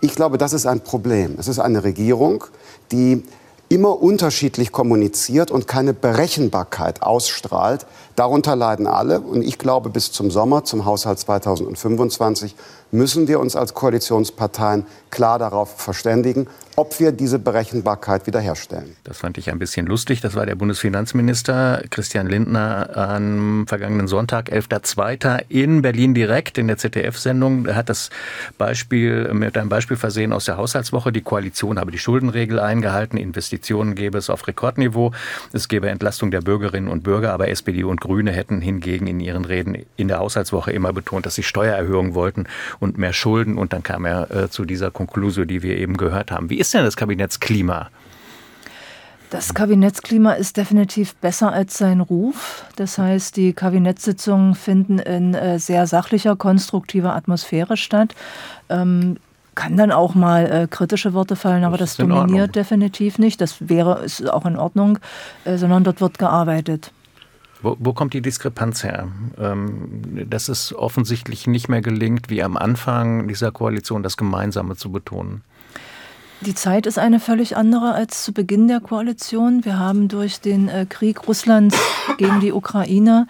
Ich 0.00 0.16
glaube, 0.16 0.36
das 0.36 0.52
ist 0.52 0.66
ein 0.66 0.80
Problem. 0.80 1.36
Es 1.38 1.46
ist 1.46 1.60
eine 1.60 1.84
Regierung, 1.84 2.44
die 2.90 3.22
immer 3.70 4.02
unterschiedlich 4.02 4.72
kommuniziert 4.72 5.52
und 5.52 5.68
keine 5.68 5.94
Berechenbarkeit 5.94 7.02
ausstrahlt. 7.02 7.86
Darunter 8.16 8.56
leiden 8.56 8.88
alle. 8.88 9.20
Und 9.20 9.42
ich 9.42 9.58
glaube, 9.58 9.90
bis 9.90 10.10
zum 10.10 10.32
Sommer, 10.32 10.64
zum 10.64 10.84
Haushalt 10.84 11.20
2025, 11.20 12.56
müssen 12.90 13.28
wir 13.28 13.38
uns 13.38 13.54
als 13.54 13.72
Koalitionsparteien 13.72 14.86
klar 15.10 15.38
darauf 15.38 15.70
verständigen, 15.76 16.48
ob 16.76 16.98
wir 17.00 17.12
diese 17.12 17.38
Berechenbarkeit 17.38 18.26
wiederherstellen. 18.26 18.96
Das 19.04 19.18
fand 19.18 19.38
ich 19.38 19.50
ein 19.50 19.58
bisschen 19.58 19.86
lustig. 19.86 20.20
Das 20.20 20.34
war 20.34 20.46
der 20.46 20.54
Bundesfinanzminister 20.54 21.82
Christian 21.90 22.26
Lindner 22.28 22.96
am 22.96 23.66
vergangenen 23.66 24.08
Sonntag, 24.08 24.50
11.02. 24.50 25.44
in 25.48 25.82
Berlin 25.82 26.14
direkt 26.14 26.58
in 26.58 26.68
der 26.68 26.78
ZDF-Sendung. 26.78 27.66
Er 27.66 27.76
hat 27.76 27.88
das 27.88 28.10
Beispiel 28.56 29.32
mit 29.34 29.58
einem 29.58 29.68
Beispiel 29.68 29.96
versehen 29.96 30.32
aus 30.32 30.44
der 30.44 30.56
Haushaltswoche. 30.56 31.12
Die 31.12 31.22
Koalition 31.22 31.78
habe 31.78 31.90
die 31.90 31.98
Schuldenregel 31.98 32.60
eingehalten. 32.60 33.16
Investitionen 33.16 33.94
gäbe 33.94 34.18
es 34.18 34.30
auf 34.30 34.46
Rekordniveau. 34.46 35.12
Es 35.52 35.68
gäbe 35.68 35.88
Entlastung 35.88 36.30
der 36.30 36.40
Bürgerinnen 36.40 36.88
und 36.88 37.02
Bürger. 37.02 37.32
Aber 37.32 37.48
SPD 37.48 37.82
und 37.82 38.00
Grüne 38.00 38.32
hätten 38.32 38.60
hingegen 38.60 39.06
in 39.06 39.20
ihren 39.20 39.44
Reden 39.44 39.84
in 39.96 40.08
der 40.08 40.18
Haushaltswoche 40.18 40.70
immer 40.70 40.92
betont, 40.92 41.26
dass 41.26 41.34
sie 41.34 41.42
Steuererhöhungen 41.42 42.14
wollten 42.14 42.46
und 42.78 42.96
mehr 42.96 43.12
Schulden. 43.12 43.58
Und 43.58 43.72
dann 43.72 43.82
kam 43.82 44.04
er 44.04 44.30
äh, 44.30 44.50
zu 44.50 44.64
dieser 44.64 44.90
Konklusion, 44.90 45.48
die 45.48 45.62
wir 45.62 45.76
eben 45.76 45.96
gehört 45.96 46.30
haben. 46.30 46.48
Wie 46.48 46.59
ist 46.60 46.74
denn 46.74 46.84
das 46.84 46.96
Kabinettsklima? 46.96 47.90
Das 49.30 49.54
Kabinettsklima 49.54 50.32
ist 50.32 50.56
definitiv 50.56 51.14
besser 51.14 51.52
als 51.52 51.78
sein 51.78 52.00
Ruf. 52.00 52.64
Das 52.76 52.98
heißt, 52.98 53.36
die 53.36 53.52
Kabinettssitzungen 53.52 54.54
finden 54.54 54.98
in 54.98 55.34
äh, 55.34 55.58
sehr 55.58 55.86
sachlicher, 55.86 56.36
konstruktiver 56.36 57.14
Atmosphäre 57.14 57.76
statt. 57.76 58.14
Ähm, 58.68 59.16
kann 59.54 59.76
dann 59.76 59.92
auch 59.92 60.14
mal 60.14 60.50
äh, 60.50 60.66
kritische 60.68 61.14
Worte 61.14 61.36
fallen, 61.36 61.64
aber 61.64 61.76
das, 61.76 61.96
das 61.96 62.06
dominiert 62.06 62.56
definitiv 62.56 63.18
nicht. 63.18 63.40
Das 63.40 63.68
wäre 63.68 64.04
ist 64.04 64.28
auch 64.28 64.46
in 64.46 64.56
Ordnung, 64.56 64.98
äh, 65.44 65.56
sondern 65.56 65.84
dort 65.84 66.00
wird 66.00 66.18
gearbeitet. 66.18 66.92
Wo, 67.62 67.76
wo, 67.78 67.92
kommt 67.92 68.14
die 68.14 68.22
Diskrepanz 68.22 68.82
her? 68.82 69.08
Ähm, 69.38 70.26
dass 70.28 70.48
es 70.48 70.74
offensichtlich 70.74 71.46
nicht 71.46 71.68
mehr 71.68 71.82
gelingt, 71.82 72.30
wie 72.30 72.42
am 72.42 72.56
Anfang 72.56 73.28
dieser 73.28 73.52
Koalition 73.52 74.02
das 74.02 74.16
Gemeinsame 74.16 74.76
zu 74.76 74.90
betonen. 74.90 75.42
Die 76.42 76.54
Zeit 76.54 76.86
ist 76.86 76.98
eine 76.98 77.20
völlig 77.20 77.58
andere 77.58 77.92
als 77.92 78.24
zu 78.24 78.32
Beginn 78.32 78.66
der 78.66 78.80
Koalition. 78.80 79.62
Wir 79.66 79.78
haben 79.78 80.08
durch 80.08 80.40
den 80.40 80.68
äh, 80.68 80.86
Krieg 80.88 81.28
Russlands 81.28 81.76
gegen 82.16 82.40
die 82.40 82.52
Ukraine 82.52 83.26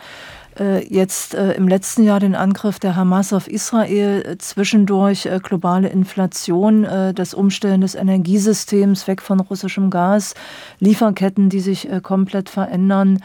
äh, 0.61 0.87
jetzt 0.87 1.35
äh, 1.35 1.55
im 1.55 1.67
letzten 1.67 2.05
Jahr 2.05 2.21
den 2.21 2.37
Angriff 2.37 2.79
der 2.79 2.95
Hamas 2.95 3.33
auf 3.33 3.49
Israel, 3.49 4.37
zwischendurch 4.39 5.29
globale 5.43 5.89
Inflation, 5.89 6.87
das 7.15 7.35
Umstellen 7.35 7.81
des 7.81 7.97
Energiesystems 7.97 9.09
weg 9.09 9.23
von 9.23 9.41
russischem 9.41 9.91
Gas, 9.91 10.35
Lieferketten, 10.79 11.51
die 11.51 11.61
sich 11.61 11.89
komplett 12.05 12.49
verändern. 12.49 13.19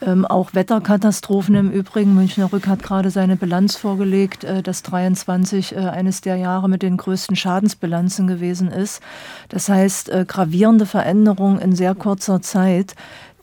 Ähm, 0.00 0.24
auch 0.24 0.54
Wetterkatastrophen 0.54 1.56
im 1.56 1.70
Übrigen. 1.70 2.14
Münchner 2.14 2.52
Rück 2.52 2.68
hat 2.68 2.82
gerade 2.82 3.10
seine 3.10 3.36
Bilanz 3.36 3.76
vorgelegt, 3.76 4.44
äh, 4.44 4.62
dass 4.62 4.82
23 4.84 5.74
äh, 5.74 5.78
eines 5.78 6.20
der 6.20 6.36
Jahre 6.36 6.68
mit 6.68 6.82
den 6.82 6.96
größten 6.96 7.34
Schadensbilanzen 7.34 8.28
gewesen 8.28 8.68
ist. 8.70 9.02
Das 9.48 9.68
heißt, 9.68 10.08
äh, 10.10 10.24
gravierende 10.26 10.86
Veränderungen 10.86 11.58
in 11.60 11.74
sehr 11.74 11.96
kurzer 11.96 12.40
Zeit, 12.40 12.94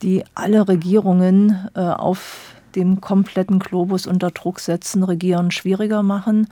die 0.01 0.23
alle 0.33 0.67
Regierungen 0.67 1.67
äh, 1.75 1.81
auf 1.81 2.55
dem 2.75 3.01
kompletten 3.01 3.59
Globus 3.59 4.07
unter 4.07 4.31
Druck 4.31 4.59
setzen, 4.59 5.03
Regieren 5.03 5.51
schwieriger 5.51 6.03
machen. 6.03 6.47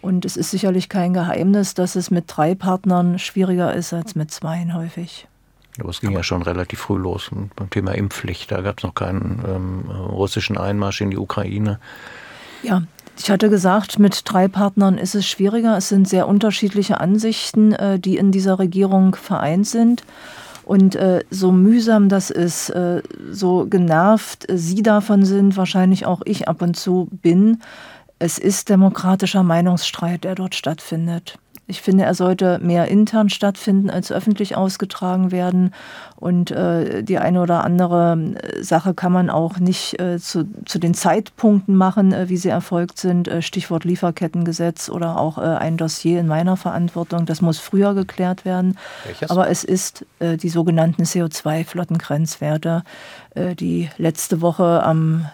Und 0.00 0.24
es 0.24 0.36
ist 0.36 0.50
sicherlich 0.50 0.88
kein 0.88 1.12
Geheimnis, 1.12 1.74
dass 1.74 1.94
es 1.94 2.10
mit 2.10 2.24
drei 2.26 2.54
Partnern 2.54 3.18
schwieriger 3.18 3.74
ist 3.74 3.92
als 3.92 4.14
mit 4.14 4.30
zweien 4.30 4.74
häufig. 4.74 5.28
Aber 5.78 5.88
es 5.88 6.00
ging 6.00 6.12
ja 6.12 6.22
schon 6.22 6.42
relativ 6.42 6.80
früh 6.80 6.98
los 6.98 7.30
beim 7.56 7.70
Thema 7.70 7.92
Impfpflicht. 7.92 8.52
Da 8.52 8.60
gab 8.60 8.78
es 8.78 8.84
noch 8.84 8.94
keinen 8.94 9.42
ähm, 9.46 9.90
russischen 9.90 10.58
Einmarsch 10.58 11.00
in 11.00 11.10
die 11.10 11.16
Ukraine. 11.16 11.78
Ja, 12.62 12.82
ich 13.18 13.30
hatte 13.30 13.48
gesagt, 13.50 13.98
mit 13.98 14.22
drei 14.24 14.48
Partnern 14.48 14.98
ist 14.98 15.14
es 15.14 15.26
schwieriger. 15.26 15.76
Es 15.76 15.88
sind 15.88 16.08
sehr 16.08 16.28
unterschiedliche 16.28 17.00
Ansichten, 17.00 17.72
äh, 17.72 17.98
die 17.98 18.16
in 18.16 18.32
dieser 18.32 18.58
Regierung 18.58 19.14
vereint 19.14 19.66
sind. 19.66 20.04
Und 20.64 20.94
äh, 20.94 21.24
so 21.30 21.52
mühsam 21.52 22.08
das 22.08 22.30
ist, 22.30 22.70
äh, 22.70 23.02
so 23.30 23.66
genervt 23.68 24.46
Sie 24.52 24.82
davon 24.82 25.24
sind, 25.24 25.56
wahrscheinlich 25.56 26.06
auch 26.06 26.22
ich 26.24 26.48
ab 26.48 26.62
und 26.62 26.76
zu 26.76 27.08
bin, 27.10 27.60
es 28.18 28.38
ist 28.38 28.68
demokratischer 28.68 29.42
Meinungsstreit, 29.42 30.22
der 30.22 30.36
dort 30.36 30.54
stattfindet. 30.54 31.38
Ich 31.72 31.80
finde, 31.80 32.04
er 32.04 32.12
sollte 32.12 32.58
mehr 32.58 32.88
intern 32.88 33.30
stattfinden 33.30 33.88
als 33.88 34.12
öffentlich 34.12 34.58
ausgetragen 34.58 35.32
werden. 35.32 35.72
Und 36.16 36.50
äh, 36.50 37.02
die 37.02 37.16
eine 37.16 37.40
oder 37.40 37.64
andere 37.64 38.12
äh, 38.12 38.62
Sache 38.62 38.92
kann 38.92 39.10
man 39.10 39.30
auch 39.30 39.58
nicht 39.58 39.98
äh, 39.98 40.18
zu, 40.18 40.44
zu 40.66 40.78
den 40.78 40.92
Zeitpunkten 40.92 41.74
machen, 41.74 42.12
äh, 42.12 42.28
wie 42.28 42.36
sie 42.36 42.50
erfolgt 42.50 42.98
sind. 42.98 43.26
Äh, 43.26 43.40
Stichwort 43.40 43.84
Lieferkettengesetz 43.84 44.90
oder 44.90 45.18
auch 45.18 45.38
äh, 45.38 45.40
ein 45.40 45.78
Dossier 45.78 46.20
in 46.20 46.26
meiner 46.26 46.58
Verantwortung. 46.58 47.24
Das 47.24 47.40
muss 47.40 47.58
früher 47.58 47.94
geklärt 47.94 48.44
werden. 48.44 48.76
Welches? 49.06 49.30
Aber 49.30 49.48
es 49.48 49.64
ist 49.64 50.04
die 50.20 50.48
sogenannten 50.48 51.02
CO2-Flottengrenzwerte, 51.02 52.82
die 53.34 53.88
letzte 53.96 54.42
Woche 54.42 54.82
am 54.82 55.26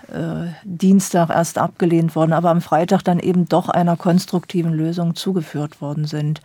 Dienstag 0.63 1.31
erst 1.31 1.59
abgelehnt 1.59 2.15
wurden, 2.15 2.33
aber 2.33 2.51
am 2.51 2.61
Freitag 2.61 3.03
dann 3.03 3.19
eben 3.19 3.49
doch 3.49 3.69
einer 3.69 3.97
konstruktiven 3.97 4.73
Lösung 4.73 5.17
zugeführt 5.17 5.81
worden 5.81 6.05
sind. 6.05 6.41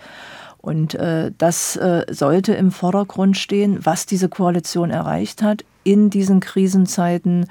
Und 0.63 0.95
äh, 0.95 1.31
das 1.37 1.75
äh, 1.75 2.05
sollte 2.09 2.53
im 2.53 2.71
Vordergrund 2.71 3.37
stehen, 3.37 3.85
was 3.85 4.05
diese 4.05 4.29
Koalition 4.29 4.91
erreicht 4.91 5.43
hat 5.43 5.65
in 5.83 6.09
diesen 6.09 6.39
Krisenzeiten. 6.39 7.47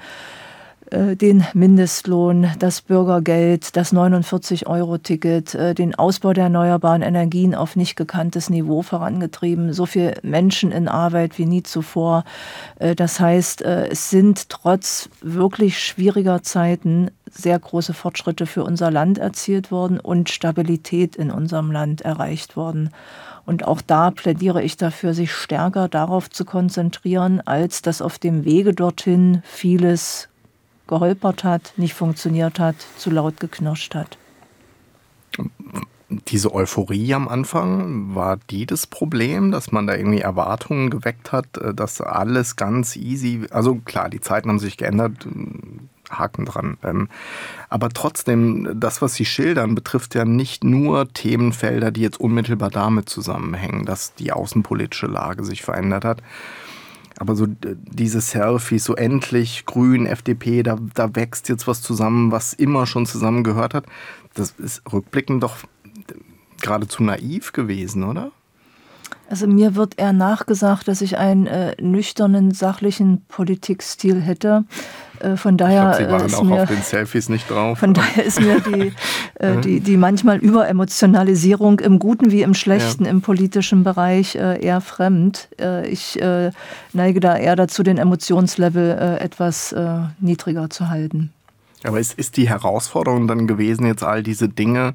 Äh, 0.93 1.15
den 1.15 1.43
Mindestlohn, 1.53 2.51
das 2.59 2.81
Bürgergeld, 2.81 3.75
das 3.75 3.93
49-Euro-Ticket, 3.93 5.55
äh, 5.55 5.73
den 5.73 5.95
Ausbau 5.95 6.33
der 6.33 6.45
erneuerbaren 6.45 7.01
Energien 7.01 7.55
auf 7.55 7.75
nicht 7.75 7.95
gekanntes 7.95 8.51
Niveau 8.51 8.83
vorangetrieben, 8.83 9.73
so 9.73 9.87
viele 9.87 10.13
Menschen 10.21 10.71
in 10.71 10.87
Arbeit 10.87 11.39
wie 11.39 11.47
nie 11.47 11.63
zuvor. 11.63 12.25
Äh, 12.77 12.95
das 12.95 13.19
heißt, 13.19 13.63
es 13.63 14.09
sind 14.09 14.49
trotz 14.49 15.09
wirklich 15.21 15.79
schwieriger 15.79 16.43
Zeiten 16.43 17.09
sehr 17.31 17.57
große 17.57 17.93
Fortschritte 17.93 18.45
für 18.45 18.63
unser 18.63 18.91
Land 18.91 19.17
erzielt 19.17 19.71
worden 19.71 19.99
und 19.99 20.29
Stabilität 20.29 21.15
in 21.15 21.31
unserem 21.31 21.71
Land 21.71 22.01
erreicht 22.01 22.55
worden. 22.55 22.91
Und 23.45 23.65
auch 23.65 23.81
da 23.81 24.11
plädiere 24.11 24.61
ich 24.61 24.77
dafür, 24.77 25.13
sich 25.13 25.31
stärker 25.31 25.87
darauf 25.87 26.29
zu 26.29 26.45
konzentrieren, 26.45 27.41
als 27.41 27.81
dass 27.81 28.01
auf 28.01 28.19
dem 28.19 28.45
Wege 28.45 28.73
dorthin 28.73 29.41
vieles 29.43 30.29
geholpert 30.87 31.43
hat, 31.43 31.73
nicht 31.77 31.93
funktioniert 31.93 32.59
hat, 32.59 32.75
zu 32.97 33.09
laut 33.09 33.39
geknirscht 33.39 33.95
hat. 33.95 34.17
Diese 36.27 36.53
Euphorie 36.53 37.13
am 37.13 37.27
Anfang, 37.27 38.13
war 38.13 38.37
die 38.49 38.65
das 38.65 38.85
Problem, 38.85 39.51
dass 39.51 39.71
man 39.71 39.87
da 39.87 39.95
irgendwie 39.95 40.21
Erwartungen 40.21 40.89
geweckt 40.89 41.31
hat, 41.31 41.57
äh, 41.57 41.73
dass 41.73 42.01
alles 42.01 42.55
ganz 42.55 42.95
easy, 42.95 43.47
also 43.49 43.75
klar, 43.75 44.09
die 44.09 44.21
Zeiten 44.21 44.49
haben 44.49 44.59
sich 44.59 44.77
geändert, 44.77 45.27
Haken 46.09 46.45
dran. 46.45 46.77
Ähm, 46.83 47.09
aber 47.69 47.89
trotzdem, 47.89 48.79
das, 48.79 49.01
was 49.01 49.15
Sie 49.15 49.25
schildern, 49.25 49.75
betrifft 49.75 50.15
ja 50.15 50.25
nicht 50.25 50.63
nur 50.63 51.11
Themenfelder, 51.11 51.91
die 51.91 52.01
jetzt 52.01 52.19
unmittelbar 52.19 52.69
damit 52.69 53.09
zusammenhängen, 53.09 53.85
dass 53.85 54.13
die 54.15 54.31
außenpolitische 54.31 55.07
Lage 55.07 55.43
sich 55.43 55.63
verändert 55.63 56.05
hat. 56.05 56.21
Aber 57.17 57.35
so 57.35 57.45
diese 57.47 58.21
Selfies, 58.21 58.85
so 58.85 58.95
endlich 58.95 59.65
Grün, 59.65 60.05
FDP, 60.05 60.63
da, 60.63 60.77
da 60.93 61.15
wächst 61.15 61.49
jetzt 61.49 61.67
was 61.67 61.81
zusammen, 61.81 62.31
was 62.31 62.53
immer 62.53 62.85
schon 62.85 63.05
zusammengehört 63.05 63.73
hat. 63.73 63.85
Das 64.33 64.51
ist 64.57 64.81
rückblickend 64.91 65.43
doch 65.43 65.57
geradezu 66.61 67.03
naiv 67.03 67.51
gewesen, 67.51 68.03
oder? 68.03 68.31
Also 69.29 69.47
mir 69.47 69.75
wird 69.75 69.99
eher 69.99 70.13
nachgesagt, 70.13 70.87
dass 70.87 71.01
ich 71.01 71.17
einen 71.17 71.47
äh, 71.47 71.75
nüchternen, 71.81 72.51
sachlichen 72.51 73.25
Politikstil 73.27 74.21
hätte. 74.21 74.65
Äh, 75.23 75.37
von 75.37 75.57
daher 75.57 75.91
ich 75.99 76.07
glaub, 76.07 76.21
Sie 76.21 76.31
waren 76.31 76.33
auch 76.33 76.43
mir, 76.43 76.63
auf 76.63 76.69
den 76.69 76.81
Selfies 76.81 77.29
nicht 77.29 77.49
drauf. 77.49 77.79
Von 77.79 77.93
daher 77.93 78.23
ist 78.25 78.41
mir 78.41 78.59
die, 78.59 78.91
äh, 79.39 79.57
die, 79.61 79.79
die 79.79 79.97
manchmal 79.97 80.37
Überemotionalisierung 80.37 81.79
im 81.79 81.99
Guten 81.99 82.31
wie 82.31 82.41
im 82.41 82.53
Schlechten 82.53 83.05
ja. 83.05 83.11
im 83.11 83.21
politischen 83.21 83.83
Bereich 83.83 84.35
äh, 84.35 84.63
eher 84.63 84.81
fremd. 84.81 85.47
Äh, 85.59 85.87
ich 85.87 86.21
äh, 86.21 86.51
neige 86.91 87.19
da 87.19 87.37
eher 87.37 87.55
dazu, 87.55 87.83
den 87.83 87.97
Emotionslevel 87.97 89.17
etwas 89.19 89.75
niedriger 90.19 90.69
zu 90.69 90.89
halten. 90.89 91.31
Aber 91.83 91.99
ist, 91.99 92.17
ist 92.17 92.37
die 92.37 92.49
Herausforderung 92.49 93.27
dann 93.27 93.47
gewesen, 93.47 93.85
jetzt 93.85 94.03
all 94.03 94.23
diese 94.23 94.49
Dinge 94.49 94.93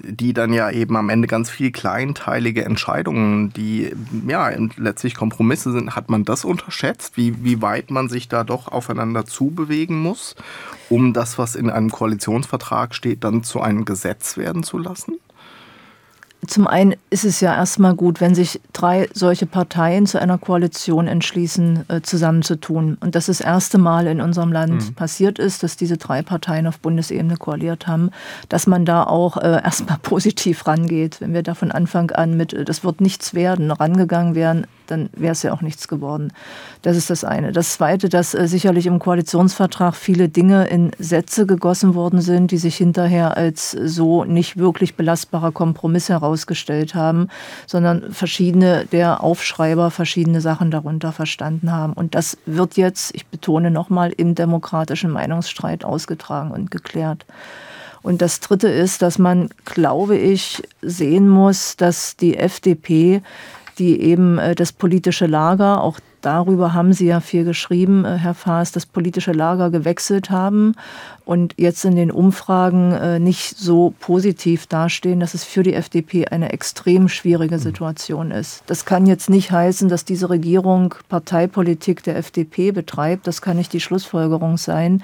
die 0.00 0.32
dann 0.32 0.52
ja 0.52 0.70
eben 0.70 0.96
am 0.96 1.08
Ende 1.08 1.28
ganz 1.28 1.50
viel 1.50 1.70
kleinteilige 1.70 2.64
Entscheidungen, 2.64 3.52
die 3.52 3.92
ja 4.26 4.50
letztlich 4.76 5.14
Kompromisse 5.14 5.72
sind, 5.72 5.94
hat 5.94 6.10
man 6.10 6.24
das 6.24 6.44
unterschätzt, 6.44 7.16
wie, 7.16 7.44
wie 7.44 7.62
weit 7.62 7.90
man 7.90 8.08
sich 8.08 8.28
da 8.28 8.44
doch 8.44 8.68
aufeinander 8.68 9.24
zubewegen 9.24 10.00
muss, 10.00 10.34
um 10.90 11.12
das, 11.12 11.38
was 11.38 11.54
in 11.54 11.70
einem 11.70 11.90
Koalitionsvertrag 11.90 12.94
steht, 12.94 13.24
dann 13.24 13.42
zu 13.42 13.60
einem 13.60 13.84
Gesetz 13.84 14.36
werden 14.36 14.62
zu 14.62 14.78
lassen? 14.78 15.14
Zum 16.46 16.66
einen 16.66 16.94
ist 17.10 17.24
es 17.24 17.40
ja 17.40 17.54
erstmal 17.54 17.94
gut, 17.94 18.20
wenn 18.20 18.34
sich 18.34 18.60
drei 18.72 19.08
solche 19.12 19.46
Parteien 19.46 20.06
zu 20.06 20.20
einer 20.20 20.38
Koalition 20.38 21.06
entschließen, 21.06 21.84
äh, 21.88 22.00
zusammenzutun. 22.02 22.96
Und 23.00 23.14
das 23.14 23.26
das 23.26 23.40
erste 23.40 23.78
Mal 23.78 24.06
in 24.06 24.20
unserem 24.20 24.52
Land 24.52 24.90
mhm. 24.90 24.94
passiert 24.94 25.38
ist, 25.38 25.62
dass 25.62 25.76
diese 25.76 25.96
drei 25.96 26.22
Parteien 26.22 26.66
auf 26.66 26.78
Bundesebene 26.78 27.36
koaliert 27.36 27.86
haben, 27.86 28.10
dass 28.48 28.66
man 28.66 28.84
da 28.84 29.04
auch 29.04 29.36
äh, 29.36 29.60
erstmal 29.64 29.98
positiv 29.98 30.66
rangeht. 30.66 31.20
Wenn 31.20 31.34
wir 31.34 31.42
da 31.42 31.54
von 31.54 31.72
Anfang 31.72 32.10
an 32.10 32.36
mit, 32.36 32.52
äh, 32.52 32.64
das 32.64 32.84
wird 32.84 33.00
nichts 33.00 33.34
werden, 33.34 33.70
rangegangen 33.70 34.34
wären, 34.34 34.66
dann 34.86 35.10
wäre 35.14 35.32
es 35.32 35.42
ja 35.42 35.52
auch 35.52 35.60
nichts 35.60 35.88
geworden. 35.88 36.32
Das 36.82 36.96
ist 36.96 37.10
das 37.10 37.24
eine. 37.24 37.52
Das 37.52 37.74
zweite, 37.74 38.08
dass 38.08 38.34
äh, 38.34 38.46
sicherlich 38.46 38.86
im 38.86 38.98
Koalitionsvertrag 38.98 39.94
viele 39.94 40.28
Dinge 40.28 40.66
in 40.66 40.90
Sätze 40.98 41.46
gegossen 41.46 41.94
worden 41.94 42.20
sind, 42.20 42.50
die 42.50 42.58
sich 42.58 42.76
hinterher 42.76 43.36
als 43.36 43.70
so 43.70 44.24
nicht 44.24 44.56
wirklich 44.56 44.96
belastbarer 44.96 45.52
Kompromiss 45.52 46.08
herausgestellt 46.08 46.94
haben, 46.94 47.28
sondern 47.66 48.12
verschiedene 48.12 48.86
der 48.86 49.22
Aufschreiber 49.22 49.90
verschiedene 49.90 50.40
Sachen 50.40 50.70
darunter 50.70 51.12
verstanden 51.12 51.72
haben. 51.72 51.92
Und 51.92 52.14
das 52.14 52.36
wird 52.46 52.76
jetzt, 52.76 53.14
ich 53.14 53.26
betone 53.26 53.70
nochmal, 53.70 54.12
im 54.16 54.34
demokratischen 54.34 55.10
Meinungsstreit 55.10 55.84
ausgetragen 55.84 56.50
und 56.50 56.70
geklärt. 56.70 57.24
Und 58.04 58.20
das 58.20 58.40
Dritte 58.40 58.68
ist, 58.68 59.00
dass 59.00 59.18
man, 59.18 59.48
glaube 59.64 60.18
ich, 60.18 60.62
sehen 60.82 61.26
muss, 61.26 61.76
dass 61.76 62.16
die 62.16 62.36
FDP 62.36 63.22
die 63.78 64.00
eben 64.00 64.38
äh, 64.38 64.54
das 64.54 64.72
politische 64.72 65.26
Lager, 65.26 65.82
auch 65.82 65.98
darüber 66.20 66.72
haben 66.72 66.92
Sie 66.92 67.06
ja 67.06 67.20
viel 67.20 67.44
geschrieben, 67.44 68.04
äh, 68.04 68.16
Herr 68.16 68.34
Faas, 68.34 68.72
das 68.72 68.86
politische 68.86 69.32
Lager 69.32 69.70
gewechselt 69.70 70.30
haben 70.30 70.74
und 71.24 71.54
jetzt 71.56 71.84
in 71.84 71.96
den 71.96 72.10
Umfragen 72.10 72.92
äh, 72.92 73.18
nicht 73.18 73.56
so 73.56 73.94
positiv 74.00 74.66
dastehen, 74.66 75.20
dass 75.20 75.34
es 75.34 75.44
für 75.44 75.62
die 75.62 75.74
FDP 75.74 76.26
eine 76.26 76.52
extrem 76.52 77.08
schwierige 77.08 77.58
Situation 77.58 78.30
ist. 78.30 78.62
Das 78.66 78.84
kann 78.84 79.06
jetzt 79.06 79.28
nicht 79.30 79.50
heißen, 79.50 79.88
dass 79.88 80.04
diese 80.04 80.30
Regierung 80.30 80.94
Parteipolitik 81.08 82.02
der 82.02 82.16
FDP 82.16 82.72
betreibt. 82.72 83.26
Das 83.26 83.42
kann 83.42 83.56
nicht 83.56 83.72
die 83.72 83.80
Schlussfolgerung 83.80 84.56
sein. 84.56 85.02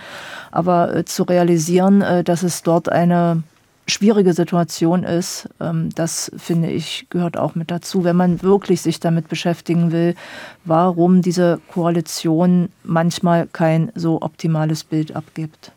Aber 0.51 1.05
zu 1.07 1.23
realisieren, 1.23 2.05
dass 2.25 2.43
es 2.43 2.63
dort 2.63 2.91
eine 2.91 3.43
schwierige 3.91 4.33
Situation 4.33 5.05
ist, 5.05 5.49
ähm, 5.61 5.91
das 5.95 6.31
finde 6.37 6.71
ich 6.71 7.07
gehört 7.11 7.37
auch 7.37 7.55
mit 7.55 7.71
dazu, 7.71 8.05
wenn 8.05 8.17
man 8.17 8.43
wirklich 8.43 8.81
sich 8.81 9.01
damit 9.01 9.29
beschäftigen 9.29 9.93
will, 9.93 10.15
warum 10.65 11.23
diese 11.23 11.61
Koalition 11.73 12.71
manchmal 12.85 13.47
kein 13.47 13.93
so 13.95 14.23
optimales 14.23 14.85
Bild 14.85 15.15
abgibt. 15.15 15.73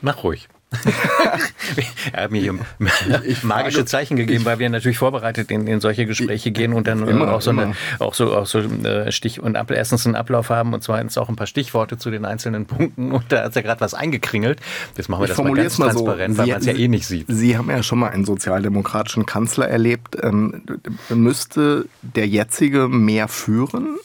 Mach 0.00 0.22
ruhig. 0.22 0.48
er 2.12 2.24
hat 2.24 2.30
mir 2.30 2.40
hier 2.40 2.58
magische 3.42 3.84
Zeichen 3.84 4.16
gegeben, 4.16 4.44
weil 4.44 4.58
wir 4.58 4.68
natürlich 4.68 4.98
vorbereitet 4.98 5.50
in, 5.50 5.66
in 5.66 5.80
solche 5.80 6.06
Gespräche 6.06 6.50
gehen 6.50 6.72
und 6.72 6.86
dann 6.86 7.06
immer, 7.06 7.32
auch 7.32 7.40
so 7.40 7.50
eine, 7.50 7.74
auch 7.98 8.14
so, 8.14 8.36
auch 8.36 8.46
so 8.46 8.58
äh, 8.58 9.12
Stich 9.12 9.40
und 9.40 9.56
Ab 9.56 9.70
erstens 9.70 10.06
einen 10.06 10.16
Ablauf 10.16 10.50
haben 10.50 10.74
und 10.74 10.82
zweitens 10.82 11.16
auch 11.18 11.28
ein 11.28 11.36
paar 11.36 11.46
Stichworte 11.46 11.98
zu 11.98 12.10
den 12.10 12.24
einzelnen 12.24 12.66
Punkten. 12.66 13.12
Und 13.12 13.30
da 13.30 13.44
hat 13.44 13.54
ja 13.54 13.62
gerade 13.62 13.80
was 13.80 13.94
eingekringelt. 13.94 14.60
Jetzt 14.96 15.08
machen 15.08 15.22
wir 15.22 15.28
das 15.28 15.38
mal 15.38 15.52
ganz 15.54 15.78
mal 15.78 15.90
transparent, 15.90 16.34
so. 16.34 16.42
weil 16.42 16.48
man 16.48 16.60
es 16.60 16.66
ja 16.66 16.74
eh 16.74 16.88
nicht 16.88 17.06
sieht. 17.06 17.26
Sie 17.28 17.56
haben 17.56 17.70
ja 17.70 17.82
schon 17.82 18.00
mal 18.00 18.10
einen 18.10 18.24
sozialdemokratischen 18.24 19.24
Kanzler 19.24 19.68
erlebt. 19.68 20.16
Ähm, 20.20 20.62
müsste 21.08 21.86
der 22.02 22.26
jetzige 22.26 22.88
mehr 22.88 23.28
führen? 23.28 23.98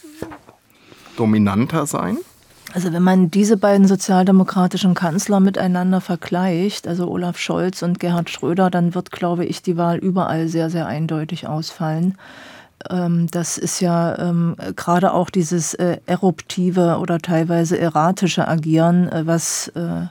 Dominanter 1.18 1.86
sein? 1.86 2.18
Also 2.74 2.94
wenn 2.94 3.04
man 3.04 3.30
diese 3.30 3.58
beiden 3.58 3.86
sozialdemokratischen 3.86 4.94
Kanzler 4.94 5.42
miteinander 5.42 6.00
vergleicht, 6.00 6.88
also 6.88 7.10
Olaf 7.10 7.38
Scholz 7.38 7.82
und 7.82 8.00
Gerhard 8.00 8.30
Schröder, 8.30 8.70
dann 8.70 8.96
wird, 8.96 9.12
glaube 9.12 9.46
ich, 9.46 9.62
die 9.62 9.76
Wahl 9.76 9.98
überall 9.98 10.48
sehr, 10.48 10.70
sehr 10.70 10.88
eindeutig 10.88 11.48
ausfallen. 11.48 12.18
Ähm, 12.90 13.28
das 13.30 13.58
ist 13.58 13.82
ja 13.82 14.18
ähm, 14.18 14.56
gerade 14.78 15.14
auch 15.14 15.30
dieses 15.30 15.74
äh, 15.74 15.98
eruptive 16.06 16.98
oder 17.00 17.20
teilweise 17.20 17.78
erratische 17.78 18.48
Agieren, 18.48 19.10
äh, 19.10 19.28
was 19.28 19.68
äh, 19.70 20.08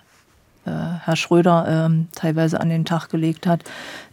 Herr 0.64 1.16
Schröder 1.16 1.64
ähm, 1.66 2.08
teilweise 2.14 2.60
an 2.60 2.68
den 2.68 2.84
Tag 2.84 3.08
gelegt 3.08 3.46
hat, 3.46 3.64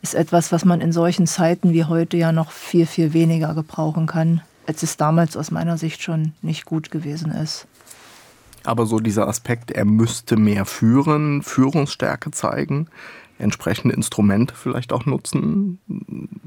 ist 0.01 0.15
etwas, 0.15 0.53
was 0.53 0.63
man 0.63 0.79
in 0.79 0.93
solchen 0.93 1.27
Zeiten 1.27 1.73
wie 1.73 1.83
heute 1.83 2.15
ja 2.15 2.31
noch 2.31 2.51
viel, 2.51 2.85
viel 2.85 3.13
weniger 3.13 3.53
gebrauchen 3.53 4.07
kann, 4.07 4.41
als 4.65 4.81
es 4.81 4.95
damals 4.95 5.35
aus 5.35 5.51
meiner 5.51 5.77
Sicht 5.77 6.01
schon 6.01 6.31
nicht 6.41 6.65
gut 6.65 6.89
gewesen 6.89 7.31
ist 7.31 7.67
aber 8.68 8.86
so 8.86 8.99
dieser 8.99 9.28
Aspekt, 9.28 9.72
er 9.72 9.86
müsste 9.86 10.38
mehr 10.38 10.65
führen, 10.65 11.41
Führungsstärke 11.41 12.32
zeigen, 12.32 12.88
entsprechende 13.39 13.95
Instrumente 13.95 14.55
vielleicht 14.55 14.91
auch 14.91 15.05
nutzen. 15.05 15.80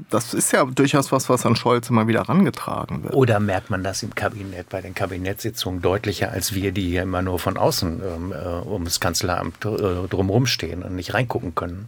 Das 0.09 0.33
ist 0.33 0.51
ja 0.51 0.65
durchaus 0.65 1.11
was, 1.11 1.29
was 1.29 1.45
an 1.45 1.55
Scholz 1.55 1.89
immer 1.89 2.07
wieder 2.07 2.19
herangetragen 2.19 3.03
wird. 3.03 3.13
Oder 3.13 3.39
merkt 3.39 3.69
man 3.69 3.83
das 3.83 4.03
im 4.03 4.13
Kabinett, 4.13 4.69
bei 4.69 4.81
den 4.81 4.93
Kabinettssitzungen 4.93 5.81
deutlicher 5.81 6.31
als 6.31 6.53
wir, 6.53 6.71
die 6.71 6.89
hier 6.89 7.03
immer 7.03 7.21
nur 7.21 7.39
von 7.39 7.57
außen 7.57 8.01
ähm, 8.03 8.33
äh, 8.33 8.67
ums 8.67 8.99
Kanzleramt 8.99 9.65
äh, 9.65 10.07
drumherum 10.09 10.45
stehen 10.45 10.83
und 10.83 10.95
nicht 10.95 11.13
reingucken 11.13 11.55
können? 11.55 11.87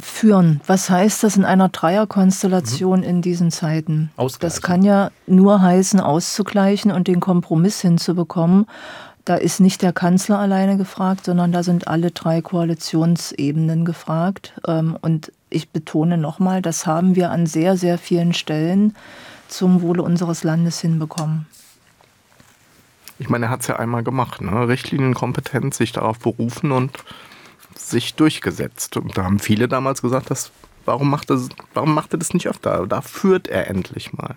Führen. 0.00 0.60
Was 0.66 0.90
heißt 0.90 1.22
das 1.22 1.36
in 1.36 1.44
einer 1.44 1.68
Dreierkonstellation 1.68 3.00
mhm. 3.00 3.06
in 3.06 3.22
diesen 3.22 3.50
Zeiten? 3.50 4.10
Das 4.40 4.62
kann 4.62 4.82
ja 4.82 5.10
nur 5.26 5.62
heißen, 5.62 6.00
auszugleichen 6.00 6.90
und 6.90 7.08
den 7.08 7.20
Kompromiss 7.20 7.80
hinzubekommen. 7.80 8.66
Da 9.24 9.36
ist 9.36 9.60
nicht 9.60 9.80
der 9.80 9.92
Kanzler 9.92 10.38
alleine 10.38 10.76
gefragt, 10.76 11.24
sondern 11.24 11.50
da 11.50 11.62
sind 11.62 11.88
alle 11.88 12.10
drei 12.10 12.42
Koalitionsebenen 12.42 13.86
gefragt. 13.86 14.52
Ähm, 14.66 14.98
und 15.00 15.32
ich 15.48 15.70
betone 15.70 16.18
nochmal, 16.18 16.60
das 16.60 16.86
haben 16.86 17.16
wir 17.16 17.30
an 17.30 17.46
sehr, 17.46 17.76
sehr 17.76 17.96
vielen 17.96 18.34
Stellen 18.34 18.94
zum 19.48 19.80
Wohle 19.80 20.02
unseres 20.02 20.44
Landes 20.44 20.80
hinbekommen. 20.80 21.46
Ich 23.18 23.28
meine, 23.28 23.46
er 23.46 23.50
hat 23.50 23.60
es 23.60 23.68
ja 23.68 23.76
einmal 23.76 24.02
gemacht, 24.02 24.42
ne? 24.42 24.68
Richtlinienkompetenz, 24.68 25.78
sich 25.78 25.92
darauf 25.92 26.18
berufen 26.18 26.72
und 26.72 26.90
sich 27.76 28.14
durchgesetzt. 28.14 28.96
Und 28.96 29.16
da 29.16 29.24
haben 29.24 29.38
viele 29.38 29.68
damals 29.68 30.02
gesagt, 30.02 30.30
dass, 30.30 30.50
warum, 30.84 31.10
macht 31.10 31.30
er, 31.30 31.40
warum 31.74 31.94
macht 31.94 32.14
er 32.14 32.18
das 32.18 32.34
nicht 32.34 32.48
öfter? 32.48 32.86
Da 32.86 33.00
führt 33.00 33.48
er 33.48 33.68
endlich 33.68 34.12
mal. 34.12 34.36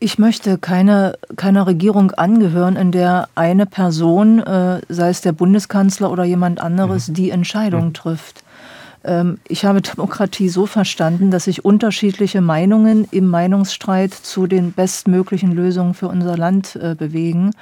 Ich 0.00 0.18
möchte 0.18 0.58
keine, 0.58 1.16
keiner 1.36 1.66
Regierung 1.66 2.10
angehören, 2.10 2.76
in 2.76 2.92
der 2.92 3.28
eine 3.34 3.64
Person, 3.64 4.40
äh, 4.40 4.80
sei 4.88 5.08
es 5.08 5.20
der 5.20 5.32
Bundeskanzler 5.32 6.10
oder 6.10 6.24
jemand 6.24 6.60
anderes, 6.60 7.08
mhm. 7.08 7.14
die 7.14 7.30
Entscheidung 7.30 7.86
mhm. 7.86 7.94
trifft. 7.94 8.44
Ähm, 9.04 9.38
ich 9.46 9.64
habe 9.64 9.80
Demokratie 9.82 10.48
so 10.48 10.66
verstanden, 10.66 11.30
dass 11.30 11.44
sich 11.44 11.64
unterschiedliche 11.64 12.40
Meinungen 12.40 13.06
im 13.12 13.28
Meinungsstreit 13.28 14.12
zu 14.12 14.46
den 14.46 14.72
bestmöglichen 14.72 15.52
Lösungen 15.52 15.94
für 15.94 16.08
unser 16.08 16.36
Land 16.36 16.76
äh, 16.76 16.94
bewegen. 16.94 17.52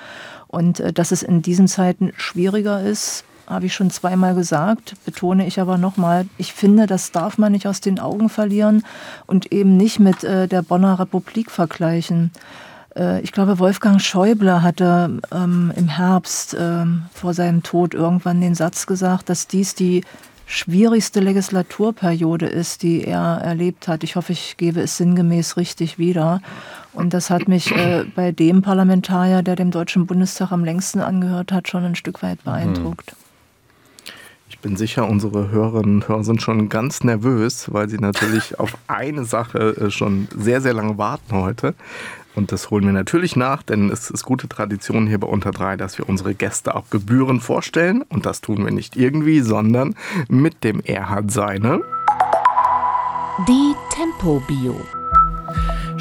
Und 0.48 0.80
äh, 0.80 0.92
dass 0.92 1.12
es 1.12 1.22
in 1.22 1.42
diesen 1.42 1.68
Zeiten 1.68 2.12
schwieriger 2.16 2.82
ist, 2.82 3.24
habe 3.52 3.66
ich 3.66 3.74
schon 3.74 3.90
zweimal 3.90 4.34
gesagt, 4.34 4.94
betone 5.04 5.46
ich 5.46 5.60
aber 5.60 5.78
nochmal, 5.78 6.26
ich 6.38 6.52
finde, 6.52 6.86
das 6.86 7.12
darf 7.12 7.38
man 7.38 7.52
nicht 7.52 7.66
aus 7.66 7.80
den 7.80 7.98
Augen 7.98 8.28
verlieren 8.28 8.84
und 9.26 9.52
eben 9.52 9.76
nicht 9.76 10.00
mit 10.00 10.24
äh, 10.24 10.48
der 10.48 10.62
Bonner 10.62 10.98
Republik 10.98 11.50
vergleichen. 11.50 12.32
Äh, 12.96 13.20
ich 13.20 13.32
glaube, 13.32 13.58
Wolfgang 13.58 14.00
Schäuble 14.00 14.62
hatte 14.62 15.20
ähm, 15.32 15.72
im 15.76 15.88
Herbst 15.88 16.56
ähm, 16.58 17.04
vor 17.12 17.34
seinem 17.34 17.62
Tod 17.62 17.94
irgendwann 17.94 18.40
den 18.40 18.54
Satz 18.54 18.86
gesagt, 18.86 19.28
dass 19.28 19.46
dies 19.46 19.74
die 19.74 20.02
schwierigste 20.46 21.20
Legislaturperiode 21.20 22.46
ist, 22.46 22.82
die 22.82 23.04
er 23.04 23.40
erlebt 23.42 23.88
hat. 23.88 24.04
Ich 24.04 24.16
hoffe, 24.16 24.32
ich 24.32 24.56
gebe 24.58 24.80
es 24.80 24.96
sinngemäß 24.98 25.56
richtig 25.56 25.98
wieder. 25.98 26.42
Und 26.92 27.14
das 27.14 27.30
hat 27.30 27.48
mich 27.48 27.74
äh, 27.74 28.04
bei 28.14 28.32
dem 28.32 28.60
Parlamentarier, 28.60 29.42
der 29.42 29.56
dem 29.56 29.70
Deutschen 29.70 30.06
Bundestag 30.06 30.52
am 30.52 30.64
längsten 30.64 31.00
angehört 31.00 31.52
hat, 31.52 31.68
schon 31.68 31.84
ein 31.84 31.94
Stück 31.94 32.22
weit 32.22 32.44
beeindruckt 32.44 33.14
bin 34.58 34.76
sicher, 34.76 35.08
unsere 35.08 35.50
Hörerinnen 35.50 35.96
und 35.96 36.08
Hörer 36.08 36.24
sind 36.24 36.42
schon 36.42 36.68
ganz 36.68 37.04
nervös, 37.04 37.72
weil 37.72 37.88
sie 37.88 37.98
natürlich 37.98 38.58
auf 38.60 38.76
eine 38.86 39.24
Sache 39.24 39.76
äh, 39.76 39.90
schon 39.90 40.28
sehr, 40.36 40.60
sehr 40.60 40.74
lange 40.74 40.98
warten 40.98 41.34
heute. 41.34 41.74
Und 42.34 42.50
das 42.50 42.70
holen 42.70 42.84
wir 42.84 42.92
natürlich 42.92 43.36
nach, 43.36 43.62
denn 43.62 43.90
es 43.90 44.10
ist 44.10 44.24
gute 44.24 44.48
Tradition 44.48 45.06
hier 45.06 45.20
bei 45.20 45.26
Unter 45.26 45.50
drei, 45.50 45.76
dass 45.76 45.98
wir 45.98 46.08
unsere 46.08 46.34
Gäste 46.34 46.74
auch 46.74 46.88
Gebühren 46.88 47.40
vorstellen. 47.40 48.02
Und 48.08 48.24
das 48.24 48.40
tun 48.40 48.64
wir 48.64 48.72
nicht 48.72 48.96
irgendwie, 48.96 49.40
sondern 49.40 49.94
mit 50.28 50.64
dem 50.64 50.80
Erhard 50.80 51.30
Seine. 51.30 51.82
Die 53.46 53.74
Tempo-Bio. 53.90 55.01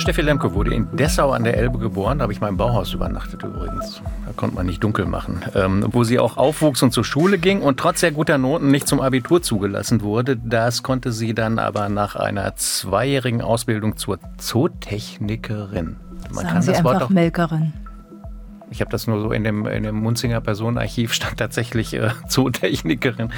Steffi 0.02 0.22
Lemke 0.22 0.56
wurde 0.56 0.74
in 0.74 0.88
Dessau 0.96 1.30
an 1.32 1.44
der 1.44 1.58
Elbe 1.58 1.78
geboren. 1.78 2.18
Da 2.18 2.24
habe 2.24 2.34
ich 2.34 2.42
im 2.42 2.58
Bauhaus 2.58 2.92
übernachtet 2.92 3.44
übrigens. 3.44 4.02
Da 4.26 4.34
konnte 4.36 4.56
man 4.56 4.66
nicht 4.66 4.84
dunkel 4.84 5.06
machen. 5.06 5.42
Ähm, 5.54 5.86
wo 5.92 6.04
sie 6.04 6.18
auch 6.18 6.38
aufwuchs 6.38 6.82
und 6.82 6.92
zur 6.92 7.06
Schule 7.06 7.38
ging 7.38 7.62
und 7.62 7.80
trotz 7.80 8.00
sehr 8.00 8.12
guter 8.12 8.40
Noten 8.40 8.72
nicht 8.72 8.88
zum 8.88 9.00
Abitur 9.00 9.44
zugelassen 9.44 10.02
wurde. 10.02 10.38
Das 10.38 10.82
konnte 10.82 11.12
sie 11.12 11.36
dann 11.36 11.60
aber 11.60 11.88
nach 11.90 12.16
einer 12.16 12.56
zweijährigen 12.56 13.44
Ausbildung 13.44 13.96
zur 13.96 14.18
Zootechnikerin. 14.40 15.98
Man 16.24 16.34
Sagen 16.34 16.48
kann 16.48 16.62
sie 16.64 16.72
das 16.72 16.84
Wort 16.84 16.96
einfach 16.96 17.08
auch, 17.08 17.12
Melkerin. 17.12 17.74
Ich 18.72 18.80
habe 18.80 18.90
das 18.90 19.06
nur 19.06 19.20
so 19.20 19.34
in 19.34 19.44
dem, 19.44 19.68
in 19.68 19.84
dem 19.84 19.96
Munzinger 19.96 20.40
Personenarchiv 20.40 21.14
stand 21.14 21.38
tatsächlich 21.38 21.94
äh, 21.94 22.12
Zootechnikerin. 22.30 23.34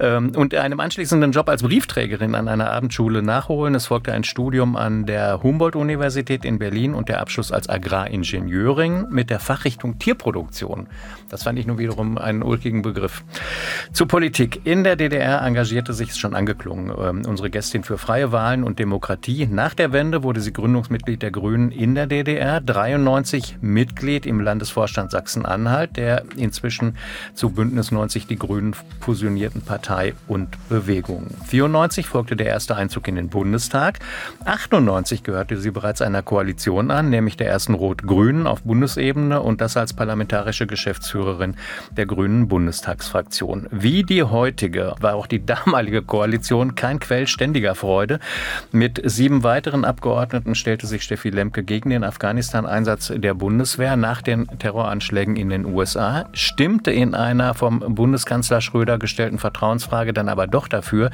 Ähm, 0.00 0.32
und 0.34 0.54
einem 0.54 0.80
anschließenden 0.80 1.32
Job 1.32 1.50
als 1.50 1.62
Briefträgerin 1.62 2.34
an 2.34 2.48
einer 2.48 2.70
Abendschule 2.70 3.22
nachholen. 3.22 3.74
Es 3.74 3.86
folgte 3.86 4.14
ein 4.14 4.24
Studium 4.24 4.76
an 4.76 5.04
der 5.04 5.42
Humboldt-Universität 5.42 6.46
in 6.46 6.58
Berlin 6.58 6.94
und 6.94 7.10
der 7.10 7.20
Abschluss 7.20 7.52
als 7.52 7.68
Agraringenieurin 7.68 9.08
mit 9.10 9.28
der 9.28 9.40
Fachrichtung 9.40 9.98
Tierproduktion. 9.98 10.86
Das 11.28 11.42
fand 11.42 11.58
ich 11.58 11.66
nur 11.66 11.78
wiederum 11.78 12.16
einen 12.16 12.42
ulkigen 12.42 12.80
Begriff. 12.80 13.22
Zur 13.92 14.08
Politik. 14.08 14.62
In 14.64 14.84
der 14.84 14.96
DDR 14.96 15.42
engagierte 15.42 15.92
sich, 15.92 16.14
schon 16.14 16.34
angeklungen, 16.34 16.88
äh, 16.88 17.28
unsere 17.28 17.50
Gästin 17.50 17.84
für 17.84 17.98
freie 17.98 18.32
Wahlen 18.32 18.64
und 18.64 18.78
Demokratie. 18.78 19.46
Nach 19.46 19.74
der 19.74 19.92
Wende 19.92 20.22
wurde 20.22 20.40
sie 20.40 20.54
Gründungsmitglied 20.54 21.20
der 21.20 21.30
Grünen 21.30 21.70
in 21.70 21.94
der 21.94 22.06
DDR. 22.06 22.62
93 22.62 23.58
Mitglied 23.60 24.24
im 24.24 24.40
Landesvorstand 24.40 24.77
Sachsen-Anhalt, 24.86 25.96
der 25.96 26.24
inzwischen 26.36 26.96
zu 27.34 27.50
Bündnis 27.50 27.90
90 27.90 28.26
die 28.26 28.36
Grünen 28.36 28.74
fusionierten 29.00 29.62
Partei 29.62 30.14
und 30.28 30.48
Bewegung. 30.68 31.26
94 31.46 32.06
folgte 32.06 32.36
der 32.36 32.46
erste 32.46 32.76
Einzug 32.76 33.08
in 33.08 33.16
den 33.16 33.28
Bundestag. 33.28 33.98
98 34.44 35.22
gehörte 35.22 35.56
sie 35.56 35.70
bereits 35.70 36.02
einer 36.02 36.22
Koalition 36.22 36.90
an, 36.90 37.10
nämlich 37.10 37.36
der 37.36 37.48
ersten 37.48 37.74
Rot-Grünen 37.74 38.46
auf 38.46 38.62
Bundesebene 38.62 39.40
und 39.40 39.60
das 39.60 39.76
als 39.76 39.92
parlamentarische 39.92 40.66
Geschäftsführerin 40.66 41.56
der 41.90 42.06
Grünen 42.06 42.48
Bundestagsfraktion. 42.48 43.66
Wie 43.70 44.02
die 44.02 44.22
heutige 44.22 44.94
war 45.00 45.14
auch 45.14 45.26
die 45.26 45.44
damalige 45.44 46.02
Koalition 46.02 46.74
kein 46.74 47.00
Quell 47.00 47.26
ständiger 47.26 47.74
Freude. 47.74 48.20
Mit 48.72 49.00
sieben 49.04 49.42
weiteren 49.42 49.84
Abgeordneten 49.84 50.54
stellte 50.54 50.86
sich 50.86 51.02
Steffi 51.02 51.30
Lemke 51.30 51.62
gegen 51.62 51.90
den 51.90 52.04
Afghanistan-Einsatz 52.04 53.12
der 53.16 53.34
Bundeswehr 53.34 53.96
nach 53.96 54.22
den 54.22 54.46
Terroranschlägen 54.68 55.36
in 55.36 55.48
den 55.48 55.64
USA, 55.64 56.26
stimmte 56.34 56.90
in 56.90 57.14
einer 57.14 57.54
vom 57.54 57.78
Bundeskanzler 57.80 58.60
Schröder 58.60 58.98
gestellten 58.98 59.38
Vertrauensfrage 59.38 60.12
dann 60.12 60.28
aber 60.28 60.46
doch 60.46 60.68
dafür, 60.68 61.10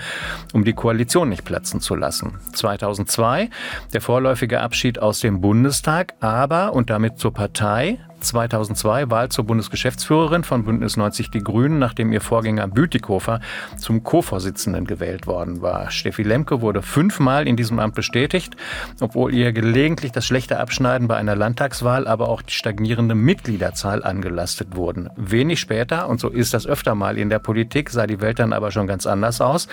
um 0.53 0.65
die 0.65 0.73
Koalition 0.73 1.29
nicht 1.29 1.45
platzen 1.45 1.81
zu 1.81 1.95
lassen. 1.95 2.41
2002 2.53 3.51
der 3.93 4.01
vorläufige 4.01 4.61
Abschied 4.61 4.99
aus 4.99 5.21
dem 5.21 5.41
Bundestag, 5.41 6.15
aber 6.19 6.73
und 6.73 6.91
damit 6.91 7.19
zur 7.21 7.33
Partei 7.33 8.01
2002 8.25 9.11
Wahl 9.11 9.29
zur 9.29 9.45
Bundesgeschäftsführerin 9.45 10.45
von 10.45 10.65
Bündnis 10.65 10.97
90 10.97 11.31
Die 11.31 11.45
Grünen, 11.45 11.79
nachdem 11.79 12.13
ihr 12.13 12.21
Vorgänger 12.21 12.67
Bütikofer 12.67 13.41
zum 13.79 14.03
Co-Vorsitzenden 14.03 14.87
gewählt 14.87 15.27
worden 15.27 15.63
war. 15.63 15.91
Steffi 15.91 16.23
Lemke 16.23 16.61
wurde 16.61 16.83
fünfmal 16.83 17.47
in 17.47 17.57
diesem 17.57 17.79
Amt 17.79 17.95
bestätigt, 17.95 18.57
obwohl 19.01 19.35
ihr 19.35 19.53
gelegentlich 19.53 20.13
das 20.13 20.27
schlechte 20.27 20.59
Abschneiden 20.59 21.09
bei 21.09 21.17
einer 21.17 21.37
Landtagswahl, 21.37 22.07
aber 22.07 22.29
auch 22.29 22.43
die 22.43 22.53
stagnierende 22.53 23.15
Mitgliederzahl 23.15 24.03
angelastet 24.03 24.77
wurden. 24.77 25.11
Wenig 25.17 25.61
später, 25.61 26.09
und 26.09 26.21
so 26.21 26.29
ist 26.29 26.55
das 26.55 26.67
öfter 26.67 26.95
mal 26.95 27.19
in 27.19 27.29
der 27.29 27.39
Politik, 27.39 27.91
sah 27.91 28.07
die 28.07 28.21
Welt 28.21 28.39
dann 28.39 28.53
aber 28.53 28.71
schon 28.71 28.87
ganz 28.87 29.07
anders 29.07 29.41
aus. 29.41 29.69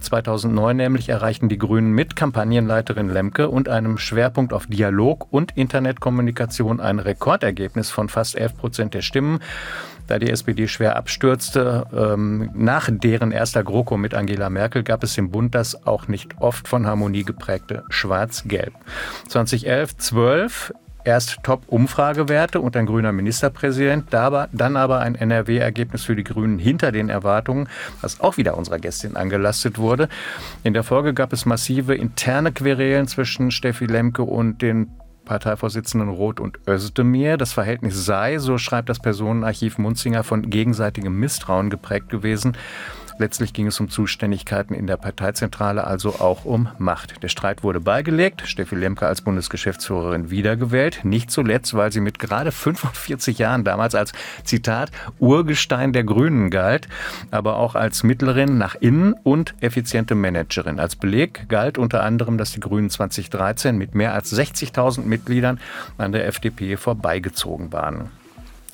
2009 0.00 0.76
nämlich 0.76 1.08
erreichten 1.08 1.48
die 1.48 1.58
Grünen 1.58 1.92
mit 1.92 2.16
Kampagnenleiterin 2.16 3.10
Lemke 3.10 3.48
und 3.48 3.68
einem 3.68 3.98
Schwerpunkt 3.98 4.52
auf 4.52 4.66
Dialog 4.66 5.26
und 5.30 5.56
Internetkommunikation 5.56 6.80
ein 6.80 6.98
Rekordergebnis 6.98 7.89
von 7.90 8.08
fast 8.08 8.36
11 8.36 8.56
Prozent 8.56 8.94
der 8.94 9.02
Stimmen. 9.02 9.40
Da 10.06 10.18
die 10.18 10.30
SPD 10.30 10.66
schwer 10.66 10.96
abstürzte, 10.96 11.86
ähm, 11.92 12.50
nach 12.54 12.88
deren 12.90 13.30
erster 13.30 13.62
GroKo 13.62 13.96
mit 13.96 14.12
Angela 14.14 14.50
Merkel 14.50 14.82
gab 14.82 15.04
es 15.04 15.16
im 15.16 15.30
Bund 15.30 15.54
das 15.54 15.86
auch 15.86 16.08
nicht 16.08 16.40
oft 16.40 16.66
von 16.66 16.86
Harmonie 16.86 17.22
geprägte 17.22 17.84
Schwarz-Gelb. 17.90 18.74
2011, 19.28 19.96
12 19.98 20.72
erst 21.04 21.42
Top-Umfragewerte 21.42 22.60
und 22.60 22.76
ein 22.76 22.86
grüner 22.86 23.12
Ministerpräsident, 23.12 24.06
dann 24.12 24.76
aber 24.76 25.00
ein 25.00 25.14
NRW-Ergebnis 25.14 26.04
für 26.04 26.16
die 26.16 26.24
Grünen 26.24 26.58
hinter 26.58 26.92
den 26.92 27.08
Erwartungen, 27.08 27.68
was 28.00 28.20
auch 28.20 28.36
wieder 28.36 28.56
unserer 28.56 28.78
Gästin 28.78 29.16
angelastet 29.16 29.78
wurde. 29.78 30.08
In 30.62 30.74
der 30.74 30.82
Folge 30.82 31.14
gab 31.14 31.32
es 31.32 31.46
massive 31.46 31.94
interne 31.94 32.52
Querelen 32.52 33.06
zwischen 33.06 33.50
Steffi 33.50 33.86
Lemke 33.86 34.22
und 34.22 34.62
den 34.62 34.90
Parteivorsitzenden 35.30 36.08
Roth 36.08 36.40
und 36.40 36.58
Özdemir. 36.66 37.36
Das 37.36 37.52
Verhältnis 37.52 38.04
sei, 38.04 38.38
so 38.38 38.58
schreibt 38.58 38.88
das 38.88 38.98
Personenarchiv 38.98 39.78
Munzinger, 39.78 40.24
von 40.24 40.50
gegenseitigem 40.50 41.16
Misstrauen 41.20 41.70
geprägt 41.70 42.08
gewesen. 42.08 42.56
Letztlich 43.20 43.52
ging 43.52 43.66
es 43.66 43.78
um 43.78 43.90
Zuständigkeiten 43.90 44.72
in 44.72 44.86
der 44.86 44.96
Parteizentrale, 44.96 45.84
also 45.84 46.20
auch 46.20 46.46
um 46.46 46.70
Macht. 46.78 47.22
Der 47.22 47.28
Streit 47.28 47.62
wurde 47.62 47.78
beigelegt, 47.78 48.44
Steffi 48.46 48.74
Lemke 48.74 49.06
als 49.06 49.20
Bundesgeschäftsführerin 49.20 50.30
wiedergewählt, 50.30 51.04
nicht 51.04 51.30
zuletzt, 51.30 51.74
weil 51.74 51.92
sie 51.92 52.00
mit 52.00 52.18
gerade 52.18 52.50
45 52.50 53.38
Jahren 53.38 53.62
damals 53.62 53.94
als 53.94 54.12
Zitat 54.44 54.90
Urgestein 55.18 55.92
der 55.92 56.04
Grünen 56.04 56.48
galt, 56.48 56.88
aber 57.30 57.56
auch 57.56 57.74
als 57.74 58.04
Mittlerin 58.04 58.56
nach 58.56 58.74
innen 58.74 59.12
und 59.12 59.54
effiziente 59.60 60.14
Managerin. 60.14 60.80
Als 60.80 60.96
Beleg 60.96 61.46
galt 61.50 61.76
unter 61.76 62.02
anderem, 62.02 62.38
dass 62.38 62.52
die 62.52 62.60
Grünen 62.60 62.88
2013 62.88 63.76
mit 63.76 63.94
mehr 63.94 64.14
als 64.14 64.34
60.000 64.34 65.02
Mitgliedern 65.02 65.60
an 65.98 66.12
der 66.12 66.26
FDP 66.26 66.78
vorbeigezogen 66.78 67.70
waren. 67.70 68.10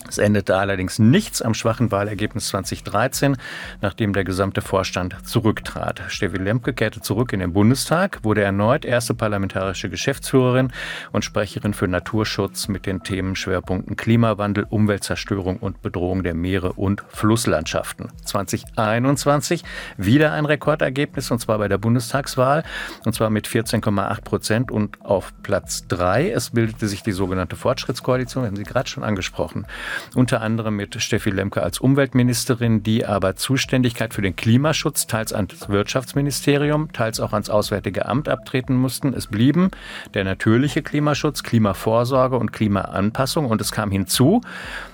Es 0.09 0.19
endete 0.19 0.57
allerdings 0.57 0.99
nichts 0.99 1.43
am 1.43 1.55
schwachen 1.55 1.91
Wahlergebnis 1.91 2.49
2013, 2.49 3.37
nachdem 3.81 4.13
der 4.13 4.25
gesamte 4.25 4.61
Vorstand 4.61 5.17
zurücktrat. 5.25 6.03
Steffi 6.09 6.37
Lemke 6.37 6.73
kehrte 6.73 7.01
zurück 7.01 7.33
in 7.33 7.41
den 7.41 7.53
Bundestag, 7.53 8.23
wurde 8.23 8.43
erneut 8.43 8.85
erste 8.85 9.15
parlamentarische 9.15 9.91
Geschäftsführerin 9.91 10.73
und 11.13 11.25
Sprecherin 11.25 11.75
für 11.75 11.89
Naturschutz 11.89 12.69
mit 12.69 12.87
den 12.87 13.03
Themenschwerpunkten 13.03 13.97
Klimawandel, 13.97 14.67
Umweltzerstörung 14.69 15.59
und 15.59 15.83
Bedrohung 15.83 16.23
der 16.23 16.35
Meere 16.35 16.73
und 16.75 17.03
Flusslandschaften. 17.09 18.09
2021 18.25 19.65
wieder 19.97 20.33
ein 20.33 20.47
Rekordergebnis 20.47 21.31
und 21.31 21.41
zwar 21.41 21.59
bei 21.59 21.69
der 21.69 21.79
Bundestagswahl 21.79 22.63
und 23.05 23.15
zwar 23.15 23.31
mit 23.31 23.49
14,8 23.49 24.23
Prozent 24.23 24.71
und 24.71 25.01
auf 25.03 25.33
Platz 25.43 25.87
drei. 25.89 26.31
Es 26.31 26.51
bildete 26.51 26.87
sich 26.87 27.03
die 27.03 27.13
sogenannte 27.13 27.57
Fortschrittskoalition, 27.57 28.47
haben 28.47 28.57
Sie 28.57 28.63
gerade 28.63 28.89
schon 28.89 29.03
angesprochen 29.03 29.67
unter 30.15 30.41
anderem 30.41 30.77
mit 30.77 31.01
Steffi 31.01 31.31
Lemke 31.31 31.63
als 31.63 31.79
Umweltministerin, 31.79 32.83
die 32.83 33.07
aber 33.07 33.37
Zuständigkeit 33.37 34.15
für 34.15 34.23
den 34.23 34.37
Klimaschutz 34.37 35.07
teils 35.07 35.33
ans 35.33 35.69
Wirtschaftsministerium, 35.69 36.93
teils 36.93 37.21
auch 37.21 37.33
ans 37.33 37.51
Auswärtige 37.51 38.07
Amt 38.07 38.29
abtreten 38.29 38.77
mussten. 38.77 39.15
Es 39.15 39.27
blieben 39.27 39.71
der 40.15 40.25
natürliche 40.25 40.83
Klimaschutz, 40.83 41.43
Klimavorsorge 41.43 42.37
und 42.37 42.53
Klimaanpassung 42.53 43.47
und 43.47 43.61
es 43.61 43.73
kam 43.73 43.91
hinzu 43.91 44.41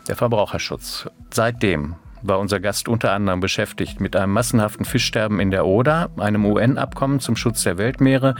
der 0.08 0.16
Verbraucherschutz. 0.16 1.08
Seitdem 1.30 1.96
war 2.22 2.38
unser 2.38 2.60
Gast 2.60 2.88
unter 2.88 3.12
anderem 3.12 3.40
beschäftigt 3.40 4.00
mit 4.00 4.16
einem 4.16 4.32
massenhaften 4.32 4.84
Fischsterben 4.84 5.40
in 5.40 5.50
der 5.50 5.66
Oder, 5.66 6.10
einem 6.18 6.44
UN-Abkommen 6.44 7.20
zum 7.20 7.36
Schutz 7.36 7.62
der 7.62 7.78
Weltmeere, 7.78 8.34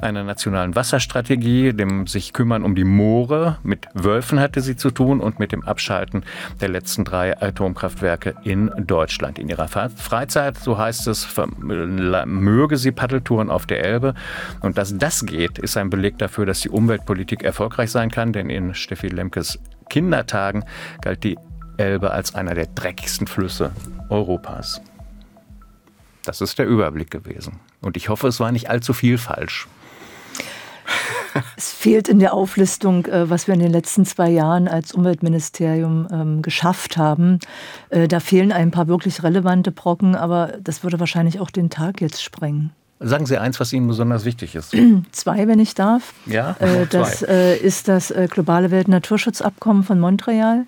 einer 0.00 0.24
nationalen 0.24 0.74
Wasserstrategie, 0.74 1.72
dem 1.72 2.06
sich 2.06 2.32
kümmern 2.32 2.62
um 2.64 2.74
die 2.74 2.84
Moore. 2.84 3.58
Mit 3.62 3.88
Wölfen 3.94 4.40
hatte 4.40 4.60
sie 4.60 4.76
zu 4.76 4.90
tun 4.90 5.20
und 5.20 5.38
mit 5.38 5.52
dem 5.52 5.64
Abschalten 5.64 6.24
der 6.60 6.68
letzten 6.68 7.04
drei 7.04 7.40
Atomkraftwerke 7.40 8.34
in 8.42 8.70
Deutschland. 8.78 9.38
In 9.38 9.48
ihrer 9.48 9.68
Freizeit, 9.68 10.58
so 10.58 10.78
heißt 10.78 11.08
es, 11.08 11.28
möge 11.58 12.76
sie 12.76 12.92
Paddeltouren 12.92 13.50
auf 13.50 13.66
der 13.66 13.84
Elbe. 13.84 14.14
Und 14.60 14.78
dass 14.78 14.96
das 14.96 15.26
geht, 15.26 15.58
ist 15.58 15.76
ein 15.76 15.90
Beleg 15.90 16.18
dafür, 16.18 16.46
dass 16.46 16.60
die 16.60 16.70
Umweltpolitik 16.70 17.42
erfolgreich 17.42 17.90
sein 17.90 18.10
kann, 18.10 18.32
denn 18.32 18.50
in 18.50 18.74
Steffi 18.74 19.08
Lemkes 19.08 19.58
Kindertagen 19.88 20.64
galt 21.02 21.24
die 21.24 21.36
Elbe 21.76 22.10
als 22.10 22.34
einer 22.34 22.54
der 22.54 22.66
dreckigsten 22.66 23.26
Flüsse 23.26 23.72
Europas. 24.08 24.80
Das 26.24 26.40
ist 26.40 26.58
der 26.58 26.66
Überblick 26.66 27.10
gewesen. 27.10 27.60
Und 27.80 27.96
ich 27.96 28.08
hoffe, 28.08 28.28
es 28.28 28.40
war 28.40 28.50
nicht 28.50 28.70
allzu 28.70 28.92
viel 28.92 29.18
falsch. 29.18 29.68
Es 31.56 31.72
fehlt 31.72 32.08
in 32.08 32.18
der 32.18 32.32
Auflistung, 32.32 33.06
äh, 33.06 33.28
was 33.28 33.46
wir 33.46 33.54
in 33.54 33.60
den 33.60 33.72
letzten 33.72 34.04
zwei 34.04 34.30
Jahren 34.30 34.68
als 34.68 34.92
Umweltministerium 34.92 36.06
ähm, 36.10 36.42
geschafft 36.42 36.96
haben. 36.96 37.40
Äh, 37.90 38.08
da 38.08 38.20
fehlen 38.20 38.52
ein 38.52 38.70
paar 38.70 38.86
wirklich 38.86 39.22
relevante 39.22 39.72
Brocken, 39.72 40.14
aber 40.14 40.54
das 40.62 40.84
würde 40.84 41.00
wahrscheinlich 41.00 41.40
auch 41.40 41.50
den 41.50 41.70
Tag 41.70 42.00
jetzt 42.00 42.22
sprengen. 42.22 42.70
Sagen 43.00 43.26
Sie 43.26 43.36
eins, 43.36 43.58
was 43.58 43.72
Ihnen 43.72 43.88
besonders 43.88 44.24
wichtig 44.24 44.54
ist. 44.54 44.74
Zwei, 45.12 45.48
wenn 45.48 45.58
ich 45.58 45.74
darf. 45.74 46.14
Ja. 46.26 46.56
Äh, 46.60 46.86
das 46.90 47.22
ist 47.22 47.88
das 47.88 48.14
globale 48.30 48.70
Weltnaturschutzabkommen 48.70 49.82
von 49.82 49.98
Montreal. 49.98 50.66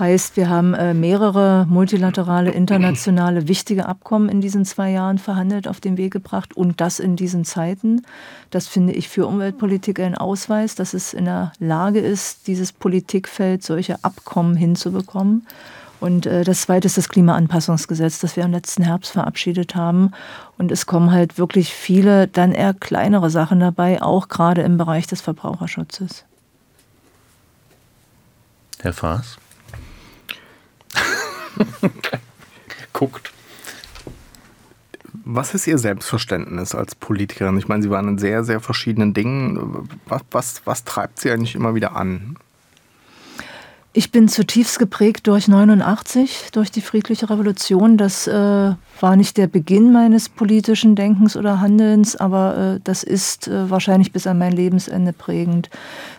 Heißt, 0.00 0.38
wir 0.38 0.48
haben 0.48 0.72
äh, 0.72 0.94
mehrere 0.94 1.66
multilaterale, 1.68 2.50
internationale 2.50 3.48
wichtige 3.48 3.84
Abkommen 3.84 4.30
in 4.30 4.40
diesen 4.40 4.64
zwei 4.64 4.90
Jahren 4.90 5.18
verhandelt, 5.18 5.68
auf 5.68 5.78
den 5.78 5.98
Weg 5.98 6.14
gebracht 6.14 6.56
und 6.56 6.80
das 6.80 7.00
in 7.00 7.16
diesen 7.16 7.44
Zeiten. 7.44 8.00
Das 8.48 8.66
finde 8.66 8.94
ich 8.94 9.10
für 9.10 9.26
Umweltpolitik 9.26 10.00
ein 10.00 10.16
Ausweis, 10.16 10.74
dass 10.74 10.94
es 10.94 11.12
in 11.12 11.26
der 11.26 11.52
Lage 11.58 12.00
ist, 12.00 12.46
dieses 12.46 12.72
Politikfeld 12.72 13.62
solche 13.62 14.02
Abkommen 14.02 14.56
hinzubekommen. 14.56 15.46
Und 16.00 16.24
äh, 16.24 16.44
das 16.44 16.62
zweite 16.62 16.86
ist 16.86 16.96
das 16.96 17.10
Klimaanpassungsgesetz, 17.10 18.20
das 18.20 18.36
wir 18.36 18.44
im 18.44 18.52
letzten 18.52 18.82
Herbst 18.82 19.12
verabschiedet 19.12 19.74
haben. 19.74 20.12
Und 20.56 20.72
es 20.72 20.86
kommen 20.86 21.12
halt 21.12 21.36
wirklich 21.36 21.74
viele, 21.74 22.26
dann 22.26 22.52
eher 22.52 22.72
kleinere 22.72 23.28
Sachen 23.28 23.60
dabei, 23.60 24.00
auch 24.00 24.28
gerade 24.28 24.62
im 24.62 24.78
Bereich 24.78 25.06
des 25.06 25.20
Verbraucherschutzes. 25.20 26.24
Herr 28.78 28.94
Faas? 28.94 29.36
guckt. 32.92 33.32
Was 35.24 35.54
ist 35.54 35.66
Ihr 35.66 35.78
Selbstverständnis 35.78 36.74
als 36.74 36.94
Politikerin? 36.94 37.56
Ich 37.58 37.68
meine, 37.68 37.82
Sie 37.82 37.90
waren 37.90 38.08
in 38.08 38.18
sehr, 38.18 38.44
sehr 38.44 38.60
verschiedenen 38.60 39.14
Dingen. 39.14 39.88
Was, 40.06 40.22
was, 40.30 40.62
was 40.64 40.84
treibt 40.84 41.20
Sie 41.20 41.30
eigentlich 41.30 41.54
immer 41.54 41.74
wieder 41.74 41.94
an? 41.96 42.36
Ich 43.92 44.12
bin 44.12 44.28
zutiefst 44.28 44.78
geprägt 44.78 45.26
durch 45.26 45.48
89, 45.48 46.50
durch 46.52 46.70
die 46.70 46.80
friedliche 46.80 47.28
Revolution. 47.28 47.96
Das 47.96 48.28
äh, 48.28 48.74
war 49.00 49.16
nicht 49.16 49.36
der 49.36 49.48
Beginn 49.48 49.92
meines 49.92 50.28
politischen 50.28 50.94
Denkens 50.94 51.36
oder 51.36 51.60
Handelns, 51.60 52.14
aber 52.14 52.76
äh, 52.76 52.80
das 52.84 53.02
ist 53.02 53.48
äh, 53.48 53.68
wahrscheinlich 53.68 54.12
bis 54.12 54.28
an 54.28 54.38
mein 54.38 54.52
Lebensende 54.52 55.12
prägend. 55.12 55.70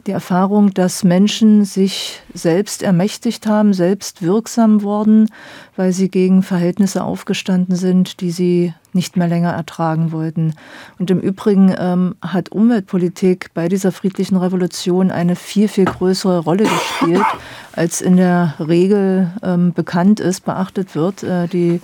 Die 0.06 0.12
Erfahrung, 0.12 0.74
dass 0.74 1.06
Menschen 1.06 1.64
sich 1.64 2.22
selbst 2.34 2.84
ermächtigt 2.84 3.48
haben, 3.48 3.74
selbst 3.74 4.22
wirksam 4.22 4.82
wurden, 4.82 5.30
weil 5.78 5.94
sie 5.94 6.10
gegen 6.10 6.44
Verhältnisse 6.44 7.06
aufgestanden 7.06 7.78
sind, 7.78 8.20
die 8.20 8.32
sie 8.32 8.74
nicht 8.94 9.18
mehr 9.18 9.28
länger 9.28 9.52
ertragen 9.52 10.12
wollten. 10.12 10.54
Und 11.00 11.12
im 11.12 11.20
Übrigen 11.20 11.74
ähm, 11.78 12.16
hat 12.22 12.50
Umweltpolitik 12.50 13.52
bei 13.54 13.68
dieser 13.68 13.92
friedlichen 13.92 14.38
Revolution 14.38 15.12
eine 15.12 15.36
viel, 15.36 15.68
viel 15.68 15.86
größere 15.86 16.40
Rolle 16.40 16.64
gespielt, 16.64 17.26
als 17.74 18.02
in 18.02 18.18
der 18.18 18.56
Regel 18.60 19.32
ähm, 19.44 19.74
bekannt 19.74 20.20
ist, 20.20 20.46
beachtet 20.46 20.96
wird. 20.96 21.24
Äh, 21.24 21.48
die 21.48 21.82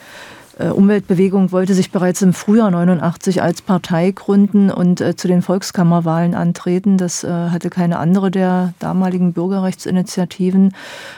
Umweltbewegung 0.66 1.52
wollte 1.52 1.74
sich 1.76 1.92
bereits 1.92 2.22
im 2.24 2.34
Frühjahr 2.34 2.72
89 2.72 3.44
als 3.44 3.62
Partei 3.62 4.12
gründen 4.12 4.72
und 4.72 5.02
äh, 5.02 5.16
zu 5.16 5.28
den 5.28 5.42
Volkskammerwahlen 5.44 6.34
antreten. 6.34 6.98
Das 6.98 7.24
äh, 7.24 7.28
hatte 7.30 7.70
keine 7.70 8.00
andere 8.00 8.32
der 8.32 8.74
damaligen 8.80 9.34
Bürgerrechtsinitiativen. 9.34 10.74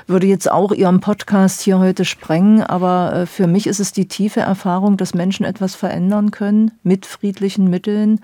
Würde 0.07 0.27
jetzt 0.27 0.51
auch 0.51 0.73
ihren 0.73 0.99
Podcast 0.99 1.61
hier 1.61 1.79
heute 1.79 2.03
sprengen, 2.03 2.63
aber 2.63 3.13
äh, 3.13 3.25
für 3.25 3.47
mich 3.47 3.67
ist 3.67 3.79
es 3.79 3.93
die 3.93 4.07
tiefe 4.07 4.41
Erfahrung, 4.41 4.97
dass 4.97 5.13
Menschen 5.13 5.45
etwas 5.45 5.73
verändern 5.73 6.31
können 6.31 6.71
mit 6.83 7.05
friedlichen 7.05 7.69
Mitteln, 7.69 8.19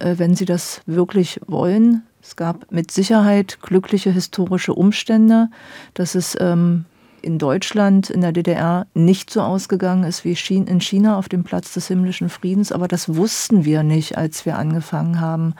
äh, 0.00 0.14
wenn 0.16 0.34
sie 0.34 0.46
das 0.46 0.80
wirklich 0.86 1.40
wollen. 1.46 2.02
Es 2.22 2.34
gab 2.34 2.72
mit 2.72 2.90
Sicherheit 2.90 3.58
glückliche 3.62 4.10
historische 4.10 4.74
Umstände, 4.74 5.48
dass 5.94 6.16
es 6.16 6.36
ähm, 6.40 6.86
in 7.22 7.38
Deutschland, 7.38 8.10
in 8.10 8.20
der 8.20 8.32
DDR 8.32 8.86
nicht 8.94 9.30
so 9.30 9.40
ausgegangen 9.40 10.04
ist 10.04 10.24
wie 10.24 10.36
in 10.48 10.80
China 10.80 11.18
auf 11.18 11.28
dem 11.28 11.44
Platz 11.44 11.74
des 11.74 11.88
himmlischen 11.88 12.28
Friedens. 12.28 12.72
Aber 12.72 12.88
das 12.88 13.14
wussten 13.14 13.64
wir 13.64 13.82
nicht, 13.82 14.16
als 14.16 14.46
wir 14.46 14.56
angefangen 14.58 15.20
haben. 15.20 15.54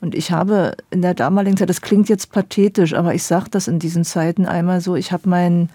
Und 0.00 0.14
ich 0.14 0.32
habe 0.32 0.76
in 0.90 1.02
der 1.02 1.14
damaligen 1.14 1.56
Zeit, 1.56 1.70
das 1.70 1.80
klingt 1.80 2.08
jetzt 2.08 2.32
pathetisch, 2.32 2.92
aber 2.94 3.14
ich 3.14 3.22
sage 3.22 3.50
das 3.50 3.68
in 3.68 3.78
diesen 3.78 4.04
Zeiten 4.04 4.46
einmal 4.46 4.80
so, 4.80 4.96
ich 4.96 5.12
habe 5.12 5.28
mein 5.28 5.68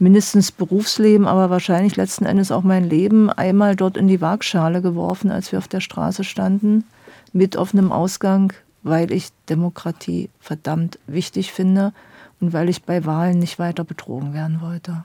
mindestens 0.00 0.52
Berufsleben, 0.52 1.26
aber 1.26 1.50
wahrscheinlich 1.50 1.96
letzten 1.96 2.24
Endes 2.24 2.50
auch 2.50 2.62
mein 2.62 2.88
Leben 2.88 3.30
einmal 3.30 3.76
dort 3.76 3.96
in 3.96 4.08
die 4.08 4.20
Waagschale 4.20 4.82
geworfen, 4.82 5.30
als 5.30 5.52
wir 5.52 5.58
auf 5.58 5.68
der 5.68 5.80
Straße 5.80 6.24
standen, 6.24 6.84
mit 7.32 7.56
offenem 7.56 7.92
Ausgang, 7.92 8.52
weil 8.82 9.12
ich 9.12 9.28
Demokratie 9.48 10.30
verdammt 10.40 10.98
wichtig 11.06 11.52
finde 11.52 11.92
und 12.40 12.52
weil 12.52 12.68
ich 12.68 12.82
bei 12.82 13.04
Wahlen 13.04 13.38
nicht 13.38 13.58
weiter 13.58 13.84
betrogen 13.84 14.34
werden 14.34 14.60
wollte. 14.60 15.04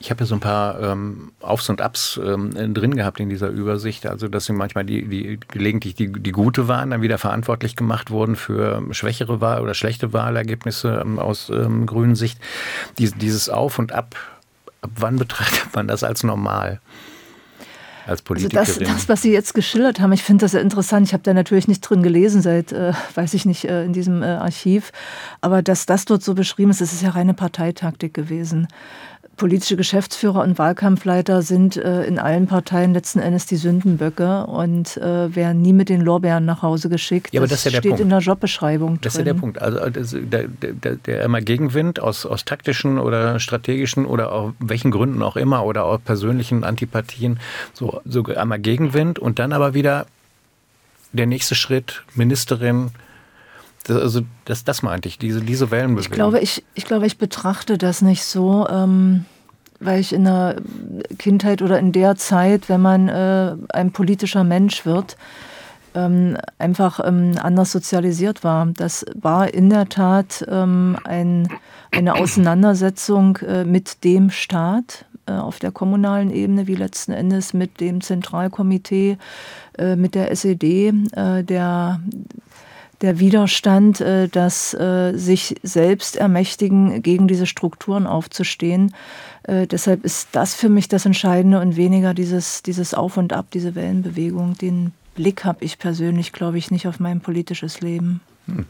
Ich 0.00 0.10
habe 0.10 0.20
ja 0.20 0.26
so 0.26 0.36
ein 0.36 0.40
paar 0.40 0.80
ähm, 0.80 1.32
Aufs 1.40 1.68
und 1.68 1.80
Abs 1.80 2.20
ähm, 2.22 2.52
drin 2.72 2.94
gehabt 2.94 3.18
in 3.18 3.28
dieser 3.28 3.48
Übersicht. 3.48 4.06
Also, 4.06 4.28
dass 4.28 4.44
sie 4.44 4.52
manchmal 4.52 4.84
die, 4.84 5.08
die 5.08 5.40
gelegentlich 5.48 5.96
die, 5.96 6.12
die 6.12 6.30
gute 6.30 6.68
waren, 6.68 6.90
dann 6.90 7.02
wieder 7.02 7.18
verantwortlich 7.18 7.74
gemacht 7.74 8.10
wurden 8.10 8.36
für 8.36 8.82
schwächere 8.92 9.40
Wahl 9.40 9.60
oder 9.60 9.74
schlechte 9.74 10.12
Wahlergebnisse 10.12 11.00
ähm, 11.02 11.18
aus 11.18 11.50
ähm, 11.50 11.86
grünen 11.86 12.14
Sicht. 12.14 12.38
Dies, 12.98 13.14
dieses 13.14 13.48
Auf 13.48 13.80
und 13.80 13.90
Ab, 13.90 14.14
ab 14.82 14.90
wann 14.96 15.16
betrachtet 15.16 15.74
man 15.74 15.88
das 15.88 16.04
als 16.04 16.22
normal? 16.22 16.80
Als 18.08 18.22
Politikerin? 18.22 18.58
Also 18.58 18.80
das, 18.80 18.88
das, 18.88 19.08
was 19.08 19.22
Sie 19.22 19.32
jetzt 19.32 19.54
geschildert 19.54 20.00
haben, 20.00 20.12
ich 20.12 20.22
finde 20.22 20.44
das 20.44 20.52
sehr 20.52 20.62
interessant. 20.62 21.06
Ich 21.06 21.12
habe 21.12 21.22
da 21.22 21.34
natürlich 21.34 21.68
nicht 21.68 21.80
drin 21.80 22.02
gelesen 22.02 22.42
seit, 22.42 22.72
äh, 22.72 22.92
weiß 23.14 23.34
ich 23.34 23.44
nicht, 23.44 23.64
äh, 23.64 23.84
in 23.84 23.92
diesem 23.92 24.22
äh, 24.22 24.26
Archiv. 24.26 24.92
Aber 25.40 25.62
dass 25.62 25.86
das 25.86 26.04
dort 26.04 26.22
so 26.22 26.34
beschrieben 26.34 26.70
ist, 26.70 26.80
das 26.80 26.92
ist 26.92 27.02
ja 27.02 27.10
reine 27.10 27.34
Parteitaktik 27.34 28.14
gewesen 28.14 28.68
politische 29.38 29.76
Geschäftsführer 29.76 30.42
und 30.42 30.58
Wahlkampfleiter 30.58 31.40
sind 31.40 31.76
äh, 31.76 32.04
in 32.04 32.18
allen 32.18 32.46
Parteien 32.46 32.92
letzten 32.92 33.20
Endes 33.20 33.46
die 33.46 33.56
Sündenböcke 33.56 34.44
und 34.46 34.98
äh, 34.98 35.34
werden 35.34 35.62
nie 35.62 35.72
mit 35.72 35.88
den 35.88 36.02
Lorbeeren 36.02 36.44
nach 36.44 36.60
Hause 36.60 36.90
geschickt. 36.90 37.32
Ja, 37.32 37.40
aber 37.40 37.48
das, 37.48 37.62
das 37.62 37.66
ist 37.66 37.72
ja 37.72 37.80
steht 37.80 37.90
Punkt. 37.92 38.02
in 38.02 38.10
der 38.10 38.18
Jobbeschreibung. 38.18 38.98
Das 39.00 39.14
drin. 39.14 39.22
ist 39.22 39.26
ja 39.26 39.32
der 39.32 39.40
Punkt. 39.40 39.62
Also 39.62 39.88
das, 39.88 40.14
der, 40.14 40.48
der, 40.48 40.96
der 40.96 41.22
immer 41.22 41.40
Gegenwind 41.40 42.00
aus, 42.00 42.26
aus 42.26 42.44
taktischen 42.44 42.98
oder 42.98 43.40
strategischen 43.40 44.04
oder 44.04 44.32
aus 44.32 44.52
welchen 44.58 44.90
Gründen 44.90 45.22
auch 45.22 45.36
immer 45.36 45.64
oder 45.64 45.84
auch 45.84 45.98
persönlichen 46.04 46.64
Antipathien, 46.64 47.40
so, 47.72 48.02
so 48.04 48.24
einmal 48.24 48.58
Gegenwind 48.58 49.18
und 49.18 49.38
dann 49.38 49.52
aber 49.52 49.72
wieder 49.72 50.06
der 51.12 51.26
nächste 51.26 51.54
Schritt, 51.54 52.02
Ministerin, 52.14 52.90
das, 53.88 54.02
also 54.02 54.20
das, 54.44 54.64
das 54.64 54.82
meinte 54.82 55.08
ich, 55.08 55.18
diese, 55.18 55.40
diese 55.40 55.70
Wellenbewegung. 55.70 56.12
Ich 56.12 56.16
glaube, 56.16 56.40
ich, 56.40 56.64
ich 56.74 56.84
glaube, 56.84 57.06
ich 57.06 57.18
betrachte 57.18 57.78
das 57.78 58.02
nicht 58.02 58.24
so, 58.24 58.66
ähm, 58.68 59.24
weil 59.80 60.00
ich 60.00 60.12
in 60.12 60.24
der 60.24 60.56
Kindheit 61.18 61.62
oder 61.62 61.78
in 61.78 61.92
der 61.92 62.16
Zeit, 62.16 62.68
wenn 62.68 62.82
man 62.82 63.08
äh, 63.08 63.56
ein 63.70 63.92
politischer 63.92 64.44
Mensch 64.44 64.84
wird, 64.84 65.16
ähm, 65.94 66.36
einfach 66.58 67.00
ähm, 67.02 67.32
anders 67.40 67.72
sozialisiert 67.72 68.44
war. 68.44 68.66
Das 68.66 69.06
war 69.14 69.52
in 69.52 69.70
der 69.70 69.88
Tat 69.88 70.44
ähm, 70.48 70.98
ein, 71.04 71.48
eine 71.90 72.14
Auseinandersetzung 72.14 73.36
äh, 73.38 73.64
mit 73.64 74.04
dem 74.04 74.30
Staat 74.30 75.06
äh, 75.26 75.32
auf 75.32 75.58
der 75.60 75.72
kommunalen 75.72 76.30
Ebene, 76.30 76.66
wie 76.66 76.74
letzten 76.74 77.12
Endes 77.12 77.54
mit 77.54 77.80
dem 77.80 78.00
Zentralkomitee, 78.00 79.16
äh, 79.78 79.96
mit 79.96 80.14
der 80.14 80.30
SED, 80.30 80.92
äh, 81.12 81.44
der 81.44 82.00
der 83.00 83.18
Widerstand, 83.18 84.00
äh, 84.00 84.28
das 84.28 84.74
äh, 84.74 85.12
sich 85.16 85.56
selbst 85.62 86.16
ermächtigen, 86.16 87.02
gegen 87.02 87.28
diese 87.28 87.46
Strukturen 87.46 88.06
aufzustehen. 88.06 88.94
Äh, 89.44 89.66
deshalb 89.66 90.04
ist 90.04 90.28
das 90.32 90.54
für 90.54 90.68
mich 90.68 90.88
das 90.88 91.06
Entscheidende 91.06 91.60
und 91.60 91.76
weniger 91.76 92.14
dieses, 92.14 92.62
dieses 92.62 92.94
Auf 92.94 93.16
und 93.16 93.32
Ab, 93.32 93.46
diese 93.52 93.74
Wellenbewegung. 93.74 94.54
Den 94.54 94.92
Blick 95.14 95.44
habe 95.44 95.64
ich 95.64 95.78
persönlich, 95.78 96.32
glaube 96.32 96.58
ich, 96.58 96.70
nicht 96.70 96.86
auf 96.86 97.00
mein 97.00 97.20
politisches 97.20 97.80
Leben. 97.80 98.20
Hm 98.46 98.66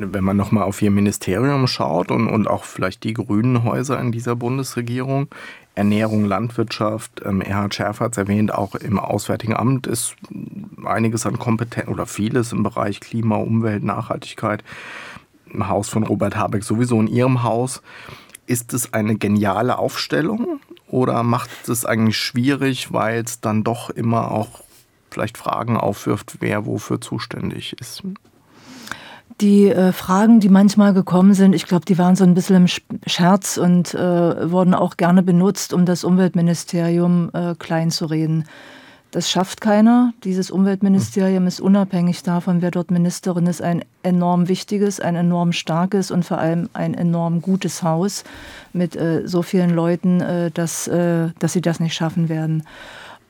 wenn 0.00 0.24
man 0.24 0.36
nochmal 0.36 0.64
auf 0.64 0.80
Ihr 0.82 0.90
Ministerium 0.90 1.66
schaut 1.66 2.10
und, 2.10 2.28
und 2.28 2.48
auch 2.48 2.64
vielleicht 2.64 3.04
die 3.04 3.12
grünen 3.12 3.64
Häuser 3.64 4.00
in 4.00 4.12
dieser 4.12 4.36
Bundesregierung, 4.36 5.28
Ernährung, 5.74 6.24
Landwirtschaft, 6.24 7.22
ähm, 7.24 7.40
Erhard 7.40 7.74
Schärfer 7.74 8.06
hat 8.06 8.12
es 8.12 8.18
erwähnt, 8.18 8.52
auch 8.52 8.74
im 8.74 8.98
Auswärtigen 8.98 9.54
Amt 9.54 9.86
ist 9.86 10.16
einiges 10.84 11.26
an 11.26 11.38
Kompetenz 11.38 11.88
oder 11.88 12.06
vieles 12.06 12.52
im 12.52 12.62
Bereich 12.62 13.00
Klima, 13.00 13.36
Umwelt, 13.36 13.82
Nachhaltigkeit. 13.82 14.64
Im 15.52 15.68
Haus 15.68 15.88
von 15.88 16.04
Robert 16.04 16.36
Habeck 16.36 16.64
sowieso 16.64 17.00
in 17.00 17.06
Ihrem 17.06 17.42
Haus. 17.42 17.82
Ist 18.46 18.72
es 18.72 18.92
eine 18.92 19.16
geniale 19.16 19.78
Aufstellung 19.78 20.60
oder 20.88 21.22
macht 21.22 21.68
es 21.68 21.84
eigentlich 21.84 22.16
schwierig, 22.16 22.92
weil 22.92 23.22
es 23.22 23.40
dann 23.40 23.62
doch 23.62 23.90
immer 23.90 24.32
auch 24.32 24.62
vielleicht 25.10 25.38
Fragen 25.38 25.76
aufwirft, 25.76 26.36
wer 26.40 26.66
wofür 26.66 27.00
zuständig 27.00 27.74
ist? 27.80 28.02
Die 29.40 29.68
äh, 29.68 29.92
Fragen, 29.92 30.40
die 30.40 30.50
manchmal 30.50 30.92
gekommen 30.92 31.32
sind, 31.32 31.54
ich 31.54 31.66
glaube, 31.66 31.86
die 31.86 31.96
waren 31.96 32.14
so 32.14 32.24
ein 32.24 32.34
bisschen 32.34 32.56
im 32.56 32.66
Scherz 33.06 33.56
und 33.56 33.94
äh, 33.94 34.50
wurden 34.50 34.74
auch 34.74 34.98
gerne 34.98 35.22
benutzt, 35.22 35.72
um 35.72 35.86
das 35.86 36.04
Umweltministerium 36.04 37.30
äh, 37.32 37.54
klein 37.58 37.90
zu 37.90 38.04
reden. 38.06 38.44
Das 39.12 39.28
schafft 39.28 39.60
keiner. 39.60 40.12
Dieses 40.22 40.52
Umweltministerium 40.52 41.46
ist 41.48 41.60
unabhängig 41.60 42.22
davon, 42.22 42.62
wer 42.62 42.70
dort 42.70 42.92
Ministerin 42.92 43.46
ist, 43.46 43.60
ein 43.60 43.82
enorm 44.04 44.46
wichtiges, 44.46 45.00
ein 45.00 45.16
enorm 45.16 45.52
starkes 45.52 46.12
und 46.12 46.24
vor 46.24 46.38
allem 46.38 46.68
ein 46.74 46.94
enorm 46.94 47.42
gutes 47.42 47.82
Haus 47.82 48.22
mit 48.72 48.94
äh, 48.94 49.22
so 49.26 49.42
vielen 49.42 49.70
Leuten, 49.70 50.20
äh, 50.20 50.50
dass, 50.52 50.86
äh, 50.86 51.30
dass 51.40 51.54
sie 51.54 51.60
das 51.60 51.80
nicht 51.80 51.94
schaffen 51.94 52.28
werden. 52.28 52.62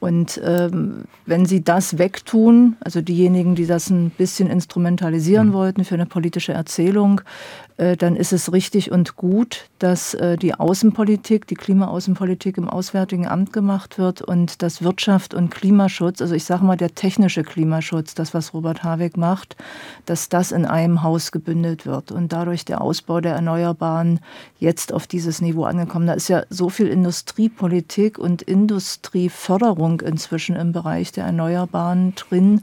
Und 0.01 0.41
ähm, 0.43 1.05
wenn 1.27 1.45
sie 1.45 1.63
das 1.63 1.99
wegtun, 1.99 2.77
also 2.81 3.03
diejenigen, 3.03 3.55
die 3.55 3.67
das 3.67 3.91
ein 3.91 4.11
bisschen 4.11 4.49
instrumentalisieren 4.49 5.49
mhm. 5.49 5.53
wollten 5.53 5.85
für 5.85 5.95
eine 5.95 6.07
politische 6.07 6.55
Erzählung, 6.55 7.21
äh, 7.21 7.70
dann 7.97 8.15
ist 8.15 8.35
es 8.35 8.53
richtig 8.53 8.93
und 8.93 9.17
gut, 9.17 9.65
dass 9.79 10.13
äh, 10.13 10.37
die 10.37 10.55
Außenpolitik, 10.55 11.47
die 11.47 11.55
Klimaaußenpolitik 11.55 12.59
im 12.59 12.69
Auswärtigen 12.69 13.27
Amt 13.27 13.55
gemacht 13.55 13.99
wird 13.99 14.21
und 14.21 14.61
dass 14.61 14.83
Wirtschaft 14.83 15.33
und 15.33 15.51
Klimaschutz, 15.51 16.21
also 16.21 16.35
ich 16.35 16.45
sage 16.45 16.63
mal 16.63 16.77
der 16.77 16.95
technische 16.95 17.43
Klimaschutz, 17.43 18.15
das 18.15 18.35
was 18.35 18.53
Robert 18.53 18.85
Habeck 18.85 19.17
macht, 19.17 19.57
dass 20.05 20.29
das 20.29 20.53
in 20.53 20.67
einem 20.67 21.03
Haus 21.03 21.33
gebündelt 21.33 21.87
wird 21.87 22.13
und 22.13 22.35
dadurch 22.35 22.67
der 22.67 22.83
Ausbau 22.83 23.23
der 23.23 23.35
Erneuerbaren 23.35 24.21
jetzt 24.59 24.93
auf 24.93 25.07
dieses 25.07 25.41
Niveau 25.41 25.65
angekommen. 25.65 26.07
Da 26.07 26.13
ist 26.13 26.29
ja 26.29 26.43
so 26.51 26.69
viel 26.69 26.89
Industriepolitik 26.89 28.19
und 28.19 28.43
Industrieförderung 28.43 30.03
inzwischen 30.03 30.55
im 30.55 30.73
Bereich 30.73 31.13
der 31.13 31.25
Erneuerbaren 31.25 32.15
drin 32.15 32.61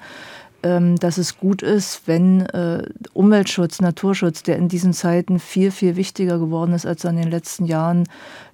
dass 0.61 1.17
es 1.17 1.37
gut 1.37 1.61
ist, 1.61 2.01
wenn 2.07 2.41
äh, 2.41 2.83
Umweltschutz, 3.13 3.79
Naturschutz, 3.79 4.43
der 4.43 4.57
in 4.57 4.67
diesen 4.67 4.91
Zeiten 4.93 5.39
viel, 5.39 5.71
viel 5.71 5.95
wichtiger 5.95 6.39
geworden 6.39 6.73
ist, 6.73 6.85
als 6.85 7.03
er 7.03 7.11
in 7.11 7.17
den 7.17 7.29
letzten 7.29 7.65
Jahren 7.65 8.05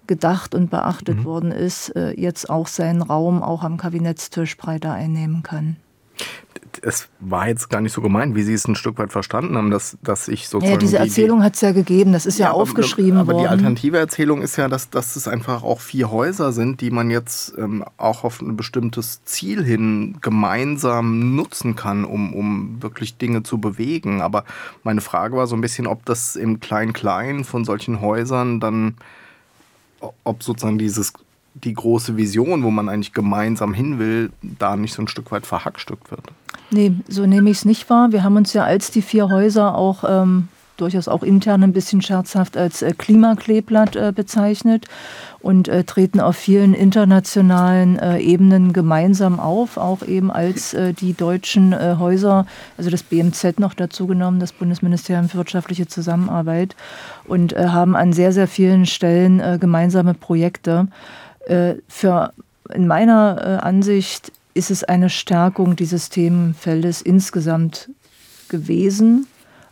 gedacht 0.06 0.54
und 0.54 0.70
beachtet 0.70 1.20
mhm. 1.20 1.26
worden 1.26 1.52
ist, 1.52 1.96
äh, 1.96 2.12
jetzt 2.12 2.50
auch 2.50 2.68
seinen 2.68 3.02
Raum 3.02 3.42
auch 3.42 3.64
am 3.64 3.78
Kabinettstisch 3.78 4.58
breiter 4.58 4.92
einnehmen 4.92 5.44
kann 5.44 5.78
es 6.82 7.08
war 7.20 7.48
jetzt 7.48 7.70
gar 7.70 7.82
nicht 7.82 7.94
so 7.94 8.02
gemeint, 8.02 8.36
wie 8.36 8.44
Sie 8.44 8.54
es 8.54 8.68
ein 8.68 8.76
Stück 8.76 8.98
weit 8.98 9.12
verstanden 9.12 9.56
haben, 9.58 9.72
dass, 9.72 9.98
dass 10.02 10.28
ich 10.28 10.48
sozusagen. 10.48 10.74
Ja, 10.74 10.78
diese 10.78 10.98
Erzählung 10.98 11.44
hat 11.44 11.56
es 11.56 11.62
ja 11.62 11.72
gegeben, 11.72 12.14
das 12.14 12.26
ist 12.26 12.40
ja, 12.40 12.48
ja 12.48 12.52
aufgeschrieben 12.52 13.18
aber, 13.18 13.32
aber 13.32 13.34
worden. 13.34 13.48
Aber 13.48 13.58
die 13.58 13.64
alternative 13.64 13.98
Erzählung 13.98 14.42
ist 14.42 14.58
ja, 14.58 14.68
dass, 14.68 14.90
dass 14.90 15.16
es 15.16 15.28
einfach 15.28 15.64
auch 15.64 15.80
vier 15.80 16.12
Häuser 16.12 16.52
sind, 16.52 16.82
die 16.82 16.92
man 16.92 17.10
jetzt 17.10 17.54
ähm, 17.58 17.84
auch 17.98 18.24
auf 18.24 18.42
ein 18.42 18.56
bestimmtes 18.58 19.24
Ziel 19.24 19.64
hin 19.64 20.18
gemeinsam 20.22 21.36
nutzen 21.36 21.76
kann, 21.76 22.06
um, 22.06 22.34
um 22.34 22.82
wirklich 22.82 23.18
Dinge 23.18 23.44
zu 23.44 23.60
bewegen. 23.60 24.22
Aber 24.22 24.44
meine 24.84 25.02
Frage 25.02 25.38
war 25.38 25.48
so 25.48 25.56
ein 25.56 25.62
bisschen, 25.62 25.88
ob 25.88 26.06
das 26.06 26.36
im 26.36 26.60
Klein-Klein 26.60 27.44
von 27.44 27.66
solchen 27.66 28.02
Häusern 28.02 28.60
dann, 28.60 28.96
ob 30.24 30.44
sozusagen 30.44 30.78
dieses 30.78 31.14
die 31.56 31.74
große 31.74 32.18
Vision, 32.18 32.64
wo 32.64 32.72
man 32.72 32.90
eigentlich 32.90 33.14
gemeinsam 33.14 33.74
hin 33.74 34.00
will, 34.00 34.32
da 34.42 34.76
nicht 34.76 34.94
so 34.94 35.04
ein 35.04 35.08
Stück 35.08 35.32
weit 35.32 35.46
verhackstückt 35.46 36.10
wird. 36.10 36.32
Nee, 36.72 36.94
so 37.08 37.26
nehme 37.26 37.50
ich 37.50 37.58
es 37.58 37.66
nicht 37.66 37.90
wahr. 37.90 38.12
Wir 38.12 38.24
haben 38.24 38.36
uns 38.36 38.54
ja 38.54 38.64
als 38.64 38.92
die 38.92 39.02
vier 39.02 39.30
Häuser 39.30 39.76
auch 39.76 40.04
ähm, 40.08 40.48
durchaus 40.78 41.08
auch 41.08 41.24
intern 41.24 41.64
ein 41.64 41.74
bisschen 41.74 42.02
scherzhaft 42.02 42.58
als 42.58 42.82
äh, 42.82 42.94
Klimakleeblatt 42.98 43.96
äh, 43.96 44.12
bezeichnet 44.14 44.86
und 45.40 45.68
äh, 45.68 45.84
treten 45.84 46.20
auf 46.20 46.36
vielen 46.36 46.74
internationalen 46.74 48.00
äh, 48.00 48.20
Ebenen 48.20 48.74
gemeinsam 48.74 49.40
auf, 49.40 49.78
auch 49.78 50.04
eben 50.04 50.32
als 50.32 50.74
äh, 50.74 50.94
die 50.94 51.14
deutschen 51.14 51.74
äh, 51.74 51.96
Häuser, 52.00 52.46
also 52.78 52.90
das 52.90 53.04
BMZ 53.04 53.60
noch 53.60 53.74
dazu 53.74 54.08
genommen, 54.08 54.40
das 54.40 54.52
Bundesministerium 54.52 55.30
für 55.30 55.38
wirtschaftliche 55.38 55.88
Zusammenarbeit 55.88 56.76
und 57.26 57.56
haben 57.56 57.96
an 57.96 58.14
sehr, 58.14 58.32
sehr 58.32 58.48
vielen 58.48 58.86
Stellen 58.86 59.60
gemeinsame 59.60 60.14
Projekte. 60.14 60.88
Für 61.88 62.34
in 62.74 62.88
meiner 62.88 63.64
Ansicht 63.64 64.32
ist 64.54 64.72
es 64.72 64.84
eine 64.84 65.10
Stärkung 65.10 65.76
dieses 65.76 66.10
Themenfeldes 66.10 67.02
insgesamt 67.02 67.90
gewesen. 68.50 69.28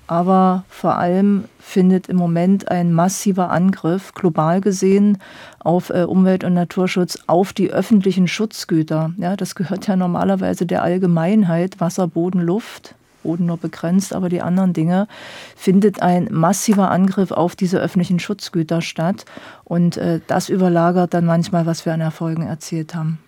Aber 0.07 0.65
vor 0.67 0.97
allem 0.97 1.45
findet 1.59 2.09
im 2.09 2.17
Moment 2.17 2.69
ein 2.69 2.91
massiver 2.91 3.49
Angriff, 3.49 4.13
global 4.13 4.59
gesehen, 4.59 5.19
auf 5.59 5.89
äh, 5.89 6.03
Umwelt- 6.03 6.43
und 6.43 6.53
Naturschutz, 6.53 7.19
auf 7.27 7.53
die 7.53 7.71
öffentlichen 7.71 8.27
Schutzgüter. 8.27 9.13
Ja, 9.15 9.37
das 9.37 9.55
gehört 9.55 9.87
ja 9.87 9.95
normalerweise 9.95 10.65
der 10.65 10.83
Allgemeinheit, 10.83 11.79
Wasser, 11.79 12.07
Boden, 12.07 12.41
Luft. 12.41 12.95
Boden 13.23 13.45
nur 13.45 13.57
begrenzt, 13.57 14.13
aber 14.13 14.29
die 14.29 14.41
anderen 14.41 14.73
Dinge, 14.73 15.07
findet 15.55 16.01
ein 16.01 16.27
massiver 16.31 16.89
Angriff 16.89 17.31
auf 17.31 17.55
diese 17.55 17.79
öffentlichen 17.79 18.19
Schutzgüter 18.19 18.81
statt. 18.81 19.25
Und 19.63 19.95
äh, 19.95 20.19
das 20.27 20.49
überlagert 20.49 21.13
dann 21.13 21.25
manchmal, 21.25 21.65
was 21.65 21.85
wir 21.85 21.93
an 21.93 22.01
Erfolgen 22.01 22.47
erzielt 22.47 22.95
haben. 22.95 23.19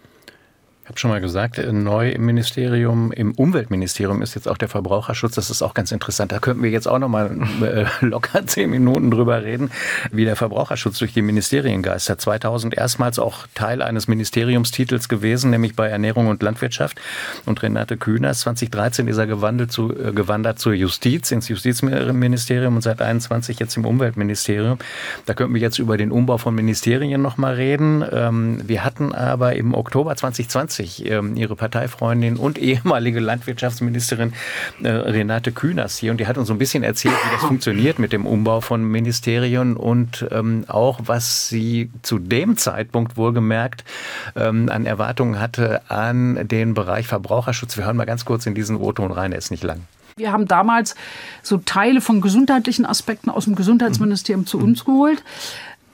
Ich 0.83 0.89
habe 0.89 0.99
schon 0.99 1.11
mal 1.11 1.21
gesagt, 1.21 1.59
äh, 1.59 1.71
neu 1.71 2.09
im 2.09 2.25
Ministerium, 2.25 3.13
im 3.13 3.31
Umweltministerium 3.31 4.21
ist 4.21 4.35
jetzt 4.35 4.49
auch 4.49 4.57
der 4.57 4.67
Verbraucherschutz. 4.67 5.35
Das 5.35 5.49
ist 5.49 5.61
auch 5.61 5.73
ganz 5.73 5.93
interessant. 5.93 6.33
Da 6.33 6.39
könnten 6.39 6.61
wir 6.61 6.71
jetzt 6.71 6.87
auch 6.89 6.99
noch 6.99 7.07
mal 7.07 7.31
äh, 7.61 7.85
locker 8.05 8.45
zehn 8.45 8.69
Minuten 8.69 9.09
drüber 9.09 9.43
reden, 9.43 9.71
wie 10.11 10.25
der 10.25 10.35
Verbraucherschutz 10.35 10.99
durch 10.99 11.13
die 11.13 11.21
Ministerien 11.21 11.83
geistert. 11.83 12.19
2000 12.19 12.73
erstmals 12.73 13.17
auch 13.17 13.47
Teil 13.55 13.81
eines 13.81 14.09
Ministeriumstitels 14.09 15.07
gewesen, 15.07 15.51
nämlich 15.51 15.73
bei 15.73 15.87
Ernährung 15.87 16.27
und 16.27 16.43
Landwirtschaft. 16.43 16.99
Und 17.45 17.63
Renate 17.63 17.95
Kühners, 17.95 18.41
2013 18.41 19.07
ist 19.07 19.17
er 19.17 19.25
gewandelt 19.27 19.71
zu, 19.71 19.97
äh, 19.97 20.11
gewandert 20.11 20.59
zur 20.59 20.73
Justiz, 20.73 21.31
ins 21.31 21.47
Justizministerium 21.47 22.75
und 22.75 22.81
seit 22.81 23.01
21 23.01 23.57
jetzt 23.57 23.77
im 23.77 23.85
Umweltministerium. 23.85 24.79
Da 25.27 25.33
könnten 25.33 25.53
wir 25.53 25.61
jetzt 25.61 25.79
über 25.79 25.95
den 25.95 26.11
Umbau 26.11 26.37
von 26.37 26.53
Ministerien 26.53 27.21
noch 27.21 27.37
mal 27.37 27.53
reden. 27.53 28.03
Ähm, 28.11 28.59
wir 28.67 28.83
hatten 28.83 29.15
aber 29.15 29.55
im 29.55 29.73
Oktober 29.73 30.13
2020 30.13 30.72
2020 30.73 31.05
ähm, 31.09 31.35
ihre 31.35 31.55
Parteifreundin 31.55 32.37
und 32.37 32.57
ehemalige 32.57 33.19
Landwirtschaftsministerin 33.19 34.33
äh, 34.81 34.89
Renate 34.89 35.51
Künast 35.51 35.99
hier 35.99 36.11
und 36.11 36.19
die 36.19 36.27
hat 36.27 36.37
uns 36.37 36.47
so 36.47 36.53
ein 36.53 36.57
bisschen 36.57 36.83
erzählt, 36.83 37.15
wie 37.15 37.33
das 37.33 37.41
funktioniert 37.47 37.99
mit 37.99 38.13
dem 38.13 38.25
Umbau 38.25 38.61
von 38.61 38.83
Ministerien 38.83 39.75
und 39.75 40.25
ähm, 40.31 40.65
auch, 40.67 41.01
was 41.05 41.49
sie 41.49 41.91
zu 42.01 42.19
dem 42.19 42.57
Zeitpunkt 42.57 43.17
wohlgemerkt 43.17 43.83
ähm, 44.35 44.69
an 44.69 44.85
Erwartungen 44.85 45.39
hatte 45.39 45.89
an 45.89 46.47
den 46.47 46.73
Bereich 46.73 47.07
Verbraucherschutz. 47.07 47.77
Wir 47.77 47.85
hören 47.85 47.97
mal 47.97 48.05
ganz 48.05 48.25
kurz 48.25 48.45
in 48.45 48.55
diesen 48.55 48.77
O-Ton 48.77 49.11
rein, 49.11 49.31
er 49.31 49.37
ist 49.37 49.51
nicht 49.51 49.63
lang. 49.63 49.81
Wir 50.15 50.31
haben 50.31 50.47
damals 50.47 50.93
so 51.41 51.57
Teile 51.57 51.99
von 51.99 52.21
gesundheitlichen 52.21 52.85
Aspekten 52.85 53.31
aus 53.31 53.45
dem 53.45 53.55
Gesundheitsministerium 53.55 54.45
zu 54.45 54.59
uns 54.59 54.85
geholt. 54.85 55.23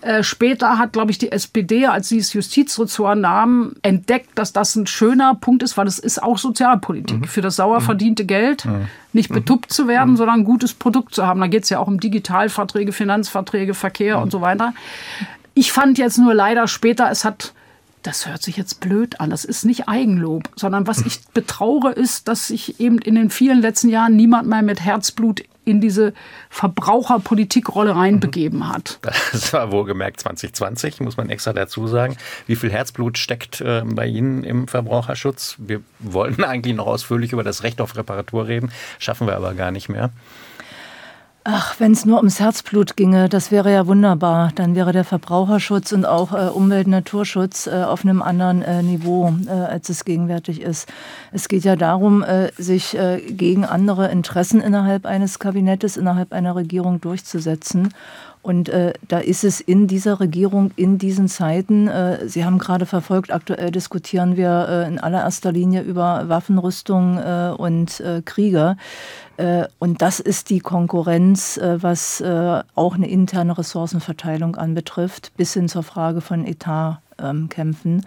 Äh, 0.01 0.23
später 0.23 0.77
hat, 0.77 0.93
glaube 0.93 1.11
ich, 1.11 1.17
die 1.17 1.31
SPD, 1.31 1.85
als 1.85 2.07
sie 2.07 2.19
das 2.19 2.31
Justizressort 2.31 3.17
nahm, 3.17 3.73
entdeckt, 3.81 4.29
dass 4.35 4.53
das 4.53 4.75
ein 4.75 4.87
schöner 4.87 5.35
Punkt 5.35 5.61
ist, 5.61 5.75
weil 5.75 5.87
es 5.87 5.99
ist 5.99 6.23
auch 6.23 6.37
Sozialpolitik. 6.37 7.21
Mhm. 7.21 7.25
Für 7.25 7.41
das 7.41 7.57
sauer 7.57 7.81
mhm. 7.81 7.85
verdiente 7.85 8.25
Geld 8.25 8.63
mhm. 8.63 8.87
nicht 9.11 9.29
betuppt 9.29 9.73
zu 9.73 9.89
werden, 9.89 10.11
mhm. 10.11 10.17
sondern 10.17 10.39
ein 10.39 10.45
gutes 10.45 10.73
Produkt 10.73 11.13
zu 11.13 11.27
haben. 11.27 11.41
Da 11.41 11.47
geht 11.47 11.63
es 11.63 11.69
ja 11.69 11.79
auch 11.79 11.87
um 11.87 11.99
Digitalverträge, 11.99 12.93
Finanzverträge, 12.93 13.73
Verkehr 13.73 14.17
mhm. 14.17 14.23
und 14.23 14.31
so 14.31 14.39
weiter. 14.39 14.73
Ich 15.53 15.73
fand 15.73 15.97
jetzt 15.97 16.17
nur 16.17 16.33
leider 16.33 16.67
später, 16.67 17.11
es 17.11 17.25
hat 17.25 17.53
das 18.01 18.25
hört 18.25 18.41
sich 18.41 18.55
jetzt 18.55 18.79
blöd 18.79 19.19
an, 19.19 19.29
das 19.29 19.43
ist 19.43 19.65
nicht 19.65 19.89
Eigenlob, 19.89 20.49
sondern 20.55 20.87
was 20.87 21.05
ich 21.05 21.19
betraure 21.33 21.91
ist, 21.91 22.29
dass 22.29 22.47
sich 22.47 22.79
eben 22.79 22.97
in 22.97 23.15
den 23.15 23.29
vielen 23.29 23.59
letzten 23.59 23.89
Jahren 23.89 24.15
niemand 24.15 24.47
mehr 24.47 24.61
mit 24.61 24.79
Herzblut 24.79 25.43
in 25.69 25.81
diese 25.81 26.13
Verbraucherpolitikrolle 26.49 27.95
reinbegeben 27.95 28.67
hat. 28.67 28.99
Das 29.31 29.53
war 29.53 29.71
wohlgemerkt 29.71 30.19
2020, 30.19 31.01
muss 31.01 31.17
man 31.17 31.29
extra 31.29 31.53
dazu 31.53 31.87
sagen. 31.87 32.17
Wie 32.47 32.55
viel 32.55 32.71
Herzblut 32.71 33.17
steckt 33.17 33.61
äh, 33.61 33.83
bei 33.85 34.07
Ihnen 34.07 34.43
im 34.43 34.67
Verbraucherschutz? 34.67 35.55
Wir 35.59 35.81
wollten 35.99 36.43
eigentlich 36.45 36.75
noch 36.75 36.87
ausführlich 36.87 37.31
über 37.33 37.43
das 37.43 37.63
Recht 37.63 37.81
auf 37.81 37.95
Reparatur 37.95 38.47
reden, 38.47 38.71
schaffen 38.97 39.27
wir 39.27 39.35
aber 39.35 39.53
gar 39.53 39.71
nicht 39.71 39.89
mehr. 39.89 40.11
Ach, 41.45 41.79
wenn 41.79 41.93
es 41.93 42.05
nur 42.05 42.17
ums 42.17 42.41
Herzblut 42.41 42.97
ginge, 42.97 43.29
das 43.29 43.49
wäre 43.49 43.71
ja 43.71 43.87
wunderbar. 43.87 44.51
Dann 44.55 44.75
wäre 44.75 44.91
der 44.91 45.05
Verbraucherschutz 45.05 45.93
und 45.93 46.05
auch 46.05 46.33
äh, 46.33 46.49
Umwelt- 46.49 46.85
und 46.85 46.91
Naturschutz 46.91 47.65
äh, 47.65 47.83
auf 47.83 48.03
einem 48.03 48.21
anderen 48.21 48.61
äh, 48.61 48.83
Niveau, 48.83 49.33
äh, 49.47 49.49
als 49.49 49.87
es 49.87 50.03
gegenwärtig 50.03 50.61
ist. 50.61 50.89
Es 51.31 51.47
geht 51.47 51.63
ja 51.63 51.77
darum, 51.77 52.23
äh, 52.23 52.51
sich 52.57 52.97
äh, 52.97 53.21
gegen 53.21 53.63
andere 53.63 54.09
Interessen 54.09 54.59
innerhalb 54.59 55.05
eines 55.05 55.39
Kabinettes, 55.39 55.95
innerhalb 55.95 56.33
einer 56.33 56.55
Regierung 56.57 56.99
durchzusetzen. 56.99 57.93
Und 58.41 58.69
äh, 58.69 58.93
da 59.07 59.19
ist 59.19 59.43
es 59.43 59.59
in 59.59 59.87
dieser 59.87 60.21
Regierung, 60.21 60.71
in 60.77 60.97
diesen 60.97 61.27
Zeiten, 61.27 61.89
äh, 61.89 62.27
Sie 62.27 62.45
haben 62.45 62.57
gerade 62.57 62.85
verfolgt, 62.85 63.31
aktuell 63.33 63.69
diskutieren 63.69 64.37
wir 64.37 64.67
äh, 64.69 64.87
in 64.87 64.97
allererster 64.97 65.51
Linie 65.51 65.81
über 65.81 66.29
Waffenrüstung 66.29 67.17
äh, 67.17 67.53
und 67.57 67.99
äh, 67.99 68.21
Kriege. 68.23 68.77
Äh, 69.35 69.65
und 69.79 70.01
das 70.01 70.21
ist 70.21 70.49
die 70.49 70.59
Konkurrenz, 70.59 71.59
was 71.61 72.23
auch 72.75 72.95
eine 72.95 73.09
interne 73.09 73.57
Ressourcenverteilung 73.57 74.55
anbetrifft, 74.55 75.31
bis 75.35 75.53
hin 75.53 75.67
zur 75.67 75.83
Frage 75.83 76.21
von 76.21 76.45
Etatkämpfen. 76.45 77.93
Ähm, 77.97 78.01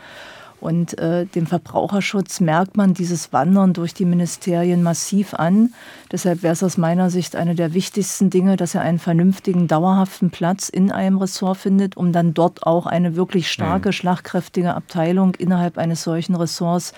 und 0.63 0.97
äh, 1.01 1.27
dem 1.27 1.47
Verbraucherschutz 1.47 2.39
merkt 2.39 2.77
man 2.77 2.95
dieses 2.95 3.33
Wandern 3.33 3.73
durch 3.73 3.95
die 3.95 4.05
Ministerien 4.05 4.85
massiv 4.85 5.35
an. 5.35 5.75
Deshalb 6.13 6.45
wäre 6.45 6.53
es 6.53 6.63
aus 6.63 6.79
meiner 6.79 7.11
Sicht 7.11 7.35
eine 7.35 7.57
der 7.57 7.75
wichtigsten 7.75 8.31
Dinge, 8.31 8.57
dass 8.57 8.77
er 8.77 8.83
einen 8.83 9.01
vernünftigen, 9.01 9.67
dauerhaften 9.67 10.31
Platz 10.31 10.69
in 10.69 10.93
einem 10.93 11.19
Ressort 11.19 11.59
findet, 11.59 11.97
um 11.97 12.13
dann 12.13 12.33
dort 12.33 12.65
auch 12.65 12.87
eine 12.87 13.17
wirklich 13.17 13.51
starke, 13.51 13.89
mhm. 13.89 13.93
schlagkräftige 13.93 14.75
Abteilung 14.75 15.35
innerhalb 15.35 15.79
eines 15.79 16.05
solchen 16.05 16.37
Ressorts 16.37 16.93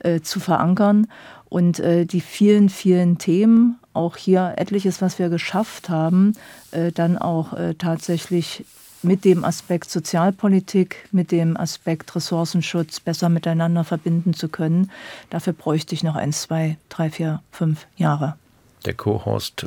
äh, 0.00 0.20
zu 0.20 0.38
verankern. 0.38 1.06
Und 1.48 1.80
äh, 1.80 2.04
die 2.04 2.20
vielen, 2.20 2.68
vielen 2.68 3.16
Themen, 3.16 3.78
auch 3.94 4.18
hier 4.18 4.52
etliches, 4.58 5.00
was 5.00 5.18
wir 5.18 5.30
geschafft 5.30 5.88
haben, 5.88 6.34
äh, 6.70 6.92
dann 6.92 7.16
auch 7.16 7.54
äh, 7.54 7.72
tatsächlich 7.76 8.66
mit 9.06 9.24
dem 9.24 9.44
Aspekt 9.44 9.90
Sozialpolitik, 9.90 11.08
mit 11.12 11.32
dem 11.32 11.56
Aspekt 11.56 12.14
Ressourcenschutz 12.14 13.00
besser 13.00 13.28
miteinander 13.28 13.84
verbinden 13.84 14.34
zu 14.34 14.48
können. 14.48 14.90
Dafür 15.30 15.52
bräuchte 15.52 15.94
ich 15.94 16.02
noch 16.02 16.16
ein, 16.16 16.32
zwei, 16.32 16.76
drei, 16.88 17.10
vier, 17.10 17.42
fünf 17.50 17.86
Jahre. 17.96 18.36
Der 18.84 18.94
Co-Host 18.94 19.66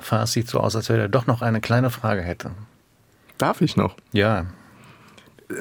fasst 0.00 0.32
sich 0.32 0.48
so 0.48 0.58
aus, 0.60 0.74
als 0.76 0.88
wenn 0.88 0.98
er 0.98 1.08
doch 1.08 1.26
noch 1.26 1.42
eine 1.42 1.60
kleine 1.60 1.90
Frage 1.90 2.22
hätte. 2.22 2.50
Darf 3.38 3.60
ich 3.60 3.76
noch? 3.76 3.96
Ja. 4.12 4.46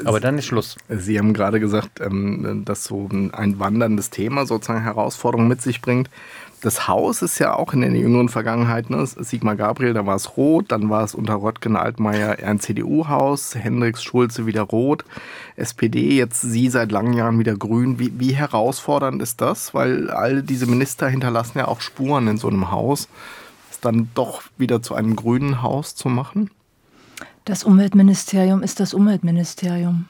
Aber 0.05 0.19
dann 0.19 0.37
ist 0.37 0.45
Schluss. 0.45 0.77
Sie 0.87 1.17
haben 1.17 1.33
gerade 1.33 1.59
gesagt, 1.59 1.99
ähm, 1.99 2.63
dass 2.63 2.83
so 2.83 3.09
ein 3.11 3.59
wanderndes 3.59 4.11
Thema 4.11 4.45
sozusagen 4.45 4.83
Herausforderungen 4.83 5.47
mit 5.47 5.61
sich 5.61 5.81
bringt. 5.81 6.09
Das 6.61 6.87
Haus 6.87 7.21
ist 7.21 7.39
ja 7.39 7.55
auch 7.55 7.73
in 7.73 7.81
der 7.81 7.91
jüngeren 7.91 8.29
Vergangenheit, 8.29 8.89
ne? 8.89 9.05
Sigmar 9.05 9.55
Gabriel, 9.55 9.93
da 9.93 10.05
war 10.05 10.15
es 10.15 10.37
rot, 10.37 10.65
dann 10.71 10.89
war 10.89 11.03
es 11.03 11.15
unter 11.15 11.41
Röttgen 11.41 11.75
Altmaier 11.75 12.37
ein 12.45 12.59
CDU-Haus, 12.59 13.55
Hendricks 13.55 14.03
Schulze 14.03 14.45
wieder 14.45 14.63
rot, 14.63 15.05
SPD, 15.55 16.17
jetzt 16.17 16.41
Sie 16.41 16.69
seit 16.69 16.91
langen 16.91 17.13
Jahren 17.13 17.39
wieder 17.39 17.55
grün. 17.55 17.99
Wie, 17.99 18.19
wie 18.19 18.33
herausfordernd 18.33 19.21
ist 19.21 19.41
das? 19.41 19.73
Weil 19.73 20.09
all 20.09 20.43
diese 20.43 20.65
Minister 20.65 21.07
hinterlassen 21.07 21.59
ja 21.59 21.67
auch 21.67 21.81
Spuren 21.81 22.27
in 22.27 22.37
so 22.37 22.47
einem 22.47 22.71
Haus. 22.71 23.07
Es 23.71 23.79
dann 23.79 24.09
doch 24.13 24.43
wieder 24.57 24.81
zu 24.81 24.95
einem 24.95 25.15
grünen 25.15 25.61
Haus 25.61 25.95
zu 25.95 26.09
machen? 26.09 26.49
Das 27.45 27.63
Umweltministerium 27.63 28.63
ist 28.63 28.79
das 28.79 28.93
Umweltministerium. 28.93 30.05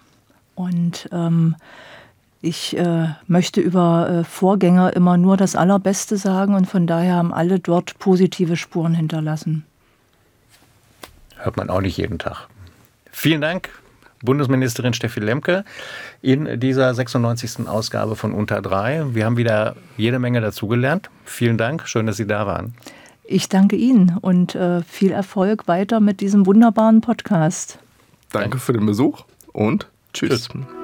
Und 0.55 1.07
ähm, 1.11 1.55
ich 2.41 2.77
äh, 2.77 3.09
möchte 3.27 3.59
über 3.59 4.09
äh, 4.09 4.23
Vorgänger 4.23 4.95
immer 4.95 5.17
nur 5.17 5.35
das 5.35 5.55
Allerbeste 5.55 6.17
sagen 6.17 6.55
und 6.55 6.65
von 6.65 6.87
daher 6.87 7.15
haben 7.15 7.33
alle 7.33 7.59
dort 7.59 7.99
positive 7.99 8.55
Spuren 8.55 8.93
hinterlassen. 8.93 9.65
Hört 11.35 11.57
man 11.57 11.69
auch 11.69 11.81
nicht 11.81 11.97
jeden 11.97 12.19
Tag. 12.19 12.47
Vielen 13.11 13.41
Dank, 13.41 13.69
Bundesministerin 14.21 14.93
Steffi 14.93 15.19
Lemke, 15.19 15.65
in 16.21 16.59
dieser 16.59 16.93
96. 16.93 17.67
Ausgabe 17.67 18.15
von 18.15 18.33
Unter 18.33 18.61
3. 18.61 19.13
Wir 19.13 19.25
haben 19.25 19.37
wieder 19.37 19.75
jede 19.97 20.19
Menge 20.19 20.41
dazugelernt. 20.41 21.09
Vielen 21.25 21.57
Dank, 21.57 21.87
schön, 21.87 22.05
dass 22.05 22.17
Sie 22.17 22.27
da 22.27 22.45
waren. 22.45 22.73
Ich 23.25 23.49
danke 23.49 23.75
Ihnen 23.75 24.17
und 24.21 24.55
äh, 24.55 24.81
viel 24.83 25.11
Erfolg 25.11 25.67
weiter 25.67 25.99
mit 25.99 26.21
diesem 26.21 26.45
wunderbaren 26.45 27.01
Podcast. 27.01 27.79
Danke 28.31 28.59
für 28.59 28.73
den 28.73 28.85
Besuch 28.85 29.25
und 29.51 29.87
tschüss. 30.13 30.47
tschüss. 30.47 30.78